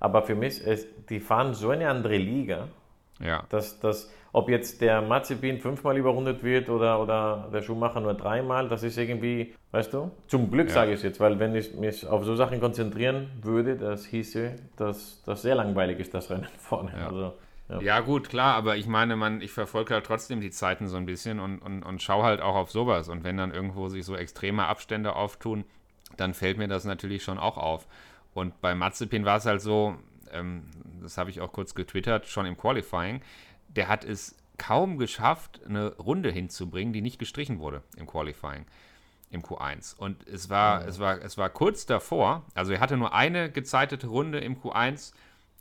Aber 0.00 0.22
für 0.22 0.34
mich, 0.34 0.62
ist, 0.62 0.86
die 1.10 1.18
fahren 1.18 1.54
so 1.54 1.70
eine 1.70 1.88
andere 1.88 2.16
Liga, 2.16 2.68
ja. 3.20 3.44
dass, 3.48 3.80
dass 3.80 4.10
ob 4.32 4.48
jetzt 4.48 4.80
der 4.80 5.00
Mazepin 5.00 5.58
fünfmal 5.58 5.96
überrundet 5.96 6.42
wird 6.42 6.68
oder, 6.68 7.00
oder 7.00 7.48
der 7.52 7.62
Schuhmacher 7.62 8.00
nur 8.00 8.14
dreimal, 8.14 8.68
das 8.68 8.82
ist 8.82 8.98
irgendwie, 8.98 9.54
weißt 9.72 9.92
du, 9.92 10.10
zum 10.26 10.50
Glück 10.50 10.68
ja. 10.68 10.74
sage 10.74 10.92
ich 10.92 11.02
jetzt, 11.02 11.18
weil 11.18 11.38
wenn 11.38 11.54
ich 11.54 11.74
mich 11.74 12.06
auf 12.06 12.24
so 12.24 12.36
Sachen 12.36 12.60
konzentrieren 12.60 13.30
würde, 13.42 13.76
das 13.76 14.04
hieße, 14.04 14.56
dass 14.76 15.22
das 15.24 15.42
sehr 15.42 15.54
langweilig 15.54 15.98
ist, 15.98 16.14
das 16.14 16.30
Rennen 16.30 16.46
vorne. 16.58 16.92
Ja. 16.96 17.06
Also, 17.06 17.34
ja. 17.68 17.80
ja. 17.80 18.00
gut, 18.00 18.28
klar, 18.28 18.54
aber 18.54 18.76
ich 18.76 18.86
meine, 18.86 19.16
man, 19.16 19.40
ich 19.40 19.52
verfolge 19.52 19.94
halt 19.94 20.06
trotzdem 20.06 20.40
die 20.40 20.50
Zeiten 20.50 20.88
so 20.88 20.96
ein 20.96 21.06
bisschen 21.06 21.40
und, 21.40 21.58
und, 21.58 21.82
und 21.82 22.02
schaue 22.02 22.24
halt 22.24 22.40
auch 22.40 22.54
auf 22.54 22.70
sowas. 22.70 23.08
Und 23.08 23.24
wenn 23.24 23.36
dann 23.36 23.52
irgendwo 23.52 23.88
sich 23.88 24.04
so 24.04 24.14
extreme 24.14 24.66
Abstände 24.66 25.16
auftun, 25.16 25.64
dann 26.16 26.34
fällt 26.34 26.58
mir 26.58 26.68
das 26.68 26.84
natürlich 26.84 27.22
schon 27.22 27.38
auch 27.38 27.56
auf. 27.56 27.86
Und 28.34 28.60
bei 28.60 28.74
Mazepin 28.74 29.24
war 29.24 29.38
es 29.38 29.46
halt 29.46 29.60
so, 29.60 29.96
ähm, 30.32 30.64
das 31.02 31.18
habe 31.18 31.30
ich 31.30 31.40
auch 31.40 31.52
kurz 31.52 31.74
getwittert, 31.74 32.26
schon 32.26 32.46
im 32.46 32.56
Qualifying, 32.56 33.22
der 33.68 33.88
hat 33.88 34.04
es 34.04 34.36
kaum 34.56 34.98
geschafft, 34.98 35.60
eine 35.66 35.94
Runde 35.96 36.30
hinzubringen, 36.30 36.92
die 36.92 37.00
nicht 37.00 37.18
gestrichen 37.18 37.60
wurde 37.60 37.82
im 37.96 38.06
Qualifying, 38.06 38.66
im 39.30 39.42
Q1. 39.42 39.96
Und 39.96 40.26
es 40.26 40.50
war, 40.50 40.82
mhm. 40.82 40.88
es 40.88 40.98
war, 40.98 41.22
es 41.22 41.38
war 41.38 41.50
kurz 41.50 41.86
davor, 41.86 42.44
also 42.54 42.72
er 42.72 42.80
hatte 42.80 42.96
nur 42.96 43.14
eine 43.14 43.50
gezeitete 43.50 44.08
Runde 44.08 44.38
im 44.40 44.60
Q1, 44.60 45.12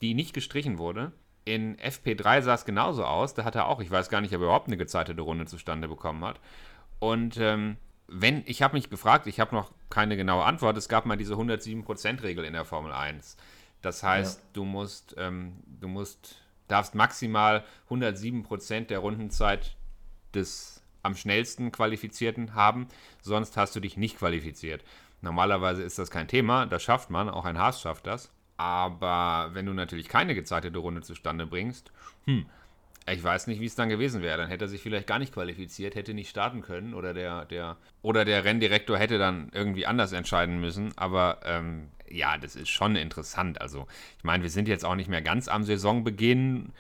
die 0.02 0.14
nicht 0.14 0.34
gestrichen 0.34 0.78
wurde. 0.78 1.12
In 1.46 1.78
FP3 1.78 2.42
sah 2.42 2.56
es 2.56 2.66
genauso 2.66 3.06
aus. 3.06 3.34
Da 3.34 3.46
hat 3.46 3.56
er 3.56 3.68
auch, 3.68 3.80
ich 3.80 3.90
weiß 3.90 4.10
gar 4.10 4.20
nicht, 4.20 4.34
ob 4.34 4.42
er 4.42 4.48
überhaupt 4.48 4.68
eine 4.68 4.78
gezeitete 4.78 5.22
Runde 5.22 5.46
zustande 5.46 5.88
bekommen 5.88 6.26
hat. 6.26 6.42
Und 7.00 7.38
ähm, 7.38 7.78
wenn, 8.08 8.44
ich 8.46 8.62
habe 8.62 8.76
mich 8.76 8.90
gefragt, 8.90 9.28
ich 9.28 9.40
habe 9.40 9.56
noch 9.56 9.72
keine 9.90 10.18
genaue 10.18 10.44
Antwort. 10.44 10.78
Es 10.78 10.90
gab 10.90 11.06
mal 11.06 11.18
diese 11.18 11.36
107%-Regel 11.36 12.46
in 12.46 12.54
der 12.54 12.66
Formel 12.66 12.92
1. 12.92 13.38
Das 13.88 14.04
heißt, 14.04 14.40
ja. 14.40 14.46
du 14.52 14.66
musst, 14.66 15.16
ähm, 15.18 15.54
du 15.80 15.88
musst 15.88 16.42
darfst 16.68 16.94
maximal 16.94 17.64
107 17.86 18.44
Prozent 18.44 18.90
der 18.90 19.00
Rundenzeit 19.00 19.78
des 20.36 20.84
am 21.04 21.16
schnellsten 21.16 21.72
Qualifizierten 21.72 22.54
haben, 22.54 22.90
sonst 23.22 23.56
hast 23.56 23.74
du 23.78 23.80
dich 23.80 23.96
nicht 23.96 24.18
qualifiziert. 24.18 24.84
Normalerweise 25.22 25.84
ist 25.84 25.98
das 25.98 26.12
kein 26.12 26.28
Thema, 26.28 26.66
das 26.66 26.84
schafft 26.84 27.10
man, 27.10 27.30
auch 27.30 27.46
ein 27.46 27.58
Haas 27.58 27.80
schafft 27.80 28.08
das. 28.08 28.30
Aber 28.58 29.52
wenn 29.54 29.66
du 29.66 29.72
natürlich 29.72 30.10
keine 30.10 30.36
gezeitete 30.36 30.80
Runde 30.80 31.02
zustande 31.02 31.48
bringst, 31.48 31.94
hm, 32.26 32.46
ich 33.10 33.24
weiß 33.24 33.48
nicht, 33.48 33.62
wie 33.62 33.68
es 33.68 33.76
dann 33.76 33.88
gewesen 33.88 34.22
wäre. 34.22 34.38
Dann 34.38 34.50
hätte 34.50 34.66
er 34.66 34.68
sich 34.68 34.82
vielleicht 34.82 35.08
gar 35.08 35.20
nicht 35.20 35.34
qualifiziert, 35.34 35.96
hätte 35.96 36.14
nicht 36.14 36.30
starten 36.30 36.62
können 36.62 36.94
oder 36.94 37.14
der, 37.14 37.46
der, 37.46 37.78
oder 38.02 38.26
der 38.26 38.44
Renndirektor 38.44 38.98
hätte 38.98 39.18
dann 39.18 39.50
irgendwie 39.54 39.86
anders 39.86 40.12
entscheiden 40.12 40.60
müssen. 40.60 40.92
Aber 40.98 41.40
ähm, 41.46 41.88
ja, 42.10 42.38
das 42.38 42.56
ist 42.56 42.70
schon 42.70 42.96
interessant. 42.96 43.62
Also, 43.62 43.88
ich 44.18 44.24
meine, 44.24 44.44
wir 44.44 44.50
sind 44.50 44.68
jetzt 44.68 44.86
auch 44.86 44.96
nicht 44.96 45.10
mehr 45.10 45.22
ganz 45.22 45.48
am 45.48 45.64
Saisonbeginn. 45.64 46.72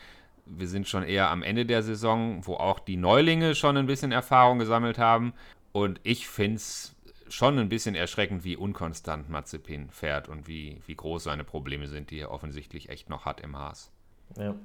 Wir 0.45 0.67
sind 0.67 0.87
schon 0.87 1.03
eher 1.03 1.29
am 1.29 1.43
Ende 1.43 1.65
der 1.65 1.83
Saison, 1.83 2.45
wo 2.45 2.55
auch 2.55 2.79
die 2.79 2.97
Neulinge 2.97 3.55
schon 3.55 3.77
ein 3.77 3.87
bisschen 3.87 4.11
Erfahrung 4.11 4.59
gesammelt 4.59 4.97
haben. 4.97 5.33
Und 5.71 5.99
ich 6.03 6.27
finde 6.27 6.55
es 6.55 6.95
schon 7.29 7.59
ein 7.59 7.69
bisschen 7.69 7.95
erschreckend, 7.95 8.43
wie 8.43 8.55
unkonstant 8.55 9.29
Mazepin 9.29 9.89
fährt 9.89 10.29
und 10.29 10.47
wie, 10.47 10.81
wie 10.85 10.95
groß 10.95 11.23
seine 11.23 11.43
Probleme 11.43 11.87
sind, 11.87 12.11
die 12.11 12.19
er 12.19 12.31
offensichtlich 12.31 12.89
echt 12.89 13.09
noch 13.09 13.25
hat 13.25 13.41
im 13.41 13.57
Haas. 13.57 13.91
Ja. 14.37 14.55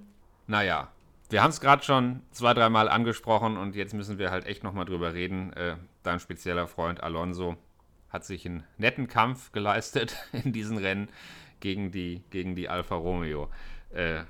Naja, 0.46 0.92
wir 1.31 1.42
haben 1.42 1.51
es 1.51 1.61
gerade 1.61 1.83
schon 1.83 2.20
zwei, 2.31 2.55
dreimal 2.55 2.88
angesprochen 2.88 3.57
und 3.57 3.75
jetzt 3.75 3.94
müssen 3.94 4.18
wir 4.18 4.31
halt 4.31 4.46
echt 4.46 4.62
nochmal 4.62 4.85
drüber 4.85 5.14
reden. 5.14 5.53
Äh, 5.55 5.77
dein 6.03 6.20
spezieller 6.20 6.66
Freund 6.66 7.03
Alonso 7.03 7.57
hat 8.12 8.25
sich 8.25 8.46
einen 8.46 8.64
netten 8.77 9.09
Kampf 9.09 9.53
geleistet 9.53 10.16
in 10.44 10.53
diesen 10.53 10.79
Rennen 10.79 11.09
gegen 11.61 11.90
die, 11.90 12.22
gegen 12.31 12.55
die 12.55 12.68
Alfa 12.68 12.94
Romeo. 12.94 13.48
Äh, 13.94 14.20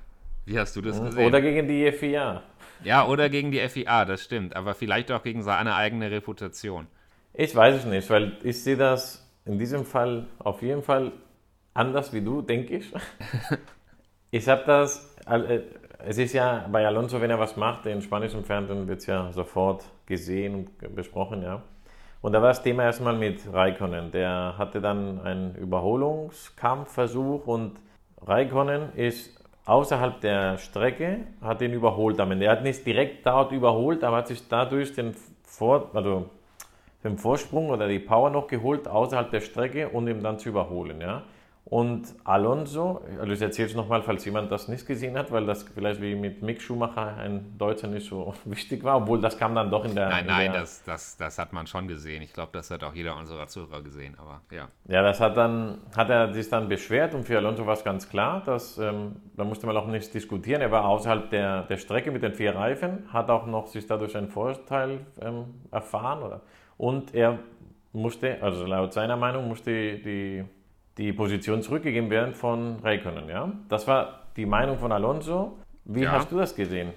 wie 0.44 0.58
hast 0.58 0.74
du 0.76 0.80
das 0.80 1.00
gesehen? 1.02 1.26
Oder 1.26 1.40
gegen 1.40 1.68
die 1.68 1.90
FIA. 1.92 2.42
Ja, 2.84 3.06
oder 3.06 3.28
gegen 3.28 3.52
die 3.52 3.60
FIA, 3.68 4.04
das 4.04 4.22
stimmt. 4.22 4.56
Aber 4.56 4.74
vielleicht 4.74 5.10
auch 5.12 5.22
gegen 5.22 5.42
seine 5.42 5.74
eigene 5.74 6.10
Reputation. 6.10 6.86
Ich 7.32 7.54
weiß 7.54 7.76
es 7.76 7.84
nicht, 7.84 8.10
weil 8.10 8.36
ich 8.42 8.62
sehe 8.62 8.76
das 8.76 9.26
in 9.44 9.58
diesem 9.58 9.84
Fall 9.84 10.26
auf 10.38 10.62
jeden 10.62 10.82
Fall 10.82 11.12
anders 11.74 12.12
wie 12.12 12.20
du, 12.20 12.42
denke 12.42 12.76
ich. 12.76 12.92
ich 14.30 14.48
habe 14.48 14.64
das, 14.66 15.16
äh, 15.26 15.60
es 15.98 16.18
ist 16.18 16.32
ja 16.32 16.68
bei 16.70 16.86
Alonso, 16.86 17.20
wenn 17.20 17.30
er 17.30 17.38
was 17.38 17.56
macht, 17.56 17.86
in 17.86 18.02
spanischen 18.02 18.44
Fernsehen 18.44 18.86
wird 18.88 19.00
es 19.00 19.06
ja 19.06 19.32
sofort 19.32 19.84
gesehen 20.06 20.54
und 20.54 20.94
besprochen, 20.94 21.42
ja. 21.42 21.62
Und 22.22 22.32
da 22.32 22.40
war 22.40 22.48
das 22.48 22.62
Thema 22.62 22.84
erstmal 22.84 23.16
mit 23.16 23.52
Raikkonen. 23.52 24.12
Der 24.12 24.54
hatte 24.56 24.80
dann 24.80 25.20
einen 25.22 25.56
Überholungskampfversuch 25.56 27.48
und 27.48 27.72
Raikkonen 28.24 28.92
ist 28.94 29.36
außerhalb 29.66 30.20
der 30.20 30.58
Strecke, 30.58 31.26
hat 31.40 31.60
ihn 31.62 31.72
überholt 31.72 32.20
am. 32.20 32.40
Er 32.40 32.52
hat 32.52 32.62
nicht 32.62 32.86
direkt 32.86 33.26
dort 33.26 33.50
überholt, 33.50 34.04
aber 34.04 34.18
hat 34.18 34.28
sich 34.28 34.46
dadurch 34.48 34.94
den, 34.94 35.14
Vor 35.44 35.90
also 35.94 36.30
den 37.02 37.18
Vorsprung 37.18 37.70
oder 37.70 37.88
die 37.88 37.98
Power 37.98 38.30
noch 38.30 38.46
geholt 38.46 38.86
außerhalb 38.86 39.30
der 39.32 39.40
Strecke 39.40 39.88
und 39.88 40.06
ihn 40.06 40.22
dann 40.22 40.38
zu 40.38 40.50
überholen. 40.50 41.00
Ja. 41.00 41.24
Und 41.72 42.14
Alonso, 42.24 43.00
also 43.18 43.32
ich 43.32 43.40
erzähle 43.40 43.68
es 43.68 43.74
nochmal, 43.74 44.02
falls 44.02 44.26
jemand 44.26 44.52
das 44.52 44.68
nicht 44.68 44.86
gesehen 44.86 45.16
hat, 45.16 45.32
weil 45.32 45.46
das 45.46 45.62
vielleicht 45.62 46.02
wie 46.02 46.14
mit 46.14 46.42
Mick 46.42 46.60
Schumacher 46.60 47.16
ein 47.16 47.56
Deutscher 47.56 47.88
nicht 47.88 48.06
so 48.06 48.34
wichtig 48.44 48.84
war, 48.84 48.98
obwohl 48.98 49.22
das 49.22 49.38
kam 49.38 49.54
dann 49.54 49.70
doch 49.70 49.86
in 49.86 49.94
der... 49.94 50.10
Nein, 50.10 50.20
in 50.20 50.26
nein, 50.26 50.52
der, 50.52 50.60
das, 50.60 50.84
das, 50.84 51.16
das 51.16 51.38
hat 51.38 51.54
man 51.54 51.66
schon 51.66 51.88
gesehen. 51.88 52.20
Ich 52.20 52.34
glaube, 52.34 52.50
das 52.52 52.70
hat 52.70 52.84
auch 52.84 52.92
jeder 52.92 53.16
unserer 53.16 53.46
Zuhörer 53.46 53.80
gesehen, 53.80 54.18
aber 54.18 54.42
ja. 54.50 54.68
Ja, 54.86 55.02
das 55.02 55.18
hat 55.18 55.34
dann, 55.38 55.78
hat 55.96 56.10
er 56.10 56.34
sich 56.34 56.50
dann 56.50 56.68
beschwert 56.68 57.14
und 57.14 57.24
für 57.24 57.38
Alonso 57.38 57.64
war 57.64 57.72
es 57.72 57.84
ganz 57.84 58.06
klar, 58.06 58.42
dass, 58.44 58.76
ähm, 58.76 59.16
da 59.34 59.44
musste 59.44 59.66
man 59.66 59.74
auch 59.78 59.86
nichts 59.86 60.10
diskutieren, 60.10 60.60
er 60.60 60.70
war 60.70 60.84
außerhalb 60.84 61.30
der, 61.30 61.62
der 61.62 61.78
Strecke 61.78 62.10
mit 62.10 62.22
den 62.22 62.34
vier 62.34 62.54
Reifen, 62.54 63.10
hat 63.10 63.30
auch 63.30 63.46
noch 63.46 63.68
sich 63.68 63.86
dadurch 63.86 64.14
einen 64.14 64.28
Vorteil 64.28 65.06
ähm, 65.22 65.46
erfahren 65.70 66.22
oder, 66.22 66.42
und 66.76 67.14
er 67.14 67.38
musste, 67.94 68.42
also 68.42 68.66
laut 68.66 68.92
seiner 68.92 69.16
Meinung, 69.16 69.48
musste 69.48 69.70
die 69.70 70.02
die 70.02 70.44
Position 71.12 71.62
zurückgegeben 71.62 72.10
werden 72.10 72.34
von 72.34 72.78
Räikkönen. 72.80 73.28
Ja? 73.28 73.52
Das 73.68 73.86
war 73.86 74.20
die 74.36 74.46
Meinung 74.46 74.78
von 74.78 74.92
Alonso. 74.92 75.58
Wie 75.84 76.02
Ja. 76.02 76.12
hast 76.12 76.30
du 76.30 76.38
das 76.38 76.54
gesehen? 76.54 76.92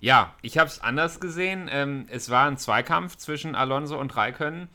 Ja, 0.00 0.34
ich 0.42 0.58
habe 0.58 0.68
es 0.68 0.80
anders 0.80 1.20
gesehen. 1.20 1.68
Ähm, 1.70 2.06
es 2.10 2.28
war 2.30 2.46
ein 2.46 2.56
Zweikampf 2.56 3.16
zwischen 3.16 3.54
Alonso 3.54 3.98
und 3.98 4.16
Raikkonen. 4.16 4.68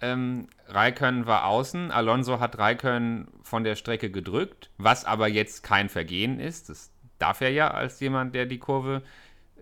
Ähm, 0.00 0.46
Raikkonen 0.68 1.26
war 1.26 1.44
außen, 1.46 1.90
Alonso 1.90 2.40
hat 2.40 2.56
Raikkonen 2.58 3.28
von 3.42 3.64
der 3.64 3.74
Strecke 3.76 4.10
gedrückt, 4.10 4.70
was 4.78 5.04
aber 5.04 5.28
jetzt 5.28 5.62
kein 5.62 5.88
Vergehen 5.88 6.40
ist. 6.40 6.70
Das 6.70 6.90
darf 7.18 7.40
er 7.42 7.50
ja 7.50 7.68
als 7.72 8.00
jemand, 8.00 8.34
der 8.34 8.46
die 8.46 8.58
Kurve, 8.58 9.02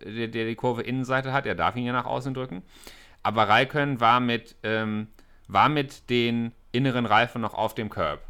der, 0.01 0.29
der 0.29 0.45
die 0.47 0.55
Kurve 0.55 0.83
Innenseite 0.83 1.33
hat. 1.33 1.45
Er 1.47 1.57
darf 1.57 1.75
ihn 1.75 1.85
ja 1.87 1.93
nach 1.93 2.05
außen 2.07 2.35
drücken. 2.35 2.63
Aber 3.25 3.49
Raikkonen 3.49 4.01
war 4.01 4.21
mit, 4.21 4.55
ähm, 4.63 5.09
war 5.49 5.69
mit 5.69 6.09
den 6.09 6.53
inneren 6.71 7.07
Reifen 7.07 7.41
noch 7.41 7.55
auf 7.55 7.75
dem 7.75 7.89
Curb. 7.91 8.21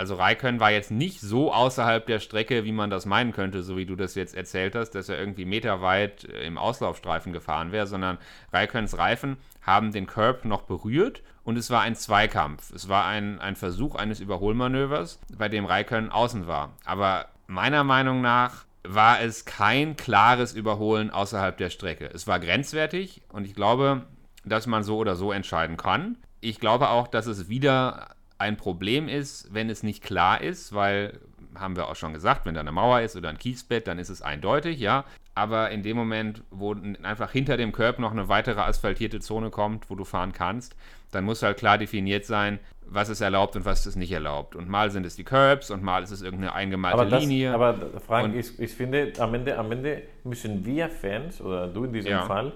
Also 0.00 0.14
Raikkonen 0.14 0.60
war 0.60 0.70
jetzt 0.70 0.90
nicht 0.90 1.20
so 1.20 1.52
außerhalb 1.52 2.06
der 2.06 2.20
Strecke, 2.20 2.64
wie 2.64 2.72
man 2.72 2.88
das 2.88 3.04
meinen 3.04 3.32
könnte, 3.32 3.62
so 3.62 3.76
wie 3.76 3.84
du 3.84 3.96
das 3.96 4.14
jetzt 4.14 4.34
erzählt 4.34 4.74
hast, 4.74 4.92
dass 4.92 5.10
er 5.10 5.18
irgendwie 5.18 5.44
meterweit 5.44 6.24
äh, 6.24 6.46
im 6.46 6.56
Auslaufstreifen 6.56 7.34
gefahren 7.34 7.70
wäre, 7.70 7.86
sondern 7.86 8.16
Raikkonens 8.50 8.96
Reifen 8.96 9.36
haben 9.60 9.92
den 9.92 10.06
Curb 10.06 10.46
noch 10.46 10.62
berührt 10.62 11.22
und 11.44 11.58
es 11.58 11.68
war 11.68 11.82
ein 11.82 11.96
Zweikampf. 11.96 12.72
Es 12.72 12.88
war 12.88 13.04
ein, 13.04 13.42
ein 13.42 13.56
Versuch 13.56 13.94
eines 13.94 14.20
Überholmanövers, 14.20 15.20
bei 15.36 15.50
dem 15.50 15.66
Raikkonen 15.66 16.10
außen 16.10 16.46
war. 16.46 16.70
Aber 16.86 17.26
meiner 17.46 17.84
Meinung 17.84 18.22
nach 18.22 18.64
war 18.82 19.20
es 19.20 19.44
kein 19.44 19.96
klares 19.96 20.54
Überholen 20.54 21.10
außerhalb 21.10 21.58
der 21.58 21.68
Strecke. 21.68 22.06
Es 22.06 22.26
war 22.26 22.40
grenzwertig 22.40 23.20
und 23.28 23.44
ich 23.44 23.54
glaube, 23.54 24.06
dass 24.46 24.66
man 24.66 24.82
so 24.82 24.96
oder 24.96 25.14
so 25.14 25.30
entscheiden 25.30 25.76
kann. 25.76 26.16
Ich 26.40 26.58
glaube 26.58 26.88
auch, 26.88 27.06
dass 27.06 27.26
es 27.26 27.50
wieder 27.50 28.16
ein 28.40 28.56
Problem 28.56 29.06
ist, 29.08 29.52
wenn 29.52 29.68
es 29.68 29.82
nicht 29.82 30.02
klar 30.02 30.40
ist, 30.40 30.72
weil, 30.74 31.20
haben 31.54 31.76
wir 31.76 31.88
auch 31.88 31.96
schon 31.96 32.14
gesagt, 32.14 32.46
wenn 32.46 32.54
da 32.54 32.60
eine 32.60 32.72
Mauer 32.72 33.00
ist 33.02 33.14
oder 33.16 33.28
ein 33.28 33.38
Kiesbett, 33.38 33.86
dann 33.86 33.98
ist 33.98 34.08
es 34.08 34.22
eindeutig, 34.22 34.80
ja. 34.80 35.04
Aber 35.34 35.70
in 35.70 35.82
dem 35.82 35.96
Moment, 35.96 36.42
wo 36.50 36.74
einfach 37.02 37.30
hinter 37.32 37.56
dem 37.56 37.72
Curb 37.72 37.98
noch 37.98 38.10
eine 38.12 38.28
weitere 38.28 38.60
asphaltierte 38.60 39.20
Zone 39.20 39.50
kommt, 39.50 39.90
wo 39.90 39.94
du 39.94 40.04
fahren 40.04 40.32
kannst, 40.32 40.74
dann 41.12 41.24
muss 41.24 41.42
halt 41.42 41.58
klar 41.58 41.76
definiert 41.76 42.24
sein, 42.24 42.58
was 42.86 43.08
ist 43.10 43.20
erlaubt 43.20 43.56
und 43.56 43.64
was 43.64 43.86
ist 43.86 43.96
nicht 43.96 44.10
erlaubt. 44.12 44.56
Und 44.56 44.68
mal 44.68 44.90
sind 44.90 45.04
es 45.04 45.16
die 45.16 45.24
Curbs 45.24 45.70
und 45.70 45.82
mal 45.82 46.02
ist 46.02 46.10
es 46.10 46.22
irgendeine 46.22 46.54
eingemalte 46.54 46.98
Aber, 46.98 47.10
das, 47.10 47.22
Linie. 47.22 47.52
aber 47.52 47.74
Frank, 48.06 48.32
Und- 48.32 48.36
ich, 48.38 48.58
ich 48.58 48.72
finde, 48.72 49.12
am 49.18 49.34
Ende, 49.34 49.56
am 49.58 49.70
Ende 49.70 50.02
müssen 50.24 50.64
wir 50.64 50.88
Fans, 50.88 51.40
oder 51.40 51.68
du 51.68 51.84
in 51.84 51.92
diesem 51.92 52.10
Ja. 52.12 52.22
Fall, 52.26 52.52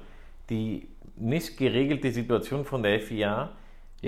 die 0.51 0.89
nicht 1.17 1.57
geregelte 1.57 2.11
Situation 2.11 2.65
von 2.65 2.83
der 2.83 3.01
FIA 3.01 3.51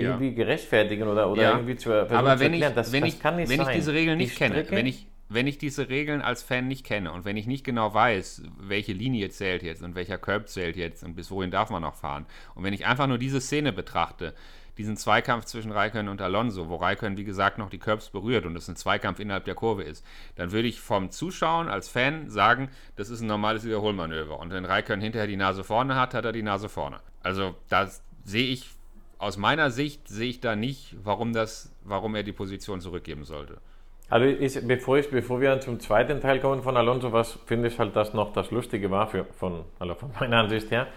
irgendwie 0.05 0.33
gerechtfertigen 0.33 1.07
oder, 1.07 1.29
oder 1.29 1.41
Ja. 1.41 1.51
irgendwie 1.51 1.75
zu, 1.75 1.93
Aber 1.93 2.07
zu 2.35 2.39
wenn 2.39 2.53
ich, 2.53 2.61
erklären. 2.61 2.75
Das, 2.75 2.91
wenn, 2.91 3.01
das 3.03 3.13
ich, 3.13 3.19
kann 3.19 3.35
nicht 3.35 3.49
wenn 3.49 3.59
ich 3.59 3.65
sein. 3.65 3.75
diese 3.75 3.93
Regeln 3.93 4.19
Die 4.19 4.25
nicht 4.25 4.37
kenne, 4.37 4.55
Strecke- 4.55 4.71
wenn 4.75 4.85
ich, 4.85 5.07
wenn 5.29 5.47
ich 5.47 5.57
diese 5.57 5.89
Regeln 5.89 6.21
als 6.21 6.41
Fan 6.43 6.67
nicht 6.67 6.85
kenne 6.85 7.11
und 7.11 7.25
wenn 7.25 7.35
ich 7.37 7.47
nicht 7.47 7.63
genau 7.65 7.93
weiß, 7.93 8.43
welche 8.59 8.93
Linie 8.93 9.29
zählt 9.29 9.61
jetzt 9.63 9.83
und 9.83 9.93
welcher 9.95 10.17
Curb 10.17 10.47
zählt 10.47 10.77
jetzt 10.77 11.03
und 11.03 11.15
bis 11.15 11.29
wohin 11.31 11.51
darf 11.51 11.69
man 11.69 11.81
noch 11.81 11.95
fahren 11.95 12.25
und 12.55 12.63
wenn 12.63 12.73
ich 12.73 12.85
einfach 12.85 13.07
nur 13.07 13.17
diese 13.17 13.41
Szene 13.41 13.73
betrachte, 13.73 14.33
diesen 14.77 14.95
Zweikampf 14.95 15.45
zwischen 15.45 15.71
Raikkonen 15.71 16.07
und 16.07 16.21
Alonso, 16.21 16.69
wo 16.69 16.75
Raikkonen, 16.75 17.17
wie 17.17 17.23
gesagt, 17.23 17.57
noch 17.57 17.71
die 17.71 17.79
Curbs 17.79 18.11
berührt 18.11 18.45
und 18.45 18.55
es 18.55 18.67
ein 18.67 18.75
Zweikampf 18.75 19.19
innerhalb 19.19 19.43
der 19.45 19.55
Kurve 19.55 19.81
ist, 19.81 20.05
dann 20.35 20.51
würde 20.51 20.67
ich 20.67 20.79
vom 20.79 21.09
Zuschauen 21.09 21.67
als 21.67 21.89
Fan 21.89 22.29
sagen, 22.29 22.69
das 22.95 23.09
ist 23.09 23.21
ein 23.21 23.25
normales 23.27 23.63
Überholmanöver. 23.63 24.39
Und 24.39 24.51
wenn 24.53 24.65
Raikkonen 24.65 25.01
hinterher 25.01 25.25
die 25.27 25.35
Nase 25.35 25.63
vorne 25.63 25.95
hat, 25.95 26.13
hat 26.13 26.25
er 26.25 26.31
die 26.31 26.43
Nase 26.43 26.69
vorne. 26.69 26.99
Also 27.23 27.55
da 27.69 27.89
sehe 28.23 28.49
ich, 28.49 28.69
aus 29.19 29.37
meiner 29.37 29.71
Sicht 29.71 30.07
sehe 30.07 30.29
ich 30.29 30.41
da 30.41 30.55
nicht, 30.55 30.95
warum, 31.03 31.33
das, 31.33 31.71
warum 31.83 32.15
er 32.15 32.23
die 32.23 32.33
Position 32.33 32.81
zurückgeben 32.81 33.23
sollte. 33.23 33.57
Also 34.09 34.25
ich, 34.25 34.65
bevor, 34.65 34.97
ich, 34.97 35.09
bevor 35.09 35.41
wir 35.41 35.59
zum 35.59 35.79
zweiten 35.79 36.21
Teil 36.21 36.39
kommen 36.39 36.63
von 36.63 36.77
Alonso, 36.77 37.11
was 37.11 37.39
finde 37.45 37.67
ich 37.67 37.77
halt, 37.77 37.95
dass 37.95 38.13
noch 38.13 38.31
das 38.31 38.51
Lustige 38.51 38.89
war 38.89 39.07
für, 39.07 39.25
von, 39.37 39.65
also 39.79 39.95
von 39.95 40.11
meiner 40.19 40.37
Ansicht 40.37 40.71
her. 40.71 40.87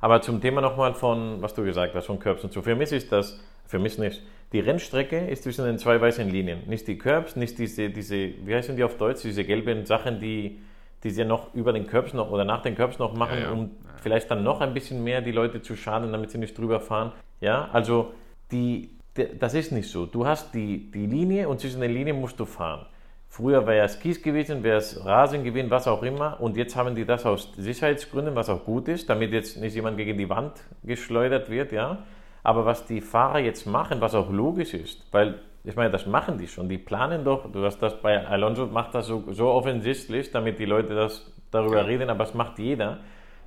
Aber 0.00 0.20
zum 0.20 0.40
Thema 0.40 0.60
nochmal 0.60 0.94
von, 0.94 1.42
was 1.42 1.54
du 1.54 1.64
gesagt 1.64 1.94
hast, 1.94 2.06
von 2.06 2.18
Curbs 2.18 2.44
und 2.44 2.52
so. 2.52 2.62
Für 2.62 2.74
mich 2.74 2.92
ist 2.92 3.10
das, 3.10 3.40
für 3.66 3.78
mich 3.78 3.98
nicht. 3.98 4.22
Die 4.52 4.60
Rennstrecke 4.60 5.26
ist 5.28 5.44
zwischen 5.44 5.64
den 5.64 5.78
zwei 5.78 6.00
weißen 6.00 6.28
Linien. 6.28 6.68
Nicht 6.68 6.86
die 6.86 6.98
Curbs, 6.98 7.36
nicht 7.36 7.58
diese, 7.58 7.90
diese 7.90 8.34
wie 8.44 8.54
heißen 8.54 8.76
die 8.76 8.84
auf 8.84 8.96
Deutsch, 8.96 9.22
diese 9.22 9.44
gelben 9.44 9.86
Sachen, 9.86 10.20
die, 10.20 10.60
die 11.02 11.10
sie 11.10 11.24
noch 11.24 11.52
über 11.54 11.72
den 11.72 11.86
Curbs 11.86 12.12
noch 12.14 12.30
oder 12.30 12.44
nach 12.44 12.62
den 12.62 12.76
Curbs 12.76 12.98
noch 12.98 13.14
machen, 13.14 13.38
Ja, 13.38 13.44
ja. 13.44 13.50
um 13.50 13.70
vielleicht 14.02 14.30
dann 14.30 14.42
noch 14.42 14.60
ein 14.60 14.74
bisschen 14.74 15.02
mehr 15.02 15.20
die 15.20 15.32
Leute 15.32 15.62
zu 15.62 15.76
schaden, 15.76 16.12
damit 16.12 16.30
sie 16.30 16.38
nicht 16.38 16.56
drüber 16.56 16.80
fahren. 16.80 17.12
Ja, 17.40 17.68
also 17.72 18.12
die, 18.50 18.90
die, 19.16 19.26
das 19.38 19.54
ist 19.54 19.72
nicht 19.72 19.90
so. 19.90 20.06
Du 20.06 20.26
hast 20.26 20.54
die, 20.54 20.90
die 20.90 21.06
Linie 21.06 21.48
und 21.48 21.60
zwischen 21.60 21.80
den 21.80 21.92
Linien 21.92 22.20
musst 22.20 22.38
du 22.38 22.44
fahren. 22.44 22.86
Früher 23.28 23.66
wäre 23.66 23.86
es 23.86 23.98
Kies 23.98 24.22
gewesen, 24.22 24.62
wäre 24.62 24.76
es 24.76 25.02
Rasen 25.06 25.42
gewesen, 25.42 25.70
was 25.70 25.88
auch 25.88 26.02
immer. 26.02 26.38
Und 26.40 26.56
jetzt 26.56 26.76
haben 26.76 26.94
die 26.94 27.06
das 27.06 27.24
aus 27.24 27.50
Sicherheitsgründen, 27.56 28.34
was 28.34 28.50
auch 28.50 28.64
gut 28.64 28.88
ist, 28.88 29.08
damit 29.08 29.32
jetzt 29.32 29.56
nicht 29.56 29.74
jemand 29.74 29.96
gegen 29.96 30.18
die 30.18 30.28
Wand 30.28 30.52
geschleudert 30.84 31.48
wird, 31.48 31.72
ja. 31.72 31.98
Aber 32.42 32.66
was 32.66 32.84
die 32.84 33.00
Fahrer 33.00 33.38
jetzt 33.38 33.66
machen, 33.66 34.00
was 34.02 34.14
auch 34.14 34.30
logisch 34.30 34.74
ist, 34.74 35.02
weil 35.12 35.36
ich 35.64 35.76
meine, 35.76 35.90
das 35.90 36.06
machen 36.06 36.38
die 36.38 36.48
schon. 36.48 36.68
Die 36.68 36.78
planen 36.78 37.24
doch, 37.24 37.50
du 37.50 37.64
hast 37.64 37.78
das 37.78 38.00
bei 38.00 38.26
Alonso 38.26 38.66
macht 38.66 38.94
das 38.94 39.06
so, 39.06 39.24
so 39.30 39.48
offensichtlich, 39.48 40.30
damit 40.30 40.58
die 40.58 40.64
Leute 40.64 40.94
das 40.94 41.32
darüber 41.50 41.78
Ja. 41.78 41.84
reden, 41.84 42.10
aber 42.10 42.24
das 42.24 42.34
macht 42.34 42.58
jeder. 42.58 42.98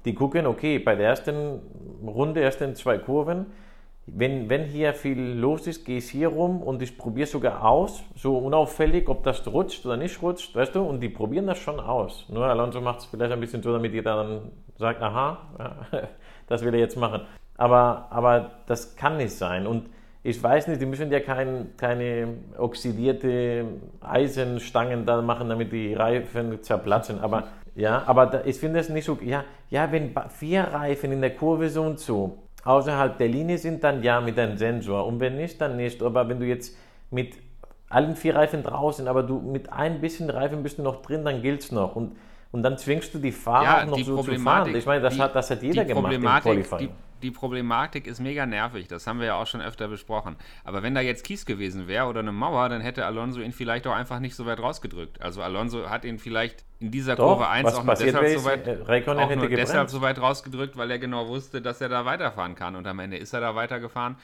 Die 0.05 0.13
gucken, 0.13 0.45
okay, 0.45 0.79
bei 0.79 0.95
der 0.95 1.07
ersten 1.09 1.59
Runde, 2.05 2.41
ersten 2.41 2.75
zwei 2.75 2.97
Kurven, 2.99 3.47
wenn, 4.07 4.49
wenn 4.49 4.65
hier 4.65 4.93
viel 4.93 5.19
los 5.19 5.65
ist, 5.65 5.83
gehe 5.83 5.97
ich 5.97 6.11
hier 6.11 6.27
rum 6.27 6.61
und 6.61 6.81
ich 6.83 6.95
probiere 6.95 7.25
sogar 7.25 7.65
aus, 7.65 8.03
so 8.15 8.37
unauffällig, 8.37 9.09
ob 9.09 9.23
das 9.23 9.45
rutscht 9.47 9.83
oder 9.85 9.97
nicht 9.97 10.21
rutscht, 10.21 10.55
weißt 10.55 10.75
du? 10.75 10.83
Und 10.83 10.99
die 10.99 11.09
probieren 11.09 11.47
das 11.47 11.57
schon 11.57 11.79
aus. 11.79 12.25
Nur 12.29 12.45
Alonso 12.45 12.81
macht 12.81 12.99
es 12.99 13.05
vielleicht 13.05 13.31
ein 13.31 13.39
bisschen 13.39 13.63
so, 13.63 13.73
damit 13.73 13.93
jeder 13.93 14.15
dann 14.17 14.51
sagt, 14.77 15.01
aha, 15.01 15.39
das 16.47 16.63
will 16.63 16.73
er 16.75 16.79
jetzt 16.79 16.97
machen. 16.97 17.21
Aber, 17.57 18.07
aber 18.11 18.51
das 18.67 18.95
kann 18.95 19.17
nicht 19.17 19.31
sein. 19.33 19.65
Und 19.65 19.89
ich 20.25 20.41
weiß 20.41 20.67
nicht, 20.69 20.81
die 20.81 20.87
müssen 20.87 21.11
ja 21.11 21.19
kein, 21.19 21.77
keine 21.77 22.29
oxidierte 22.57 23.65
Eisenstangen 24.01 25.05
da 25.05 25.21
machen, 25.21 25.49
damit 25.49 25.71
die 25.71 25.93
Reifen 25.93 26.63
zerplatzen. 26.63 27.19
Aber 27.19 27.49
ja, 27.75 28.01
aber 28.07 28.25
da, 28.25 28.41
ich 28.43 28.57
finde 28.57 28.79
es 28.79 28.89
nicht 28.89 29.05
so. 29.05 29.19
Ja, 29.21 29.43
ja, 29.69 29.91
wenn 29.91 30.15
vier 30.29 30.63
Reifen 30.63 31.11
in 31.11 31.21
der 31.21 31.35
Kurve 31.35 31.69
so 31.69 31.83
und 31.83 31.99
so 31.99 32.39
außerhalb 32.63 33.19
der 33.19 33.27
Linie 33.27 33.59
sind, 33.59 33.83
dann 33.83 34.01
ja 34.01 34.19
mit 34.19 34.39
einem 34.39 34.57
Sensor. 34.57 35.05
Und 35.05 35.19
wenn 35.19 35.37
nicht, 35.37 35.61
dann 35.61 35.77
nicht. 35.77 36.01
Aber 36.01 36.27
wenn 36.27 36.39
du 36.39 36.47
jetzt 36.47 36.75
mit 37.11 37.35
allen 37.87 38.15
vier 38.15 38.35
Reifen 38.35 38.63
draußen, 38.63 39.07
aber 39.07 39.21
du 39.21 39.39
mit 39.39 39.71
ein 39.71 40.01
bisschen 40.01 40.31
Reifen 40.31 40.63
bist 40.63 40.79
du 40.79 40.81
noch 40.81 41.03
drin, 41.03 41.23
dann 41.23 41.43
gilt 41.43 41.61
es 41.61 41.71
noch. 41.71 41.95
Und, 41.95 42.13
und 42.55 42.63
dann 42.63 42.77
zwingst 42.77 43.13
du 43.13 43.19
die 43.19 43.33
Fahrer 43.33 43.83
auch 43.83 43.97
noch 43.97 43.99
so 43.99 44.23
zu 44.23 44.33
fahren. 44.39 44.73
Ich 44.73 44.85
meine, 44.85 45.01
das, 45.01 45.13
die- 45.13 45.21
hat, 45.21 45.35
das 45.35 45.49
hat 45.51 45.61
jeder 45.61 45.83
die 45.83 45.89
gemacht 45.89 46.13
im 46.13 46.21
Problematik, 46.21 46.43
Qualifying. 46.69 46.89
die, 47.21 47.27
die 47.27 47.31
Problematik 47.31 48.07
ist 48.07 48.21
mega 48.21 48.45
nervig, 48.45 48.87
das 48.87 49.07
haben 49.07 49.19
wir 49.19 49.27
ja 49.27 49.35
auch 49.35 49.45
schon 49.45 49.61
öfter 49.61 49.89
besprochen. 49.89 50.37
Aber 50.63 50.81
wenn 50.81 50.95
da 50.95 51.01
jetzt 51.01 51.25
Kies 51.25 51.45
gewesen 51.45 51.89
wäre 51.89 52.05
oder 52.05 52.21
eine 52.21 52.31
Mauer, 52.31 52.69
dann 52.69 52.79
hätte 52.79 53.05
Alonso 53.05 53.41
ihn 53.41 53.51
vielleicht 53.51 53.87
auch 53.87 53.93
einfach 53.93 54.19
nicht 54.19 54.37
so 54.37 54.45
weit 54.45 54.61
rausgedrückt. 54.61 55.21
Also 55.21 55.41
Alonso 55.41 55.89
hat 55.89 56.05
ihn 56.05 56.17
vielleicht 56.17 56.63
in 56.79 56.91
dieser 56.91 57.17
Doch, 57.17 57.25
Kurve 57.25 57.49
1 57.49 57.65
was 57.67 57.75
auch 57.75 57.83
nur 57.83 57.95
deshalb 57.95 58.39
so 58.39 58.45
weit, 58.45 58.67
äh, 58.67 59.09
auch 59.09 59.35
nur 59.35 59.49
deshalb 59.49 59.89
so 59.89 60.01
weit 60.01 60.21
rausgedrückt, 60.21 60.77
weil 60.77 60.89
er 60.91 60.99
genau 60.99 61.27
wusste, 61.27 61.61
dass 61.61 61.81
er 61.81 61.89
da 61.89 62.05
weiterfahren 62.05 62.55
kann. 62.55 62.77
Und 62.77 62.87
am 62.87 62.99
Ende 62.99 63.17
ist 63.17 63.33
er 63.33 63.41
da 63.41 63.53
weitergefahren. 63.55 64.15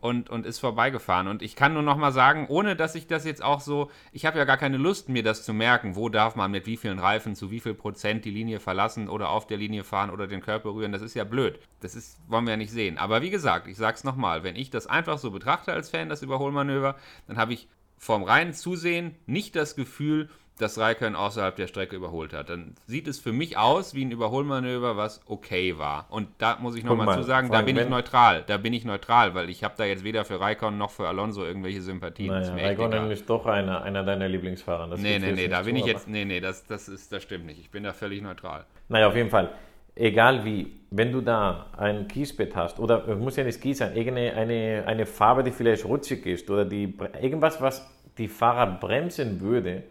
Und, 0.00 0.30
und 0.30 0.46
ist 0.46 0.58
vorbeigefahren. 0.58 1.28
Und 1.28 1.42
ich 1.42 1.56
kann 1.56 1.74
nur 1.74 1.82
noch 1.82 1.96
mal 1.96 2.12
sagen, 2.12 2.46
ohne 2.48 2.76
dass 2.76 2.94
ich 2.94 3.06
das 3.06 3.24
jetzt 3.24 3.42
auch 3.42 3.60
so, 3.60 3.90
ich 4.12 4.26
habe 4.26 4.38
ja 4.38 4.44
gar 4.44 4.56
keine 4.56 4.76
Lust, 4.76 5.08
mir 5.08 5.22
das 5.22 5.44
zu 5.44 5.52
merken, 5.52 5.96
wo 5.96 6.08
darf 6.08 6.36
man 6.36 6.50
mit 6.50 6.66
wie 6.66 6.76
vielen 6.76 6.98
Reifen 6.98 7.34
zu 7.34 7.50
wie 7.50 7.60
viel 7.60 7.74
Prozent 7.74 8.24
die 8.24 8.30
Linie 8.30 8.60
verlassen 8.60 9.08
oder 9.08 9.30
auf 9.30 9.46
der 9.46 9.58
Linie 9.58 9.84
fahren 9.84 10.10
oder 10.10 10.26
den 10.26 10.40
Körper 10.40 10.70
rühren. 10.74 10.92
Das 10.92 11.02
ist 11.02 11.14
ja 11.14 11.24
blöd. 11.24 11.58
Das 11.80 11.94
ist, 11.94 12.18
wollen 12.28 12.44
wir 12.44 12.52
ja 12.52 12.56
nicht 12.56 12.72
sehen. 12.72 12.98
Aber 12.98 13.22
wie 13.22 13.30
gesagt, 13.30 13.66
ich 13.66 13.76
sage 13.76 13.96
es 13.96 14.04
nochmal, 14.04 14.42
wenn 14.42 14.56
ich 14.56 14.70
das 14.70 14.86
einfach 14.86 15.18
so 15.18 15.30
betrachte 15.30 15.72
als 15.72 15.90
Fan, 15.90 16.08
das 16.08 16.22
Überholmanöver, 16.22 16.96
dann 17.26 17.36
habe 17.36 17.52
ich 17.52 17.68
vom 17.98 18.22
reinen 18.22 18.54
Zusehen 18.54 19.14
nicht 19.26 19.54
das 19.54 19.76
Gefühl, 19.76 20.30
dass 20.60 20.78
Raikön 20.78 21.14
außerhalb 21.14 21.56
der 21.56 21.66
Strecke 21.66 21.96
überholt 21.96 22.32
hat. 22.32 22.48
Dann 22.50 22.74
sieht 22.86 23.08
es 23.08 23.18
für 23.18 23.32
mich 23.32 23.56
aus 23.56 23.94
wie 23.94 24.04
ein 24.04 24.10
Überholmanöver, 24.10 24.96
was 24.96 25.20
okay 25.26 25.78
war. 25.78 26.06
Und 26.10 26.28
da 26.38 26.58
muss 26.60 26.76
ich 26.76 26.84
nochmal 26.84 27.16
zu 27.16 27.22
sagen, 27.22 27.50
da 27.50 27.62
bin 27.62 27.76
ich 27.76 27.88
neutral. 27.88 28.44
Da 28.46 28.56
bin 28.56 28.72
ich 28.72 28.84
neutral, 28.84 29.34
weil 29.34 29.50
ich 29.50 29.64
habe 29.64 29.74
da 29.76 29.84
jetzt 29.84 30.04
weder 30.04 30.24
für 30.24 30.40
Raikön 30.40 30.78
noch 30.78 30.90
für 30.90 31.08
Alonso 31.08 31.44
irgendwelche 31.44 31.82
Sympathien. 31.82 32.28
Naja, 32.28 32.54
Raikkonen 32.54 33.10
ist 33.10 33.28
doch 33.28 33.46
einer, 33.46 33.82
einer 33.82 34.04
deiner 34.04 34.28
Lieblingsfahrer. 34.28 34.88
Das 34.88 35.00
nee, 35.00 35.18
nee, 35.18 35.32
nee, 35.32 35.48
da 35.48 35.62
bin 35.62 35.76
zu, 35.76 35.82
ich 35.82 35.86
jetzt, 35.86 36.08
nee, 36.08 36.24
nee, 36.24 36.40
das, 36.40 36.66
das, 36.66 36.88
ist, 36.88 37.12
das 37.12 37.22
stimmt 37.22 37.46
nicht. 37.46 37.60
Ich 37.60 37.70
bin 37.70 37.82
da 37.82 37.92
völlig 37.92 38.22
neutral. 38.22 38.64
Naja, 38.88 39.08
auf 39.08 39.16
jeden 39.16 39.30
Fall. 39.30 39.50
Egal 39.96 40.44
wie, 40.44 40.80
wenn 40.90 41.12
du 41.12 41.20
da 41.20 41.66
ein 41.76 42.08
Kiesbett 42.08 42.54
hast, 42.54 42.78
oder 42.78 43.06
es 43.08 43.18
muss 43.18 43.36
ja 43.36 43.44
nicht 43.44 43.60
Kies 43.60 43.78
sein, 43.78 43.94
irgendeine 43.96 44.34
eine, 44.34 44.84
eine 44.86 45.06
Farbe, 45.06 45.42
die 45.42 45.50
vielleicht 45.50 45.84
rutschig 45.84 46.24
ist, 46.26 46.48
oder 46.48 46.64
die, 46.64 46.94
irgendwas, 47.20 47.60
was 47.60 47.86
die 48.16 48.28
Fahrer 48.28 48.78
bremsen 48.78 49.40
würde, 49.40 49.82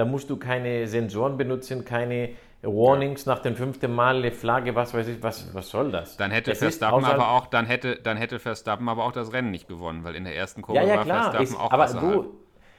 da 0.00 0.06
musst 0.06 0.30
du 0.30 0.38
keine 0.38 0.86
Sensoren 0.86 1.36
benutzen, 1.36 1.84
keine 1.84 2.30
Warnings 2.62 3.26
nach 3.26 3.40
dem 3.40 3.54
fünften 3.54 3.94
Mal, 3.94 4.16
eine 4.16 4.32
Flagge, 4.32 4.74
was 4.74 4.94
weiß 4.94 5.08
ich, 5.08 5.22
was, 5.22 5.54
was 5.54 5.68
soll 5.68 5.92
das? 5.92 6.16
Dann 6.16 6.30
hätte 6.30 6.52
das 6.52 6.58
Verstappen 6.58 7.04
aber 7.04 7.32
auch, 7.32 7.46
dann 7.48 7.66
hätte, 7.66 7.96
dann 7.96 8.16
hätte 8.16 8.38
Verstappen 8.38 8.88
aber 8.88 9.04
auch 9.04 9.12
das 9.12 9.34
Rennen 9.34 9.50
nicht 9.50 9.68
gewonnen, 9.68 10.02
weil 10.02 10.14
in 10.14 10.24
der 10.24 10.34
ersten 10.34 10.62
Kurve 10.62 10.80
ja, 10.80 10.86
ja, 10.86 10.96
war 10.96 11.04
klar, 11.04 11.32
Verstappen 11.32 11.44
ist, 11.44 11.60
auch 11.60 11.70
aber 11.70 11.86
du, 11.86 12.34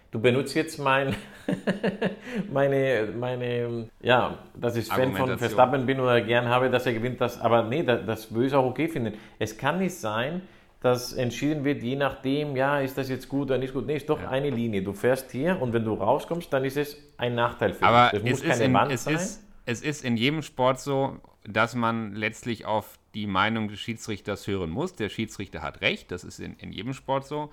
du 0.10 0.20
benutzt 0.20 0.56
jetzt 0.56 0.80
mein, 0.80 1.16
meine, 2.52 3.10
meine, 3.16 3.88
ja, 4.02 4.40
dass 4.56 4.76
ich 4.78 4.88
Fan 4.88 5.14
von 5.14 5.38
Verstappen 5.38 5.86
bin 5.86 6.00
oder 6.00 6.22
gern 6.22 6.50
habe, 6.50 6.72
dass 6.72 6.88
er 6.88 6.94
gewinnt, 6.94 7.22
das, 7.22 7.40
aber 7.40 7.62
nee, 7.62 7.84
das, 7.84 8.04
das 8.08 8.34
würde 8.34 8.48
ich 8.48 8.56
auch 8.56 8.66
okay 8.66 8.88
finden. 8.88 9.14
Es 9.38 9.56
kann 9.60 9.78
nicht 9.78 9.94
sein, 9.94 10.42
dass 10.82 11.14
entschieden 11.14 11.64
wird, 11.64 11.84
je 11.84 11.96
nachdem, 11.96 12.56
ja, 12.56 12.80
ist 12.80 12.98
das 12.98 13.08
jetzt 13.08 13.30
gut 13.30 13.50
oder 13.50 13.60
nicht 13.60 13.74
gut. 13.74 13.86
Nee, 13.86 13.98
ist 13.98 14.10
doch 14.10 14.20
ja. 14.20 14.30
eine 14.30 14.50
Linie. 14.50 14.82
Du 14.82 14.94
fährst 14.94 15.32
hier 15.32 15.62
und 15.62 15.74
wenn 15.74 15.86
du 15.86 15.94
rauskommst, 15.94 16.52
dann 16.52 16.66
ist 16.66 16.76
es 16.76 16.98
ein 17.18 17.36
Nachteil 17.36 17.74
für 17.74 17.86
Aber 17.86 18.10
dich. 18.10 18.24
Es 18.26 18.30
muss 18.32 18.50
keine 18.50 18.64
in, 18.66 18.74
Wand 18.74 18.92
es 18.92 19.04
sein. 19.04 19.16
Ist, 19.16 19.44
es 19.66 19.82
ist 19.84 20.04
in 20.04 20.18
jedem 20.18 20.42
Sport 20.42 20.80
so, 20.80 21.20
dass 21.46 21.76
man 21.76 22.16
letztlich 22.16 22.66
auf 22.66 22.98
die 23.14 23.28
Meinung 23.28 23.68
des 23.68 23.80
Schiedsrichters 23.80 24.48
hören 24.48 24.72
muss. 24.72 24.96
Der 24.96 25.10
Schiedsrichter 25.10 25.62
hat 25.62 25.82
recht, 25.82 26.12
das 26.12 26.24
ist 26.24 26.40
in, 26.40 26.56
in 26.56 26.72
jedem 26.72 26.94
Sport 26.94 27.28
so. 27.28 27.52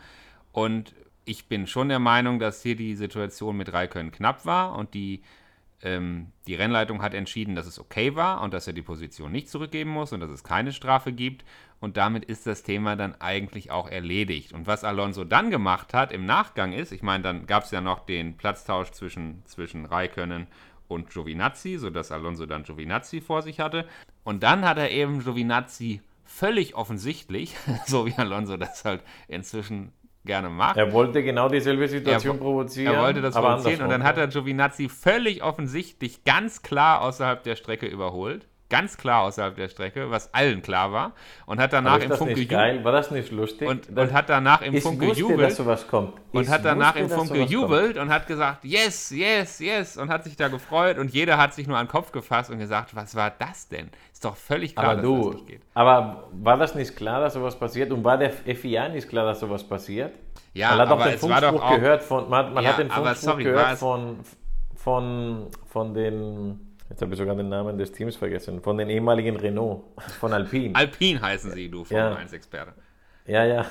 Und 0.52 0.94
ich 1.26 1.46
bin 1.46 1.66
schon 1.66 1.90
der 1.90 1.98
Meinung, 1.98 2.38
dass 2.38 2.62
hier 2.62 2.76
die 2.76 2.94
Situation 2.94 3.58
mit 3.58 3.74
Raikön 3.74 4.10
knapp 4.10 4.46
war 4.46 4.74
und 4.74 4.94
die 4.94 5.22
ähm, 5.82 6.32
die 6.46 6.54
Rennleitung 6.54 7.02
hat 7.02 7.14
entschieden, 7.14 7.54
dass 7.54 7.66
es 7.66 7.78
okay 7.78 8.16
war 8.16 8.42
und 8.42 8.52
dass 8.52 8.66
er 8.66 8.72
die 8.72 8.82
Position 8.82 9.30
nicht 9.30 9.48
zurückgeben 9.48 9.90
muss 9.90 10.12
und 10.12 10.20
dass 10.20 10.30
es 10.30 10.42
keine 10.42 10.72
Strafe 10.72 11.12
gibt. 11.12 11.44
Und 11.80 11.96
damit 11.96 12.24
ist 12.24 12.46
das 12.46 12.64
Thema 12.64 12.96
dann 12.96 13.14
eigentlich 13.20 13.70
auch 13.70 13.88
erledigt. 13.88 14.52
Und 14.52 14.66
was 14.66 14.82
Alonso 14.82 15.22
dann 15.22 15.50
gemacht 15.50 15.94
hat 15.94 16.10
im 16.12 16.26
Nachgang 16.26 16.72
ist, 16.72 16.90
ich 16.90 17.02
meine, 17.02 17.22
dann 17.22 17.46
gab 17.46 17.64
es 17.64 17.70
ja 17.70 17.80
noch 17.80 18.00
den 18.00 18.36
Platztausch 18.36 18.90
zwischen, 18.90 19.44
zwischen 19.44 19.84
Raikönnen 19.84 20.48
und 20.88 21.10
Giovinazzi, 21.10 21.78
sodass 21.78 22.10
Alonso 22.10 22.46
dann 22.46 22.64
Giovinazzi 22.64 23.20
vor 23.20 23.42
sich 23.42 23.60
hatte. 23.60 23.86
Und 24.24 24.42
dann 24.42 24.64
hat 24.64 24.78
er 24.78 24.90
eben 24.90 25.20
Giovinazzi 25.20 26.02
völlig 26.24 26.74
offensichtlich, 26.74 27.56
so 27.86 28.06
wie 28.06 28.14
Alonso 28.14 28.56
das 28.56 28.84
halt 28.84 29.02
inzwischen 29.28 29.92
gerne 30.28 30.48
macht. 30.48 30.76
Er 30.76 30.92
wollte 30.92 31.24
genau 31.24 31.48
dieselbe 31.48 31.88
Situation 31.88 32.36
er, 32.36 32.40
provozieren. 32.40 32.94
Er 32.94 33.02
wollte 33.02 33.20
das 33.20 33.34
provozieren 33.34 33.82
und 33.82 33.90
dann 33.90 34.04
hat 34.04 34.16
er 34.16 34.28
Giovinazzi 34.28 34.88
völlig 34.88 35.42
offensichtlich 35.42 36.22
ganz 36.22 36.62
klar 36.62 37.02
außerhalb 37.02 37.42
der 37.42 37.56
Strecke 37.56 37.86
überholt 37.86 38.46
ganz 38.70 38.96
klar 38.96 39.22
außerhalb 39.22 39.54
der 39.56 39.68
Strecke, 39.68 40.10
was 40.10 40.32
allen 40.34 40.62
klar 40.62 40.92
war. 40.92 41.12
Und 41.46 41.58
hat 41.60 41.72
danach 41.72 42.00
im 42.00 42.12
Funk 42.12 42.34
gejubelt. 42.34 42.84
War 42.84 42.92
das 42.92 43.10
nicht 43.10 43.32
lustig? 43.32 43.68
Und, 43.68 43.88
und 43.96 44.12
hat 44.12 44.28
danach 44.28 44.62
im 44.62 44.80
Funk 44.80 45.00
gejubelt. 45.00 45.40
dass 45.40 45.56
sowas 45.56 45.88
kommt. 45.88 46.14
Ich 46.32 46.38
und 46.38 46.48
hat 46.48 46.64
danach 46.64 46.94
wusste, 46.94 47.00
im 47.00 47.10
Funk 47.10 47.32
gejubelt 47.32 47.96
kommt. 47.96 48.06
und 48.06 48.12
hat 48.12 48.26
gesagt, 48.26 48.64
yes, 48.64 49.10
yes, 49.10 49.58
yes. 49.60 49.96
Und 49.96 50.10
hat 50.10 50.24
sich 50.24 50.36
da 50.36 50.48
gefreut. 50.48 50.98
Und 50.98 51.12
jeder 51.12 51.38
hat 51.38 51.54
sich 51.54 51.66
nur 51.66 51.78
an 51.78 51.86
den 51.86 51.90
Kopf 51.90 52.12
gefasst 52.12 52.50
und 52.50 52.58
gesagt, 52.58 52.94
was 52.94 53.14
war 53.14 53.30
das 53.30 53.68
denn? 53.68 53.90
Ist 54.12 54.24
doch 54.24 54.36
völlig 54.36 54.74
klar, 54.74 54.92
aber 54.92 55.02
du, 55.02 55.16
dass 55.16 55.24
das 55.24 55.34
nicht 55.34 55.46
geht. 55.46 55.62
Aber 55.74 56.28
war 56.32 56.56
das 56.56 56.74
nicht 56.74 56.96
klar, 56.96 57.20
dass 57.20 57.34
sowas 57.34 57.58
passiert? 57.58 57.90
Und 57.90 58.04
war 58.04 58.18
der 58.18 58.30
FIA 58.30 58.88
nicht 58.88 59.08
klar, 59.08 59.24
dass 59.24 59.40
sowas 59.40 59.64
passiert? 59.64 60.14
Ja, 60.52 60.70
man 60.70 60.80
hat 60.80 60.88
aber 60.88 61.04
den 61.04 61.18
Funkspruch 61.18 61.70
gehört 61.70 62.02
von, 62.02 62.28
man, 62.28 62.52
man 62.52 62.64
ja, 62.64 62.70
hat 62.70 62.78
den 62.78 62.90
Funkspruch 62.90 63.16
sorry, 63.16 63.44
gehört 63.44 63.78
von, 63.78 64.18
von, 64.74 65.46
von 65.66 65.94
den 65.94 66.67
Jetzt 66.90 67.02
habe 67.02 67.12
ich 67.12 67.18
sogar 67.18 67.34
den 67.34 67.48
Namen 67.48 67.76
des 67.76 67.92
Teams 67.92 68.16
vergessen. 68.16 68.62
Von 68.62 68.78
den 68.78 68.88
ehemaligen 68.88 69.36
Renault, 69.36 69.82
von 70.18 70.32
Alpine. 70.32 70.74
Alpine 70.74 71.20
heißen 71.20 71.52
sie, 71.52 71.68
du 71.68 71.84
Formel 71.84 72.12
ja. 72.12 72.18
1-Experte. 72.18 72.72
Ja, 73.26 73.44
ja. 73.44 73.66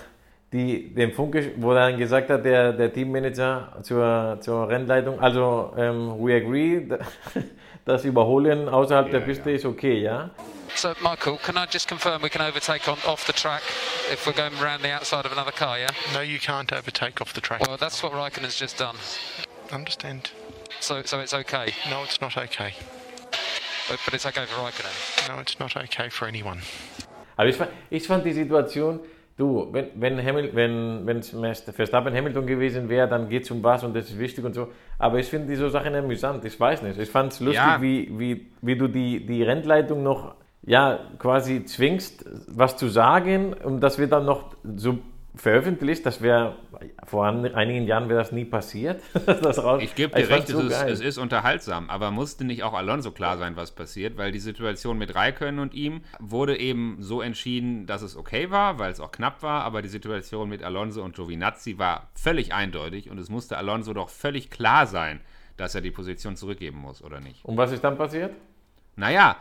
Die, 0.53 0.93
dem 0.93 1.11
Funke, 1.11 1.51
wo 1.57 1.73
dann 1.73 1.97
gesagt 1.97 2.29
hat, 2.29 2.45
der, 2.45 2.71
der 2.71 2.93
Teammanager 2.93 3.79
zur, 3.81 4.37
zur 4.39 4.69
Rennleitung, 4.69 5.19
also 5.19 5.73
ähm, 5.75 6.15
we 6.19 6.35
agree, 6.35 6.87
das 7.85 8.05
Überholen 8.05 8.69
außerhalb 8.69 9.07
yeah, 9.07 9.19
der 9.19 9.25
Piste 9.25 9.49
yeah. 9.49 9.57
ist 9.57 9.65
okay, 9.65 9.99
ja? 9.99 10.29
So, 10.75 10.93
Michael, 11.01 11.37
can 11.37 11.57
I 11.57 11.65
just 11.69 11.89
confirm 11.89 12.21
we 12.21 12.29
can 12.29 12.41
overtake 12.41 12.87
on 12.87 12.97
off 13.05 13.25
the 13.25 13.33
track 13.33 13.63
if 14.11 14.25
we're 14.25 14.33
going 14.33 14.53
around 14.61 14.83
the 14.83 14.91
outside 14.93 15.25
of 15.25 15.31
another 15.33 15.51
car, 15.51 15.77
yeah? 15.77 15.89
No, 16.13 16.21
you 16.21 16.39
can't 16.39 16.71
overtake 16.71 17.19
off 17.19 17.33
the 17.33 17.41
track. 17.41 17.67
Well, 17.67 17.77
that's 17.77 18.01
what 18.01 18.13
Raikkonen's 18.13 18.57
just 18.57 18.77
done. 18.77 18.95
Understand. 19.71 20.31
So, 20.79 21.01
so 21.03 21.19
it's 21.19 21.33
okay? 21.33 21.73
No, 21.89 22.03
it's 22.03 22.21
not 22.21 22.37
okay. 22.37 22.73
But, 23.89 23.99
but 24.05 24.13
it's 24.13 24.25
okay 24.25 24.45
for 24.45 24.61
Raikkonen. 24.61 25.29
No, 25.29 25.39
it's 25.39 25.59
not 25.59 25.75
okay 25.77 26.09
for 26.09 26.27
anyone. 26.27 26.59
Aber 27.37 27.47
ich 27.47 27.55
fand, 27.55 27.71
ich 27.89 28.05
fand 28.05 28.25
die 28.25 28.33
Situation, 28.33 28.99
du, 29.37 29.67
wenn, 29.71 29.87
wenn, 29.95 30.17
Hamil, 30.23 30.49
wenn, 30.53 31.05
wenn 31.05 31.23
Verstappen 31.23 32.13
Hamilton 32.13 32.45
gewesen 32.45 32.89
wäre, 32.89 33.07
dann 33.07 33.29
geht 33.29 33.43
es 33.43 33.51
um 33.51 33.63
was 33.63 33.83
und 33.83 33.95
das 33.95 34.09
ist 34.09 34.19
wichtig 34.19 34.43
und 34.43 34.53
so. 34.53 34.69
Aber 34.99 35.19
ich 35.19 35.27
finde 35.27 35.47
diese 35.47 35.69
Sachen 35.69 35.95
amüsant, 35.95 36.43
ich 36.43 36.59
weiß 36.59 36.81
nicht. 36.81 36.99
Ich 36.99 37.09
fand 37.09 37.31
es 37.31 37.39
lustig, 37.39 37.63
ja. 37.63 37.81
wie, 37.81 38.11
wie, 38.19 38.51
wie 38.61 38.75
du 38.75 38.87
die, 38.87 39.25
die 39.25 39.43
Rennleitung 39.43 40.03
noch 40.03 40.35
ja, 40.63 40.99
quasi 41.17 41.63
zwingst, 41.63 42.25
was 42.47 42.75
zu 42.75 42.89
sagen 42.89 43.53
und 43.53 43.79
das 43.79 43.99
wird 43.99 44.11
dann 44.11 44.25
noch 44.25 44.53
so 44.75 44.99
veröffentlicht. 45.37 46.05
Das 46.05 46.21
wäre 46.21 46.55
vor 47.05 47.25
einigen 47.25 47.85
Jahren 47.85 48.09
wäre 48.09 48.19
das 48.19 48.31
nie 48.31 48.45
passiert. 48.45 49.01
das 49.25 49.61
ich 49.79 49.95
gebe 49.95 50.15
dir 50.15 50.29
recht, 50.29 50.47
so 50.47 50.59
es, 50.59 50.65
ist, 50.65 50.83
es, 50.83 50.99
ist, 50.99 51.17
unterhaltsam, 51.17 51.89
aber 51.89 52.11
musste 52.11 52.43
nicht 52.43 52.63
auch 52.63 52.73
Alonso 52.73 53.11
klar 53.11 53.37
sein, 53.37 53.55
was 53.55 53.71
passiert, 53.71 54.17
weil 54.17 54.31
die 54.31 54.39
Situation 54.39 54.97
mit 54.97 55.15
Raikön 55.15 55.59
und 55.59 55.73
ihm 55.73 56.01
wurde 56.19 56.57
eben 56.57 56.97
so 56.99 57.21
entschieden, 57.21 57.85
dass 57.85 58.01
es 58.01 58.15
okay 58.15 58.51
war, 58.51 58.79
weil 58.79 58.91
es 58.91 58.99
auch 58.99 59.11
knapp 59.11 59.43
war, 59.43 59.63
aber 59.63 59.81
die 59.81 59.89
Situation 59.89 60.49
mit 60.49 60.63
Alonso 60.63 61.03
und 61.03 61.15
Giovinazzi 61.15 61.77
war 61.77 62.09
völlig 62.13 62.53
eindeutig 62.53 63.09
und 63.09 63.17
es 63.19 63.29
musste 63.29 63.57
Alonso 63.57 63.93
doch 63.93 64.09
völlig 64.09 64.49
klar 64.49 64.87
sein, 64.87 65.21
dass 65.57 65.75
er 65.75 65.81
die 65.81 65.91
Position 65.91 66.35
zurückgeben 66.35 66.79
muss, 66.79 67.03
oder 67.03 67.19
nicht? 67.19 67.43
Und 67.45 67.57
was 67.57 67.71
ist 67.71 67.83
dann 67.83 67.97
passiert? 67.97 68.33
Naja, 68.95 69.37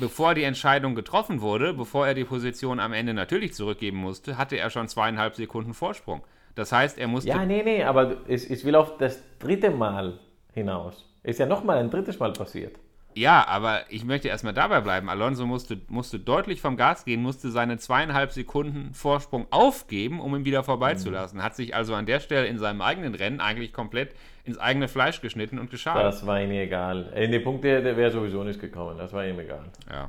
bevor 0.00 0.34
die 0.34 0.42
Entscheidung 0.42 0.94
getroffen 0.94 1.40
wurde, 1.40 1.74
bevor 1.74 2.06
er 2.06 2.14
die 2.14 2.24
Position 2.24 2.80
am 2.80 2.92
Ende 2.92 3.14
natürlich 3.14 3.54
zurückgeben 3.54 3.98
musste, 3.98 4.38
hatte 4.38 4.56
er 4.56 4.70
schon 4.70 4.88
zweieinhalb 4.88 5.34
Sekunden 5.34 5.74
Vorsprung. 5.74 6.22
Das 6.54 6.72
heißt, 6.72 6.98
er 6.98 7.08
musste. 7.08 7.28
Ja, 7.28 7.44
nee, 7.44 7.62
nee, 7.62 7.84
aber 7.84 8.16
ich, 8.28 8.50
ich 8.50 8.64
will 8.64 8.74
auf 8.74 8.96
das 8.98 9.22
dritte 9.38 9.70
Mal 9.70 10.18
hinaus. 10.52 11.04
Ist 11.22 11.38
ja 11.38 11.46
nochmal 11.46 11.78
ein 11.78 11.90
drittes 11.90 12.18
Mal 12.18 12.32
passiert. 12.32 12.76
Ja, 13.16 13.46
aber 13.48 13.80
ich 13.88 14.04
möchte 14.04 14.28
erstmal 14.28 14.52
dabei 14.52 14.82
bleiben. 14.82 15.08
Alonso 15.08 15.46
musste, 15.46 15.80
musste 15.88 16.18
deutlich 16.18 16.60
vom 16.60 16.76
Gas 16.76 17.06
gehen, 17.06 17.22
musste 17.22 17.50
seine 17.50 17.78
zweieinhalb 17.78 18.30
Sekunden 18.30 18.92
Vorsprung 18.92 19.46
aufgeben, 19.50 20.20
um 20.20 20.36
ihn 20.36 20.44
wieder 20.44 20.62
vorbeizulassen. 20.62 21.38
Mhm. 21.38 21.42
Hat 21.42 21.56
sich 21.56 21.74
also 21.74 21.94
an 21.94 22.04
der 22.04 22.20
Stelle 22.20 22.46
in 22.46 22.58
seinem 22.58 22.82
eigenen 22.82 23.14
Rennen 23.14 23.40
eigentlich 23.40 23.72
komplett 23.72 24.14
ins 24.46 24.58
eigene 24.58 24.88
Fleisch 24.88 25.20
geschnitten 25.20 25.58
und 25.58 25.70
geschadet. 25.70 26.04
Das 26.04 26.26
war 26.26 26.40
ihm 26.40 26.52
egal. 26.52 27.12
In 27.14 27.32
die 27.32 27.40
Punkte 27.40 27.84
wäre 27.96 28.10
sowieso 28.10 28.44
nicht 28.44 28.60
gekommen. 28.60 28.96
Das 28.98 29.12
war 29.12 29.26
ihm 29.26 29.38
egal. 29.40 29.64
Ja. 29.90 30.08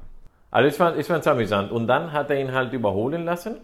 Also 0.51 0.69
ich 0.69 0.75
fand 0.75 0.97
es 0.97 1.07
fand 1.07 1.25
amüsant. 1.27 1.71
Und 1.71 1.87
dann 1.87 2.11
hat 2.13 2.29
er 2.29 2.39
ihn 2.39 2.53
halt 2.53 2.71
überholen 2.73 3.25
lassen. 3.25 3.57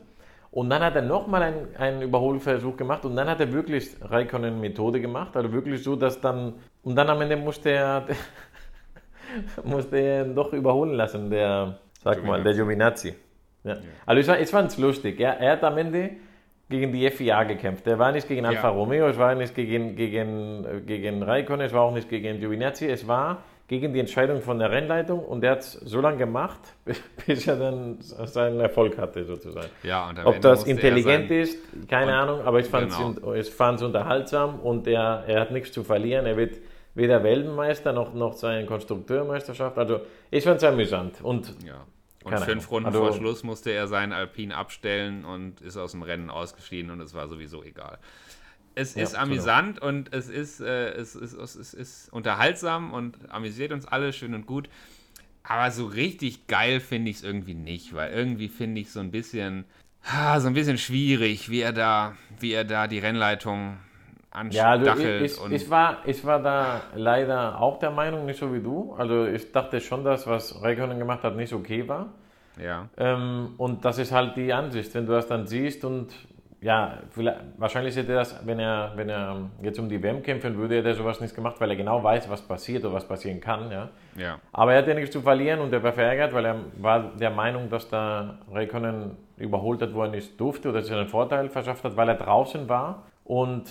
Und 0.51 0.69
dann 0.69 0.83
hat 0.83 0.95
er 0.95 1.01
nochmal 1.01 1.41
einen, 1.43 1.75
einen 1.77 2.01
Überholversuch 2.03 2.77
gemacht 2.77 3.05
und 3.05 3.15
dann 3.15 3.27
hat 3.27 3.39
er 3.39 3.51
wirklich 3.51 3.95
Raikkonen-Methode 4.01 5.01
gemacht. 5.01 5.35
Also 5.35 5.51
wirklich 5.51 5.83
so, 5.83 5.95
dass 5.95 6.21
dann. 6.21 6.53
Und 6.83 6.95
dann 6.95 7.09
am 7.09 7.21
Ende 7.21 7.37
musste 7.37 7.71
er. 7.71 8.05
musste 9.63 9.97
er 9.97 10.25
doch 10.25 10.53
überholen 10.53 10.93
lassen, 10.93 11.29
der, 11.29 11.79
sag 12.03 12.17
Giovinazzi. 12.17 12.27
mal, 12.27 12.43
der 12.43 12.53
Giovinazzi. 12.53 13.15
Ja. 13.63 13.77
Also 14.05 14.31
ich, 14.33 14.49
fand 14.49 14.71
es 14.71 14.77
lustig. 14.77 15.19
Er, 15.19 15.39
er 15.39 15.53
hat 15.53 15.63
am 15.63 15.77
Ende 15.77 16.11
gegen 16.69 16.91
die 16.91 17.09
FIA 17.09 17.43
gekämpft. 17.43 17.85
Er 17.87 17.99
war 17.99 18.11
nicht 18.11 18.27
gegen 18.27 18.45
Alfa 18.45 18.69
ja. 18.69 18.73
Romeo, 18.73 19.07
es 19.07 19.17
war 19.17 19.35
nicht 19.35 19.53
gegen, 19.55 19.95
gegen, 19.95 20.85
gegen 20.85 21.21
Raikkonen, 21.23 21.65
es 21.67 21.73
war 21.73 21.81
auch 21.83 21.93
nicht 21.93 22.09
gegen 22.09 22.39
Giovinazzi, 22.39 22.87
es 22.87 23.07
war 23.07 23.43
gegen 23.67 23.93
die 23.93 23.99
Entscheidung 23.99 24.41
von 24.41 24.59
der 24.59 24.71
Rennleitung 24.71 25.19
und 25.19 25.41
der 25.41 25.51
hat 25.51 25.59
es 25.59 25.73
so 25.73 26.01
lange 26.01 26.17
gemacht, 26.17 26.59
bis 27.27 27.47
er 27.47 27.55
dann 27.55 27.97
seinen 28.01 28.59
Erfolg 28.59 28.97
hatte, 28.97 29.23
sozusagen. 29.23 29.69
Ja, 29.83 30.09
und 30.09 30.19
Ob 30.19 30.35
Ende 30.35 30.39
das 30.47 30.63
intelligent 30.65 31.31
ist, 31.31 31.59
keine 31.87 32.11
Und- 32.11 32.17
Ahnung, 32.17 32.41
aber 32.41 32.59
ich 32.59 32.67
fand 32.67 32.91
genau. 32.91 33.33
es 33.33 33.49
unterhaltsam 33.81 34.59
und 34.59 34.87
er, 34.87 35.23
er 35.27 35.41
hat 35.41 35.51
nichts 35.51 35.71
zu 35.71 35.83
verlieren. 35.83 36.25
Er 36.25 36.37
wird 36.37 36.57
weder 36.95 37.23
Weltmeister 37.23 37.93
noch, 37.93 38.13
noch 38.13 38.33
seine 38.33 38.65
Konstrukteurmeisterschaft. 38.65 39.77
Also 39.77 40.01
ich 40.29 40.43
fand 40.43 40.57
es 40.57 40.63
amüsant. 40.63 41.21
Und 41.21 41.47
Ja. 41.65 41.85
Und 42.23 42.39
fünf. 42.39 42.69
Runden 42.71 42.87
Also- 42.87 42.99
vor 42.99 43.13
Schluss 43.13 43.43
musste 43.43 43.71
er 43.71 43.87
seinen 43.87 44.13
Alpin 44.13 44.51
abstellen 44.51 45.25
und 45.25 45.61
ist 45.61 45.77
aus 45.77 45.91
dem 45.91 46.03
Rennen 46.03 46.29
ausgeschieden 46.29 46.91
und 46.91 47.01
es 47.01 47.13
war 47.13 47.27
sowieso 47.27 47.63
egal. 47.63 47.97
Es 48.75 48.95
Ja, 48.95 49.03
ist 49.03 49.11
genau. 49.11 49.23
amüsant 49.23 49.79
und 49.81 50.13
es 50.13 50.29
ist, 50.29 50.59
äh, 50.59 50.91
es, 50.93 51.15
ist, 51.15 51.33
es, 51.33 51.55
ist, 51.55 51.73
es 51.73 51.73
ist 51.73 52.13
unterhaltsam 52.13 52.91
und 52.91 53.31
amüsiert 53.31 53.71
uns 53.71 53.85
alle 53.85 54.13
schön 54.13 54.33
und 54.33 54.45
gut. 54.47 54.69
Aber 55.43 55.69
so 55.71 55.85
richtig 55.85 56.47
geil 56.47 56.79
finde 56.79 57.11
ich 57.11 57.17
es 57.17 57.23
irgendwie 57.23 57.53
nicht, 57.53 57.93
weil 57.93 58.11
irgendwie 58.13 58.47
finde 58.47 58.79
ich 58.81 58.91
so 58.91 58.99
ein 59.01 59.11
bisschen, 59.11 59.65
so 60.39 60.47
ein 60.47 60.53
bisschen 60.53 60.77
schwierig, 60.77 61.49
wie 61.49 61.59
er 61.61 61.73
da, 61.73 62.15
wie 62.39 62.53
er 62.53 62.63
da 62.63 62.87
die 62.87 62.99
Rennleitung 62.99 63.77
Ja, 64.49 64.71
also 64.71 64.91
ich, 65.01 65.21
ich, 65.21 65.51
ich, 65.51 65.69
war, 65.69 65.97
ich 66.05 66.25
war 66.25 66.41
da 66.41 66.81
leider 66.95 67.59
auch 67.61 67.77
der 67.77 67.91
Meinung, 67.91 68.25
nicht 68.25 68.39
so 68.39 68.53
wie 68.53 68.61
du. 68.61 68.93
Also 68.97 69.25
ich 69.27 69.51
dachte 69.51 69.79
schon, 69.79 70.03
dass 70.03 70.25
was 70.25 70.61
Räikkönen 70.61 70.97
gemacht 70.97 71.23
hat, 71.23 71.35
nicht 71.35 71.53
okay 71.53 71.87
war. 71.87 72.07
ja, 72.57 72.89
Ähm, 72.97 73.53
und 73.57 73.85
das 73.85 73.99
ist 73.99 74.11
halt 74.11 74.35
die 74.35 74.51
Ansicht, 74.51 74.93
wenn 74.95 75.05
du 75.05 75.11
das 75.11 75.27
dann 75.27 75.45
siehst 75.45 75.85
und 75.85 76.13
ja, 76.63 76.99
wahrscheinlich 77.57 77.95
hätte 77.95 78.13
er 78.13 78.19
das, 78.19 78.39
wenn 78.45 78.57
er, 78.57 78.93
wenn 78.95 79.09
er 79.09 79.49
jetzt 79.61 79.79
um 79.79 79.89
die 79.89 80.01
WM 80.01 80.23
kämpfen 80.23 80.57
würde, 80.57 80.77
hätte 80.77 80.87
er 80.89 80.95
sowas 80.95 81.19
nicht 81.19 81.35
gemacht, 81.35 81.57
weil 81.59 81.69
er 81.69 81.75
genau 81.75 82.01
weiß, 82.01 82.29
was 82.29 82.41
passiert 82.41 82.85
oder 82.85 82.93
was 82.93 83.05
passieren 83.05 83.41
kann. 83.41 83.69
Ja. 83.69 83.89
ja, 84.15 84.39
Aber 84.53 84.71
er 84.73 84.79
hatte 84.79 84.95
nichts 84.95 85.11
zu 85.11 85.21
verlieren 85.21 85.59
und 85.59 85.73
er 85.73 85.83
war 85.83 85.91
verärgert, 85.91 86.33
weil 86.33 86.45
er 86.45 86.55
war 86.77 87.11
der 87.19 87.31
Meinung, 87.31 87.69
dass 87.69 87.89
da 87.89 88.37
Räikkönen 88.51 89.17
überholt 89.35 89.81
hat, 89.81 89.93
wo 89.93 90.03
er 90.03 90.09
nicht 90.09 90.39
durfte 90.39 90.69
oder 90.69 90.81
sich 90.81 90.93
einen 90.93 91.09
Vorteil 91.09 91.49
verschafft 91.49 91.83
hat, 91.83 91.97
weil 91.97 92.07
er 92.07 92.15
draußen 92.15 92.69
war. 92.69 93.03
Und 93.25 93.63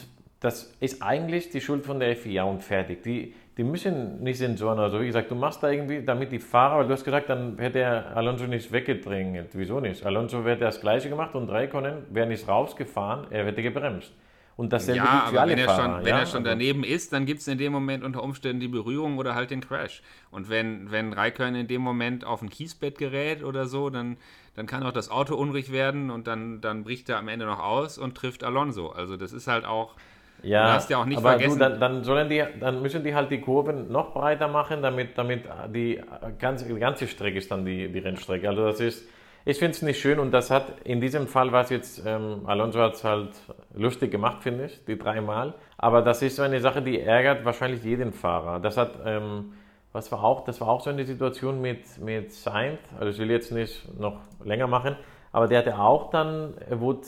das 0.42 0.74
ist 0.80 1.02
eigentlich 1.02 1.50
die 1.50 1.60
Schuld 1.60 1.86
von 1.86 2.00
der 2.00 2.16
FIA 2.16 2.42
und 2.42 2.62
fertig. 2.64 3.02
Die, 3.04 3.32
die 3.56 3.62
müssen 3.64 4.22
nicht 4.22 4.38
sensoren 4.38 4.78
oder 4.78 4.90
so. 4.90 5.00
Wie 5.00 5.06
gesagt, 5.06 5.30
du 5.30 5.36
machst 5.36 5.62
da 5.62 5.70
irgendwie, 5.70 6.02
damit 6.04 6.32
die 6.32 6.40
Fahrer, 6.40 6.78
weil 6.80 6.86
du 6.88 6.92
hast 6.92 7.04
gesagt, 7.04 7.28
dann 7.28 7.56
hätte 7.58 7.78
er 7.78 8.16
Alonso 8.16 8.46
nicht 8.46 8.72
weggedrängt. 8.72 9.50
Wieso 9.52 9.78
nicht? 9.78 10.04
Alonso 10.04 10.44
hätte 10.44 10.64
das 10.64 10.80
Gleiche 10.80 11.08
gemacht 11.08 11.34
und 11.36 11.48
Räikkönen 11.48 12.06
wäre 12.10 12.26
nicht 12.26 12.48
rausgefahren, 12.48 13.28
er 13.30 13.44
hätte 13.46 13.62
gebremst. 13.62 14.12
Und 14.56 14.72
dasselbe 14.72 14.98
Ja, 14.98 15.04
gilt 15.04 15.22
für 15.22 15.28
aber 15.28 15.40
alle 15.42 15.52
wenn 15.52 15.58
er, 15.60 15.64
Fahrer. 15.66 15.82
schon, 15.96 16.04
wenn 16.04 16.08
ja? 16.14 16.18
er 16.18 16.26
schon 16.26 16.36
Also- 16.40 16.48
daneben 16.50 16.84
ist, 16.84 17.12
dann 17.12 17.24
gibt 17.24 17.40
es 17.40 17.48
in 17.48 17.58
dem 17.58 17.72
Moment 17.72 18.02
unter 18.04 18.22
Umständen 18.22 18.60
die 18.60 18.68
Berührung 18.68 19.18
oder 19.18 19.34
halt 19.36 19.50
den 19.50 19.60
Crash. 19.60 20.02
Und 20.30 20.50
wenn, 20.50 20.90
wenn 20.90 21.12
Raikkonen 21.12 21.54
in 21.54 21.68
dem 21.68 21.82
Moment 21.82 22.24
auf 22.24 22.42
ein 22.42 22.50
Kiesbett 22.50 22.98
gerät 22.98 23.44
oder 23.44 23.66
so, 23.66 23.90
dann, 23.90 24.16
dann 24.56 24.66
kann 24.66 24.82
auch 24.82 24.92
das 24.92 25.10
Auto 25.10 25.36
unruhig 25.36 25.72
werden 25.72 26.10
und 26.10 26.26
dann, 26.26 26.60
dann 26.60 26.84
bricht 26.84 27.08
er 27.08 27.18
am 27.18 27.28
Ende 27.28 27.46
noch 27.46 27.60
aus 27.60 27.96
und 27.96 28.14
trifft 28.16 28.44
Alonso. 28.44 28.88
Also 28.90 29.16
das 29.16 29.32
ist 29.32 29.46
halt 29.46 29.64
auch, 29.64 29.94
Ja, 30.42 30.66
Du 30.66 30.72
hast 30.72 30.90
ja 30.90 30.98
auch 31.00 31.04
nicht 31.04 31.18
aber 31.18 31.30
vergessen- 31.30 31.58
Du, 31.58 31.64
dann, 31.64 31.80
dann, 31.80 32.04
sollen 32.04 32.28
die, 32.28 32.42
dann 32.60 32.82
müssen 32.82 33.04
die 33.04 33.14
halt 33.14 33.30
die 33.30 33.40
Kurven 33.40 33.90
noch 33.90 34.12
breiter 34.12 34.48
machen, 34.48 34.82
damit, 34.82 35.16
damit 35.16 35.44
die 35.74 36.00
ganze, 36.38 36.66
die 36.72 36.78
ganze 36.80 37.06
Strecke 37.06 37.38
ist 37.38 37.50
dann 37.50 37.64
die, 37.64 37.90
die 37.90 37.98
Rennstrecke. 38.00 38.48
Also 38.48 38.64
das 38.66 38.80
ist, 38.80 39.08
ich 39.44 39.58
finde 39.58 39.72
es 39.72 39.82
nicht 39.82 40.00
schön 40.00 40.18
und 40.18 40.30
das 40.32 40.50
hat, 40.50 40.66
in 40.84 41.00
diesem 41.00 41.26
Fall 41.26 41.52
war 41.52 41.62
es 41.62 41.70
jetzt, 41.70 42.04
ähm, 42.06 42.42
Alonso 42.46 42.80
hat 42.80 42.94
es 42.94 43.04
halt 43.04 43.30
lustig 43.74 44.10
gemacht, 44.10 44.42
finde 44.42 44.66
ich, 44.66 44.84
die 44.84 44.98
dreimal. 44.98 45.54
Aber 45.78 46.02
das 46.02 46.22
ist 46.22 46.36
so 46.36 46.42
eine 46.42 46.60
Sache, 46.60 46.82
die 46.82 47.00
ärgert 47.00 47.44
wahrscheinlich 47.44 47.82
jeden 47.82 48.12
Fahrer. 48.12 48.60
Das 48.60 48.76
hat, 48.76 48.92
ähm, 49.04 49.52
was 49.92 50.10
war 50.10 50.24
auch, 50.24 50.44
das 50.44 50.60
war 50.60 50.68
auch 50.68 50.80
so 50.80 50.90
eine 50.90 51.04
Situation 51.04 51.60
mit, 51.60 51.98
mit 52.00 52.32
Sainz, 52.32 52.78
also 52.98 53.10
ich 53.10 53.18
will 53.18 53.30
jetzt 53.30 53.52
nicht 53.52 53.98
noch 53.98 54.20
länger 54.44 54.66
machen, 54.66 54.96
aber 55.32 55.48
der 55.48 55.58
hatte 55.58 55.78
auch 55.78 56.10
dann, 56.10 56.54
er 56.68 56.80
wurde 56.80 57.00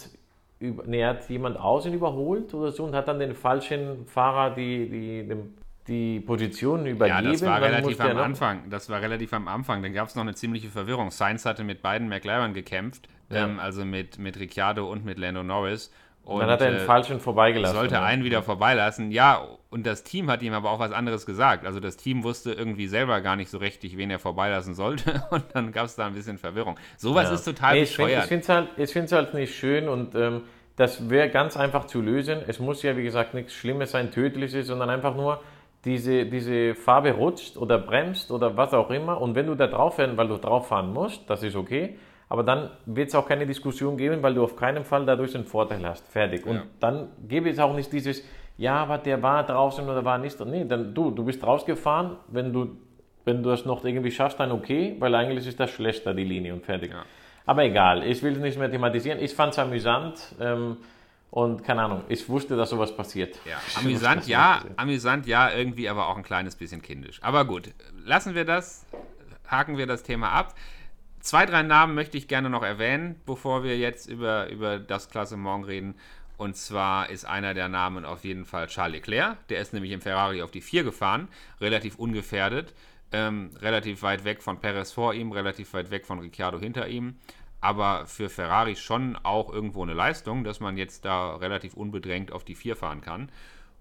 er 0.91 1.09
hat 1.11 1.29
jemand 1.29 1.59
außen 1.59 1.93
überholt 1.93 2.53
oder 2.55 2.71
so 2.73 2.85
und 2.85 2.95
hat 2.95 3.09
dann 3.09 3.19
den 3.19 3.35
falschen 3.35 4.07
Fahrer 4.07 4.55
die, 4.55 4.89
die, 4.89 5.35
die 5.87 6.21
Position 6.21 6.87
ja, 6.87 6.93
übergeben. 6.93 7.33
das 7.33 7.43
war 7.45 7.61
Dann 7.61 7.75
relativ 7.75 8.01
am 8.01 8.17
Anfang. 8.19 8.71
Das 8.71 8.89
war 8.89 9.01
relativ 9.03 9.33
am 9.33 9.49
Anfang. 9.49 9.83
Dann 9.83 9.93
gab 9.93 10.09
es 10.09 10.15
noch 10.15 10.23
eine 10.23 10.35
ziemliche 10.35 10.69
Verwirrung. 10.69 11.11
Sainz 11.11 11.45
hatte 11.45 11.65
mit 11.65 11.83
beiden 11.83 12.09
McLaren 12.09 12.55
gekämpft, 12.55 13.09
Ja. 13.31 13.45
ähm, 13.45 13.59
also 13.59 13.85
mit, 13.85 14.19
mit 14.19 14.39
Ricciardo 14.39 14.91
und 14.91 15.05
mit 15.05 15.19
Lando 15.19 15.43
Norris. 15.43 15.93
Und, 16.25 16.41
Dann 16.41 16.49
hat 16.49 16.63
er 16.63 16.71
den 16.71 16.77
äh, 16.81 16.85
falschen 16.87 17.21
vorbeigelassen. 17.21 17.77
sollte 17.77 17.97
ja. 17.97 18.03
einen 18.03 18.25
wieder 18.25 18.43
vorbeilassen. 18.43 19.11
Ja, 19.11 19.47
und 19.69 19.85
das 19.87 20.05
Team 20.05 20.31
hat 20.31 20.41
ihm 20.41 20.55
aber 20.55 20.71
auch 20.71 20.79
was 20.79 20.91
anderes 20.91 21.27
gesagt. 21.27 21.67
Also 21.67 21.81
das 21.81 21.99
Team 21.99 22.25
wusste 22.25 22.53
irgendwie 22.53 22.87
selber 22.87 23.21
gar 23.21 23.37
nicht 23.37 23.51
so 23.51 23.59
richtig, 23.59 23.99
wen 23.99 24.11
er 24.11 24.19
vorbeilassen 24.19 24.73
sollte. 24.75 25.23
Und 25.31 25.45
dann 25.53 25.71
gab 25.71 25.85
es 25.85 25.97
da 25.97 26.07
ein 26.07 26.15
bisschen 26.15 26.39
Verwirrung. 26.39 26.79
Sowas 26.97 27.29
Ja. 27.29 27.35
ist 27.35 27.45
total 27.45 27.75
Nee, 27.75 27.81
bescheuert. 27.81 28.23
Ich 28.23 28.29
finde 28.29 28.43
es 28.43 28.49
halt, 28.49 28.69
ich 28.79 29.13
halt 29.13 29.35
nicht 29.35 29.55
schön 29.55 29.87
und 29.87 30.15
ähm, 30.15 30.43
das 30.77 31.09
wäre 31.09 31.29
ganz 31.31 31.57
einfach 31.57 31.85
zu 31.87 32.01
lösen. 32.01 32.39
Es 32.47 32.59
muss 32.59 32.83
ja, 32.83 32.97
wie 32.97 33.05
gesagt, 33.05 33.35
nichts 33.35 33.53
Schlimmes 33.53 33.93
sein, 33.93 34.11
Tödliches, 34.11 34.67
sondern 34.67 34.91
einfach 34.91 35.15
nur 35.15 35.41
diese, 35.85 36.25
diese 36.27 36.75
Farbe 36.75 37.13
rutscht 37.13 37.57
oder 37.57 37.79
bremst 37.79 38.31
oder 38.31 38.57
was 38.57 38.73
auch 38.75 38.91
immer. 38.91 39.21
Und 39.21 39.35
wenn 39.35 39.47
du 39.47 39.55
da 39.55 39.67
drauf 39.67 39.97
fährst, 39.97 40.17
weil 40.17 40.29
du 40.29 40.37
drauf 40.39 40.69
fahren 40.69 40.93
musst, 40.93 41.29
das 41.29 41.43
ist 41.43 41.57
okay. 41.57 41.97
Aber 42.29 42.43
dann 42.43 42.71
wird 42.87 43.09
es 43.09 43.15
auch 43.15 43.29
keine 43.29 43.47
Diskussion 43.47 43.97
geben, 43.97 44.23
weil 44.23 44.35
du 44.35 44.43
auf 44.43 44.57
keinen 44.57 44.85
Fall 44.85 45.05
dadurch 45.05 45.35
einen 45.35 45.45
Vorteil 45.45 45.87
hast. 45.87 46.09
Fertig. 46.09 46.47
Und 46.47 46.57
Ja. 46.57 46.63
dann 46.81 47.09
gäbe 47.29 47.51
es 47.51 47.59
auch 47.59 47.75
nicht 47.75 47.93
dieses, 47.93 48.25
ja, 48.57 48.77
aber 48.77 48.99
der 48.99 49.23
war 49.23 49.45
draußen 49.45 49.87
oder 49.89 50.05
war 50.05 50.19
nicht. 50.19 50.41
Nee, 50.45 50.65
dann 50.65 50.95
du, 50.95 51.11
du 51.11 51.25
bist 51.25 51.47
rausgefahren, 51.47 52.17
wenn 52.29 52.53
du, 52.53 52.77
wenn 53.25 53.43
du 53.43 53.51
das 53.51 53.65
noch 53.67 53.85
irgendwie 53.85 54.11
schaffst, 54.11 54.41
dann 54.41 54.53
okay, 54.53 54.97
weil 54.99 55.15
eigentlich 55.15 55.47
ist 55.47 55.61
das 55.61 55.71
schlechter, 55.71 56.15
die 56.15 56.25
Linie 56.25 56.55
und 56.55 56.65
fertig. 56.65 56.91
Ja. 56.93 57.05
Aber 57.47 57.65
egal, 57.65 58.05
ich 58.05 58.23
will 58.23 58.33
es 58.33 58.39
nicht 58.39 58.59
mehr 58.59 58.71
thematisieren. 58.71 59.19
Ich 59.21 59.35
fand 59.35 59.53
es 59.53 59.59
amüsant 59.59 60.35
ähm, 60.41 60.79
und 61.31 61.65
keine 61.65 61.83
Ahnung, 61.83 62.05
ich 62.09 62.29
wusste, 62.29 62.57
dass 62.57 62.71
sowas 62.71 62.97
passiert. 62.97 63.39
Ja, 63.45 63.61
amüsant, 63.79 64.27
ja, 64.27 64.63
amüsant, 64.77 65.27
ja, 65.27 65.51
irgendwie 65.51 65.89
aber 65.89 66.09
auch 66.09 66.17
ein 66.17 66.23
kleines 66.23 66.57
bisschen 66.57 66.81
kindisch. 66.81 67.23
Aber 67.23 67.45
gut, 67.45 67.75
lassen 68.05 68.35
wir 68.35 68.45
das, 68.45 68.87
haken 69.47 69.77
wir 69.77 69.87
das 69.87 70.03
Thema 70.03 70.31
ab. 70.31 70.55
Zwei, 71.21 71.47
drei 71.47 71.63
Namen 71.63 71.95
möchte 71.95 72.19
ich 72.19 72.29
gerne 72.29 72.51
noch 72.51 72.63
erwähnen, 72.63 73.21
bevor 73.27 73.65
wir 73.65 73.79
jetzt 73.79 74.07
über, 74.07 74.49
über 74.51 74.79
das 74.79 75.09
Klassement 75.11 75.67
reden. 75.67 75.95
Und 76.37 76.57
zwar 76.57 77.11
ist 77.11 77.25
einer 77.25 77.55
der 77.55 77.69
Namen 77.69 78.05
auf 78.05 78.25
jeden 78.25 78.45
Fall 78.45 78.67
Charles 78.67 78.97
Leclerc. 78.97 79.49
Der 79.49 79.61
ist 79.61 79.73
nämlich 79.73 79.93
im 79.93 80.01
Ferrari 80.01 80.43
auf 80.43 80.51
die 80.51 80.61
4 80.61 80.83
gefahren, 80.83 81.29
relativ 81.61 81.97
ungefährdet, 81.97 82.75
ähm, 83.15 83.51
relativ 83.61 84.03
weit 84.03 84.25
weg 84.25 84.43
von 84.43 84.59
Perez 84.59 84.91
vor 84.91 85.15
ihm, 85.15 85.31
relativ 85.31 85.73
weit 85.73 85.93
weg 85.93 86.05
von 86.05 86.19
Ricciardo 86.19 86.59
hinter 86.59 86.89
ihm. 86.89 87.17
Aber 87.61 88.07
für 88.07 88.29
Ferrari 88.29 88.75
schon 88.75 89.17
auch 89.23 89.53
irgendwo 89.53 89.83
eine 89.85 89.95
Leistung, 89.95 90.43
dass 90.43 90.59
man 90.59 90.77
jetzt 90.77 91.05
da 91.05 91.37
relativ 91.37 91.75
unbedrängt 91.75 92.33
auf 92.33 92.45
die 92.45 92.57
4 92.57 92.77
fahren 92.77 93.01
kann. 93.01 93.31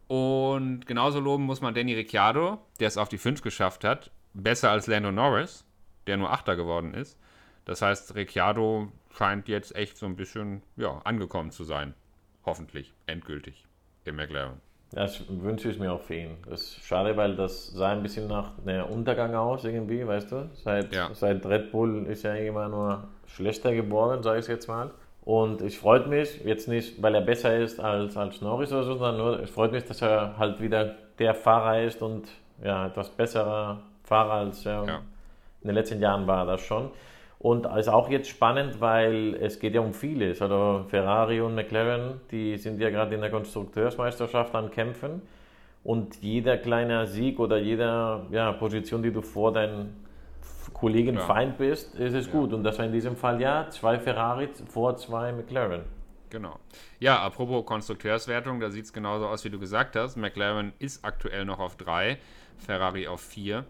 Und 0.08 0.86
genauso 0.86 1.20
loben 1.20 1.46
muss 1.46 1.62
man 1.62 1.74
Danny 1.74 1.96
Ricciardo, 1.96 2.60
der 2.80 2.88
es 2.88 2.98
auf 2.98 3.10
die 3.10 3.18
5 3.18 3.42
geschafft 3.42 3.84
hat. 3.84 4.12
Besser 4.36 4.70
als 4.70 4.88
Lando 4.88 5.12
Norris, 5.12 5.66
der 6.06 6.18
nur 6.18 6.32
Achter 6.32 6.56
geworden 6.56 6.94
ist. 6.94 7.18
Das 7.66 7.82
heißt, 7.82 8.16
Ricciardo 8.16 8.92
scheint 9.18 9.48
jetzt 9.48 9.76
echt 9.76 9.98
so 9.98 10.06
ein 10.06 10.16
bisschen 10.16 10.62
ja, 10.76 11.00
angekommen 11.04 11.52
zu 11.52 11.64
sein. 11.64 11.96
Hoffentlich, 12.46 12.94
endgültig 13.08 13.66
im 14.06 14.16
McLaren. 14.16 14.62
Das 14.96 15.24
wünsche 15.28 15.70
ich 15.70 15.80
mir 15.80 15.92
auch 15.92 16.02
für 16.02 16.16
ihn. 16.16 16.38
Das 16.50 16.62
ist 16.62 16.86
schade, 16.86 17.18
weil 17.18 17.36
das 17.36 17.68
sah 17.72 17.90
ein 17.92 18.04
bisschen 18.04 18.28
nach 18.28 18.52
einem 18.66 18.86
Untergang 18.86 19.34
aus, 19.34 19.64
irgendwie, 19.64 20.06
weißt 20.06 20.32
du? 20.32 20.50
Seit, 20.54 20.94
Ja. 20.94 21.10
seit 21.14 21.46
Red 21.46 21.72
Bull 21.72 22.06
ist 22.08 22.24
er 22.26 22.38
immer 22.46 22.68
nur 22.70 23.04
schlechter 23.26 23.74
geworden, 23.74 24.22
sage 24.22 24.40
ich 24.40 24.48
jetzt 24.48 24.68
mal. 24.68 24.92
Und 25.26 25.62
ich 25.62 25.80
freut 25.80 26.08
mich, 26.08 26.44
jetzt 26.44 26.68
nicht, 26.68 27.02
weil 27.02 27.16
er 27.16 27.22
besser 27.22 27.58
ist 27.58 27.80
als, 27.80 28.16
als 28.18 28.42
Norris 28.42 28.72
oder 28.72 28.84
so, 28.84 28.96
sondern 28.96 29.18
nur, 29.18 29.40
es 29.40 29.50
freut 29.50 29.72
mich, 29.72 29.84
dass 29.86 30.02
er 30.02 30.38
halt 30.38 30.62
wieder 30.62 30.94
der 31.18 31.34
Fahrer 31.34 31.82
ist 31.82 32.02
und 32.02 32.28
ja, 32.64 32.88
etwas 32.88 33.10
besserer 33.10 33.80
Fahrer 34.04 34.34
als 34.34 34.66
er 34.66 34.84
Ja. 34.86 34.96
in 35.62 35.68
den 35.70 35.76
letzten 35.76 36.02
Jahren 36.02 36.28
war 36.28 36.46
das 36.46 36.62
schon. 36.62 36.92
Und 37.44 37.66
ist 37.66 37.90
auch 37.90 38.10
jetzt 38.10 38.30
spannend, 38.30 38.80
weil 38.80 39.36
es 39.36 39.60
geht 39.60 39.76
ja 39.76 39.82
um 39.82 39.94
vieles. 39.94 40.42
Also 40.42 40.86
Ferrari 40.88 41.42
und 41.42 41.56
McLaren, 41.56 42.22
die 42.32 42.58
sind 42.58 42.80
ja 42.80 42.90
gerade 42.90 43.14
in 43.16 43.20
der 43.20 43.30
Konstrukteursmeisterschaft 43.30 44.56
am 44.56 44.72
Kämpfen. 44.72 45.22
Und 45.84 46.24
jeder 46.24 46.58
kleine 46.58 47.06
Sieg 47.06 47.42
oder 47.42 47.58
jede 47.58 48.22
ja, 48.32 48.54
Position, 48.54 49.04
die 49.04 49.12
du 49.12 49.22
vor 49.22 49.52
deinen 49.52 50.06
Kollegen 50.74 51.16
Ja. 51.16 51.22
Feind 51.22 51.58
bist, 51.58 51.96
ist 51.96 52.14
es 52.14 52.32
gut. 52.32 52.54
Und 52.54 52.64
das 52.64 52.78
war 52.78 52.86
in 52.86 52.94
diesem 52.94 53.18
Fall 53.18 53.42
ja 53.42 53.70
zwei 53.70 54.00
Ferrari 54.00 54.48
vor 54.70 54.96
zwei 54.96 55.34
McLaren. 55.34 55.82
Genau. 56.30 56.58
Ja, 57.00 57.20
apropos 57.20 57.66
Konstrukteurswertung, 57.66 58.62
da 58.62 58.70
sieht 58.70 58.86
es 58.86 58.94
genauso 58.94 59.28
aus, 59.28 59.44
wie 59.44 59.50
du 59.50 59.60
gesagt 59.60 59.98
hast. 59.98 60.16
McLaren 60.16 60.72
ist 60.80 61.04
aktuell 61.04 61.44
noch 61.44 61.60
auf 61.60 61.76
3, 61.76 62.18
Ferrari 62.58 63.06
auf 63.06 63.20
4, 63.20 63.66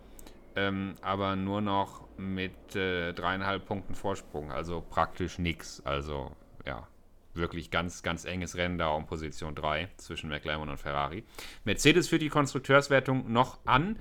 ähm, 0.56 0.96
aber 1.02 1.36
nur 1.36 1.62
noch 1.62 2.08
mit 2.18 2.76
äh, 2.76 3.14
dreieinhalb 3.14 3.66
Punkten 3.66 3.96
Vorsprung, 3.96 4.52
also 4.52 4.82
praktisch 4.82 5.40
nichts. 5.40 5.86
Also 5.86 6.32
ja, 6.66 6.88
wirklich 7.34 7.72
ganz, 7.72 8.04
ganz 8.04 8.26
enges 8.26 8.56
Rennen 8.56 8.78
da 8.78 8.90
um 8.90 9.06
Position 9.06 9.56
3 9.56 9.90
zwischen 9.98 10.30
McLaren 10.30 10.70
und 10.70 10.78
Ferrari. 10.78 11.24
Mercedes 11.64 12.10
führt 12.10 12.22
die 12.22 12.30
Konstrukteurswertung 12.30 13.32
noch 13.32 13.60
an, 13.66 13.98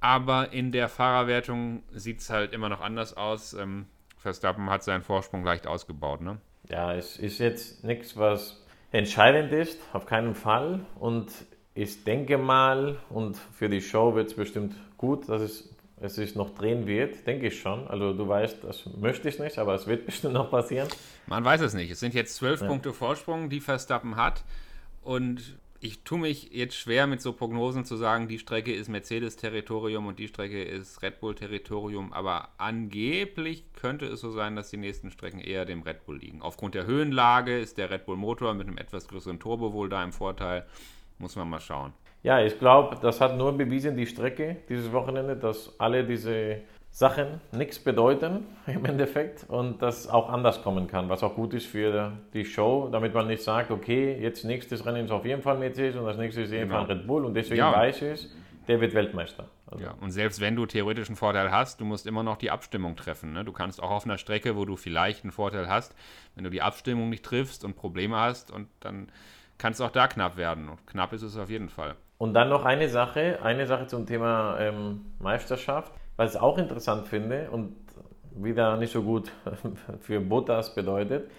Aber 0.00 0.52
in 0.52 0.70
der 0.70 0.88
Fahrerwertung 0.88 1.82
sieht 1.92 2.20
es 2.20 2.30
halt 2.30 2.52
immer 2.52 2.68
noch 2.68 2.80
anders 2.80 3.16
aus. 3.16 3.54
Ähm, 3.54 3.86
Verstappen 4.16 4.70
hat 4.70 4.84
seinen 4.84 5.02
Vorsprung 5.02 5.44
leicht 5.44 5.66
ausgebaut, 5.66 6.20
ne? 6.20 6.38
Ja, 6.68 6.94
es 6.94 7.16
ist 7.16 7.38
jetzt 7.38 7.84
nichts, 7.84 8.16
was 8.16 8.64
entscheidend 8.92 9.52
ist, 9.52 9.80
auf 9.92 10.06
keinen 10.06 10.34
Fall. 10.34 10.80
Und 10.98 11.32
ich 11.74 12.04
denke 12.04 12.38
mal, 12.38 12.98
und 13.10 13.36
für 13.36 13.68
die 13.68 13.80
Show 13.80 14.14
wird 14.14 14.28
es 14.28 14.34
bestimmt 14.34 14.74
gut, 14.96 15.28
dass 15.28 15.42
es, 15.42 15.74
es 16.00 16.14
sich 16.14 16.34
noch 16.34 16.50
drehen 16.50 16.86
wird, 16.86 17.26
denke 17.26 17.48
ich 17.48 17.60
schon. 17.60 17.88
Also 17.88 18.12
du 18.12 18.28
weißt, 18.28 18.64
das 18.64 18.86
möchte 18.98 19.28
ich 19.28 19.38
nicht, 19.38 19.58
aber 19.58 19.74
es 19.74 19.86
wird 19.86 20.06
bestimmt 20.06 20.34
noch 20.34 20.50
passieren. 20.50 20.88
Man 21.26 21.44
weiß 21.44 21.60
es 21.60 21.74
nicht. 21.74 21.90
Es 21.90 22.00
sind 22.00 22.14
jetzt 22.14 22.36
zwölf 22.36 22.60
ja. 22.60 22.66
Punkte 22.66 22.92
Vorsprung, 22.92 23.50
die 23.50 23.60
Verstappen 23.60 24.16
hat. 24.16 24.44
Und 25.02 25.58
ich 25.80 26.02
tue 26.02 26.18
mich 26.18 26.50
jetzt 26.52 26.74
schwer 26.74 27.06
mit 27.06 27.22
so 27.22 27.32
Prognosen 27.32 27.84
zu 27.84 27.96
sagen, 27.96 28.26
die 28.26 28.38
Strecke 28.38 28.74
ist 28.74 28.88
Mercedes-Territorium 28.88 30.06
und 30.06 30.18
die 30.18 30.26
Strecke 30.26 30.62
ist 30.62 31.02
Red 31.02 31.20
Bull-Territorium, 31.20 32.12
aber 32.12 32.48
angeblich 32.58 33.64
könnte 33.74 34.06
es 34.06 34.20
so 34.20 34.32
sein, 34.32 34.56
dass 34.56 34.70
die 34.70 34.76
nächsten 34.76 35.12
Strecken 35.12 35.38
eher 35.38 35.64
dem 35.64 35.82
Red 35.82 36.04
Bull 36.04 36.18
liegen. 36.18 36.42
Aufgrund 36.42 36.74
der 36.74 36.86
Höhenlage 36.86 37.58
ist 37.58 37.78
der 37.78 37.90
Red 37.90 38.06
Bull-Motor 38.06 38.54
mit 38.54 38.66
einem 38.66 38.78
etwas 38.78 39.06
größeren 39.06 39.38
Turbo 39.38 39.72
wohl 39.72 39.88
da 39.88 40.02
im 40.02 40.12
Vorteil. 40.12 40.66
Muss 41.18 41.36
man 41.36 41.48
mal 41.48 41.60
schauen. 41.60 41.92
Ja, 42.22 42.40
ich 42.40 42.58
glaube, 42.58 42.96
das 43.00 43.20
hat 43.20 43.36
nur 43.36 43.56
bewiesen, 43.56 43.96
die 43.96 44.06
Strecke 44.06 44.56
dieses 44.68 44.92
Wochenende, 44.92 45.36
dass 45.36 45.78
alle 45.78 46.04
diese 46.04 46.58
Sachen 46.90 47.40
nichts 47.52 47.78
bedeuten 47.78 48.46
im 48.66 48.84
Endeffekt 48.84 49.44
und 49.48 49.80
das 49.82 50.08
auch 50.08 50.28
anders 50.28 50.62
kommen 50.62 50.88
kann, 50.88 51.08
was 51.08 51.22
auch 51.22 51.34
gut 51.34 51.54
ist 51.54 51.66
für 51.66 52.12
die 52.34 52.44
Show, 52.44 52.88
damit 52.90 53.14
man 53.14 53.28
nicht 53.28 53.42
sagt, 53.42 53.70
okay, 53.70 54.18
jetzt 54.20 54.44
nächstes 54.44 54.84
Rennen 54.84 55.04
ist 55.04 55.10
auf 55.10 55.24
jeden 55.24 55.42
Fall 55.42 55.58
Mercedes 55.58 55.96
und 55.96 56.06
das 56.06 56.16
nächste 56.16 56.42
ist 56.42 56.48
auf 56.48 56.54
jeden 56.54 56.70
Fall 56.70 56.86
genau. 56.86 56.98
Red 56.98 57.06
Bull 57.06 57.24
und 57.24 57.34
deswegen 57.34 57.58
ja. 57.58 57.72
weiß 57.72 58.02
ich, 58.02 58.28
der 58.66 58.80
wird 58.80 58.94
Weltmeister. 58.94 59.48
Also. 59.70 59.84
Ja, 59.84 59.94
und 60.00 60.10
selbst 60.10 60.40
wenn 60.40 60.56
du 60.56 60.66
theoretisch 60.66 61.08
einen 61.08 61.16
Vorteil 61.16 61.50
hast, 61.50 61.80
du 61.80 61.84
musst 61.84 62.06
immer 62.06 62.22
noch 62.22 62.36
die 62.36 62.50
Abstimmung 62.50 62.96
treffen. 62.96 63.32
Ne? 63.32 63.44
Du 63.44 63.52
kannst 63.52 63.82
auch 63.82 63.90
auf 63.90 64.04
einer 64.04 64.18
Strecke, 64.18 64.56
wo 64.56 64.64
du 64.64 64.76
vielleicht 64.76 65.24
einen 65.24 65.32
Vorteil 65.32 65.68
hast, 65.68 65.94
wenn 66.34 66.44
du 66.44 66.50
die 66.50 66.62
Abstimmung 66.62 67.10
nicht 67.10 67.24
triffst 67.24 67.64
und 67.64 67.76
Probleme 67.76 68.16
hast 68.16 68.50
und 68.50 68.68
dann 68.80 69.08
kann 69.56 69.72
es 69.72 69.80
auch 69.80 69.90
da 69.90 70.06
knapp 70.08 70.36
werden. 70.36 70.68
Und 70.68 70.86
knapp 70.86 71.12
ist 71.12 71.22
es 71.22 71.36
auf 71.36 71.50
jeden 71.50 71.68
Fall. 71.68 71.96
Und 72.18 72.34
dann 72.34 72.48
noch 72.48 72.64
eine 72.64 72.88
Sache, 72.88 73.38
eine 73.42 73.66
Sache 73.66 73.86
zum 73.86 74.04
Thema 74.04 74.58
ähm, 74.58 75.06
Meisterschaft. 75.20 75.92
Was 76.16 76.34
ich 76.34 76.40
auch 76.40 76.58
interessant 76.58 77.06
finde 77.06 77.48
und 77.50 77.76
wieder 78.32 78.76
nicht 78.76 78.92
so 78.92 79.02
gut 79.02 79.30
für 80.00 80.20
Bottas 80.20 80.74
bedeutet, 80.74 81.30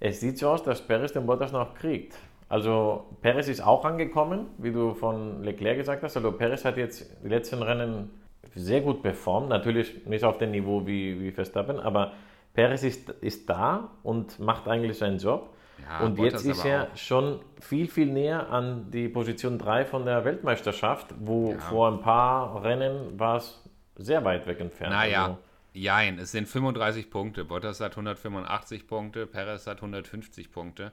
es 0.00 0.20
sieht 0.20 0.38
so 0.38 0.50
aus, 0.50 0.62
dass 0.62 0.82
Perez 0.82 1.12
den 1.12 1.24
Bottas 1.24 1.52
noch 1.52 1.74
kriegt. 1.74 2.16
Also 2.48 3.06
Perez 3.22 3.48
ist 3.48 3.64
auch 3.64 3.84
angekommen, 3.84 4.48
wie 4.58 4.72
du 4.72 4.92
von 4.94 5.42
Leclerc 5.42 5.78
gesagt 5.78 6.02
hast. 6.02 6.16
Also 6.16 6.32
Perez 6.32 6.64
hat 6.64 6.76
jetzt 6.76 7.10
die 7.22 7.28
letzten 7.28 7.62
Rennen 7.62 8.10
sehr 8.54 8.80
gut 8.80 9.02
performt. 9.02 9.48
Natürlich 9.48 10.04
nicht 10.06 10.24
auf 10.24 10.38
dem 10.38 10.50
Niveau 10.50 10.86
wie, 10.86 11.20
wie 11.20 11.30
Verstappen, 11.30 11.78
aber 11.78 12.12
Perez 12.52 12.82
ist, 12.82 13.10
ist 13.20 13.48
da 13.48 13.90
und 14.02 14.38
macht 14.38 14.68
eigentlich 14.68 14.98
seinen 14.98 15.18
Job. 15.18 15.53
Ja, 15.88 16.06
und 16.06 16.16
Bottas 16.16 16.44
jetzt 16.44 16.58
ist 16.58 16.64
er 16.64 16.84
auch. 16.84 16.96
schon 16.96 17.40
viel, 17.60 17.88
viel 17.88 18.06
näher 18.06 18.50
an 18.50 18.90
die 18.90 19.08
Position 19.08 19.58
3 19.58 19.84
von 19.84 20.04
der 20.04 20.24
Weltmeisterschaft, 20.24 21.14
wo 21.18 21.52
ja. 21.52 21.58
vor 21.58 21.90
ein 21.90 22.00
paar 22.00 22.62
Rennen 22.62 23.18
war 23.18 23.36
es 23.36 23.62
sehr 23.96 24.24
weit 24.24 24.46
weg 24.46 24.60
entfernt. 24.60 24.92
Naja, 24.92 25.24
also, 25.24 25.38
jein, 25.72 26.18
es 26.18 26.32
sind 26.32 26.48
35 26.48 27.10
Punkte. 27.10 27.44
Bottas 27.44 27.80
hat 27.80 27.92
185 27.92 28.86
Punkte, 28.86 29.26
Perez 29.26 29.66
hat 29.66 29.78
150 29.78 30.50
Punkte. 30.50 30.92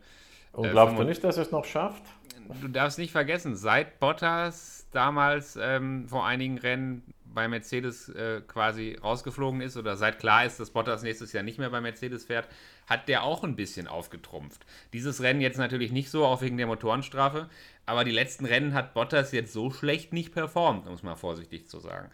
Und 0.52 0.66
äh, 0.66 0.72
glaubst 0.72 0.98
du 0.98 1.04
nicht, 1.04 1.24
dass 1.24 1.38
es 1.38 1.52
noch 1.52 1.66
schafft? 1.66 2.04
Du 2.62 2.68
darfst 2.68 2.98
nicht 2.98 3.12
vergessen, 3.12 3.56
seit 3.56 4.00
Bottas 4.00 4.88
damals 4.92 5.58
ähm, 5.62 6.08
vor 6.08 6.26
einigen 6.26 6.58
Rennen 6.58 7.04
bei 7.34 7.48
Mercedes 7.48 8.10
äh, 8.10 8.42
quasi 8.48 8.98
rausgeflogen 9.02 9.62
ist 9.62 9.78
oder 9.78 9.96
seit 9.96 10.20
klar 10.20 10.46
ist, 10.46 10.60
dass 10.60 10.72
Bottas 10.72 11.04
nächstes 11.04 11.34
Jahr 11.34 11.44
nicht 11.44 11.60
mehr 11.60 11.70
bei 11.70 11.82
Mercedes 11.82 12.26
fährt, 12.26 12.48
hat 12.88 13.08
der 13.08 13.24
auch 13.24 13.44
ein 13.44 13.56
bisschen 13.56 13.88
aufgetrumpft. 13.88 14.66
Dieses 14.94 15.22
Rennen 15.22 15.42
jetzt 15.42 15.58
natürlich 15.58 15.92
nicht 15.92 16.10
so, 16.10 16.26
auch 16.26 16.42
wegen 16.42 16.58
der 16.58 16.68
Motorenstrafe, 16.68 17.50
aber 17.86 18.04
die 18.04 18.12
letzten 18.12 18.46
Rennen 18.46 18.74
hat 18.74 18.94
Bottas 18.94 19.32
jetzt 19.32 19.54
so 19.54 19.72
schlecht 19.72 20.14
nicht 20.14 20.34
performt, 20.34 20.88
um 20.88 20.94
es 20.94 21.04
mal 21.04 21.16
vorsichtig 21.16 21.68
zu 21.68 21.80
sagen. 21.80 22.10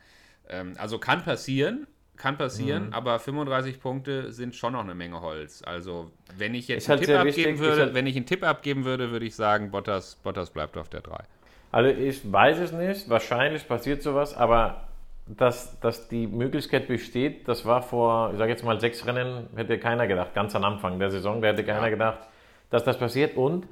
Ähm, 0.50 0.74
also 0.78 1.00
kann 1.00 1.24
passieren, 1.24 1.88
kann 2.16 2.38
passieren, 2.38 2.88
mhm. 2.88 2.94
aber 2.94 3.20
35 3.20 3.80
Punkte 3.80 4.32
sind 4.32 4.56
schon 4.56 4.74
noch 4.74 4.84
eine 4.84 4.96
Menge 4.96 5.22
Holz. 5.22 5.62
Also, 5.66 6.12
wenn 6.38 6.56
ich 6.56 6.68
jetzt 6.68 6.90
einen 6.90 7.00
halt 7.00 7.08
Tipp 7.08 7.16
abgeben 7.16 7.36
wichtig, 7.38 7.60
würde, 7.60 7.82
halt 7.84 7.94
wenn 7.94 8.08
ich 8.08 8.16
einen 8.16 8.26
Tipp 8.26 8.44
abgeben 8.44 8.86
würde, 8.86 9.12
würde 9.12 9.26
ich 9.26 9.36
sagen, 9.36 9.72
Bottas, 9.72 10.16
Bottas 10.16 10.50
bleibt 10.50 10.78
auf 10.78 10.90
der 10.90 11.02
3. 11.02 11.18
Also, 11.72 11.90
ich 11.90 12.32
weiß 12.32 12.60
es 12.60 12.72
nicht, 12.72 13.10
wahrscheinlich 13.10 13.68
passiert 13.68 14.02
sowas, 14.02 14.34
aber 14.34 14.87
dass, 15.28 15.80
dass 15.80 16.08
die 16.08 16.28
Möglichkeit 16.28 16.88
besteht, 16.88 17.48
das 17.48 17.66
war 17.66 17.82
vor, 17.82 18.32
ich 18.32 18.38
sage 18.38 18.52
jetzt 18.52 18.64
mal, 18.64 18.80
sechs 18.80 19.06
Rennen, 19.06 19.48
hätte 19.56 19.78
keiner 19.78 20.08
gedacht, 20.08 20.34
ganz 20.34 20.56
am 20.56 20.64
Anfang 20.64 21.00
der 21.00 21.12
Saison, 21.12 21.42
da 21.42 21.50
hätte 21.50 21.64
keiner 21.64 21.84
ja. 21.84 21.90
gedacht, 21.90 22.20
dass 22.70 22.84
das 22.84 22.98
passiert 22.98 23.36
und 23.36 23.68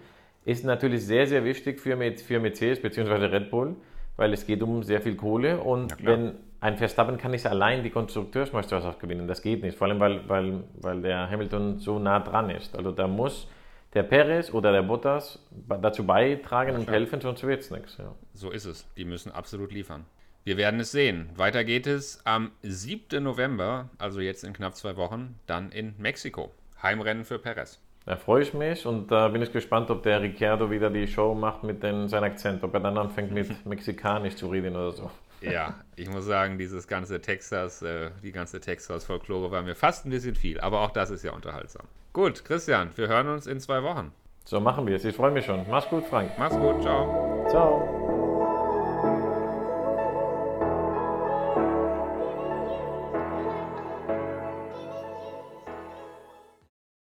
ist 0.46 0.64
natürlich 0.66 1.06
sehr, 1.06 1.28
sehr 1.28 1.44
wichtig 1.44 1.80
für, 1.80 1.98
für 2.16 2.40
Mercedes 2.40 2.82
bzw. 2.82 3.26
Red 3.26 3.50
Bull, 3.50 3.76
weil 4.16 4.34
es 4.34 4.46
geht 4.46 4.62
um 4.62 4.84
sehr 4.84 5.02
viel 5.02 5.16
Kohle 5.16 5.60
und 5.60 5.92
ja, 5.92 5.98
wenn 6.06 6.36
ein 6.60 6.78
Verstappen 6.78 7.18
kann 7.18 7.32
nicht 7.32 7.46
allein 7.46 7.84
die 7.84 7.90
Konstrukteursmeisterschaft 7.90 9.00
gewinnen, 9.00 9.28
das 9.28 9.42
geht 9.42 9.62
nicht, 9.64 9.78
vor 9.78 9.88
allem 9.88 10.00
weil, 10.00 10.28
weil, 10.28 10.64
weil 10.82 11.02
der 11.02 11.30
Hamilton 11.30 11.80
so 11.80 12.00
nah 12.00 12.20
dran 12.20 12.50
ist. 12.50 12.76
Also 12.76 12.92
da 12.92 13.08
muss 13.08 13.48
der 13.94 14.04
Perez 14.04 14.54
oder 14.54 14.72
der 14.72 14.84
Bottas 14.84 15.40
dazu 15.82 16.06
beitragen 16.06 16.74
ja, 16.74 16.78
und 16.78 16.90
helfen, 16.90 17.22
sonst 17.22 17.44
wird 17.44 17.62
es 17.62 17.72
nichts. 17.72 17.98
Ja. 17.98 18.14
So 18.34 18.52
ist 18.52 18.66
es, 18.66 18.92
die 18.96 19.06
müssen 19.06 19.32
absolut 19.32 19.72
liefern. 19.72 20.06
Wir 20.46 20.58
werden 20.58 20.80
es 20.80 20.92
sehen. 20.92 21.28
Weiter 21.36 21.64
geht 21.64 21.88
es 21.88 22.22
am 22.24 22.52
7. 22.62 23.24
November, 23.24 23.90
also 23.98 24.20
jetzt 24.20 24.44
in 24.44 24.54
knapp 24.54 24.76
zwei 24.76 24.96
Wochen, 24.96 25.40
dann 25.48 25.72
in 25.72 25.96
Mexiko. 25.98 26.52
Heimrennen 26.84 27.26
für 27.26 27.40
Perez. 27.40 27.82
Da 28.06 28.16
freue 28.16 28.44
ich 28.44 28.54
mich 28.54 28.86
und 28.86 29.10
da 29.10 29.26
äh, 29.26 29.32
bin 29.32 29.42
ich 29.42 29.52
gespannt, 29.52 29.90
ob 29.90 30.04
der 30.04 30.22
Ricciardo 30.22 30.70
wieder 30.70 30.92
die 30.92 31.08
Show 31.08 31.34
macht 31.34 31.64
mit 31.64 31.82
den, 31.82 32.08
seinem 32.10 32.26
Akzent, 32.26 32.64
ob 32.64 32.76
er 32.76 32.80
dann 32.80 32.96
anfängt 32.96 33.32
mit 33.32 33.66
Mexikanisch 33.66 34.36
zu 34.36 34.48
reden 34.48 34.76
oder 34.76 34.92
so. 34.92 35.10
Ja, 35.42 35.80
ich 35.96 36.10
muss 36.12 36.26
sagen, 36.26 36.60
dieses 36.60 36.88
ganze 36.88 37.20
Texas, 37.22 37.82
äh, 37.82 38.12
die 38.22 38.32
ganze 38.32 38.60
Texas-Folklore 38.60 39.50
war 39.50 39.64
mir 39.64 39.74
fast 39.74 40.06
ein 40.06 40.12
bisschen 40.12 40.36
viel, 40.36 40.60
aber 40.60 40.82
auch 40.82 40.92
das 40.92 41.10
ist 41.10 41.24
ja 41.24 41.32
unterhaltsam. 41.32 41.88
Gut, 42.14 42.46
Christian, 42.46 42.92
wir 42.96 43.08
hören 43.08 43.30
uns 43.30 43.48
in 43.48 43.60
zwei 43.60 43.82
Wochen. 43.82 44.12
So 44.44 44.60
machen 44.60 44.86
wir 44.86 44.96
es. 44.96 45.06
Ich 45.06 45.16
freue 45.16 45.32
mich 45.32 45.46
schon. 45.46 45.66
Mach's 45.68 45.90
gut, 45.90 46.06
Frank. 46.06 46.34
Mach's 46.38 46.56
gut, 46.56 46.84
ciao. 46.84 47.48
Ciao. 47.50 48.05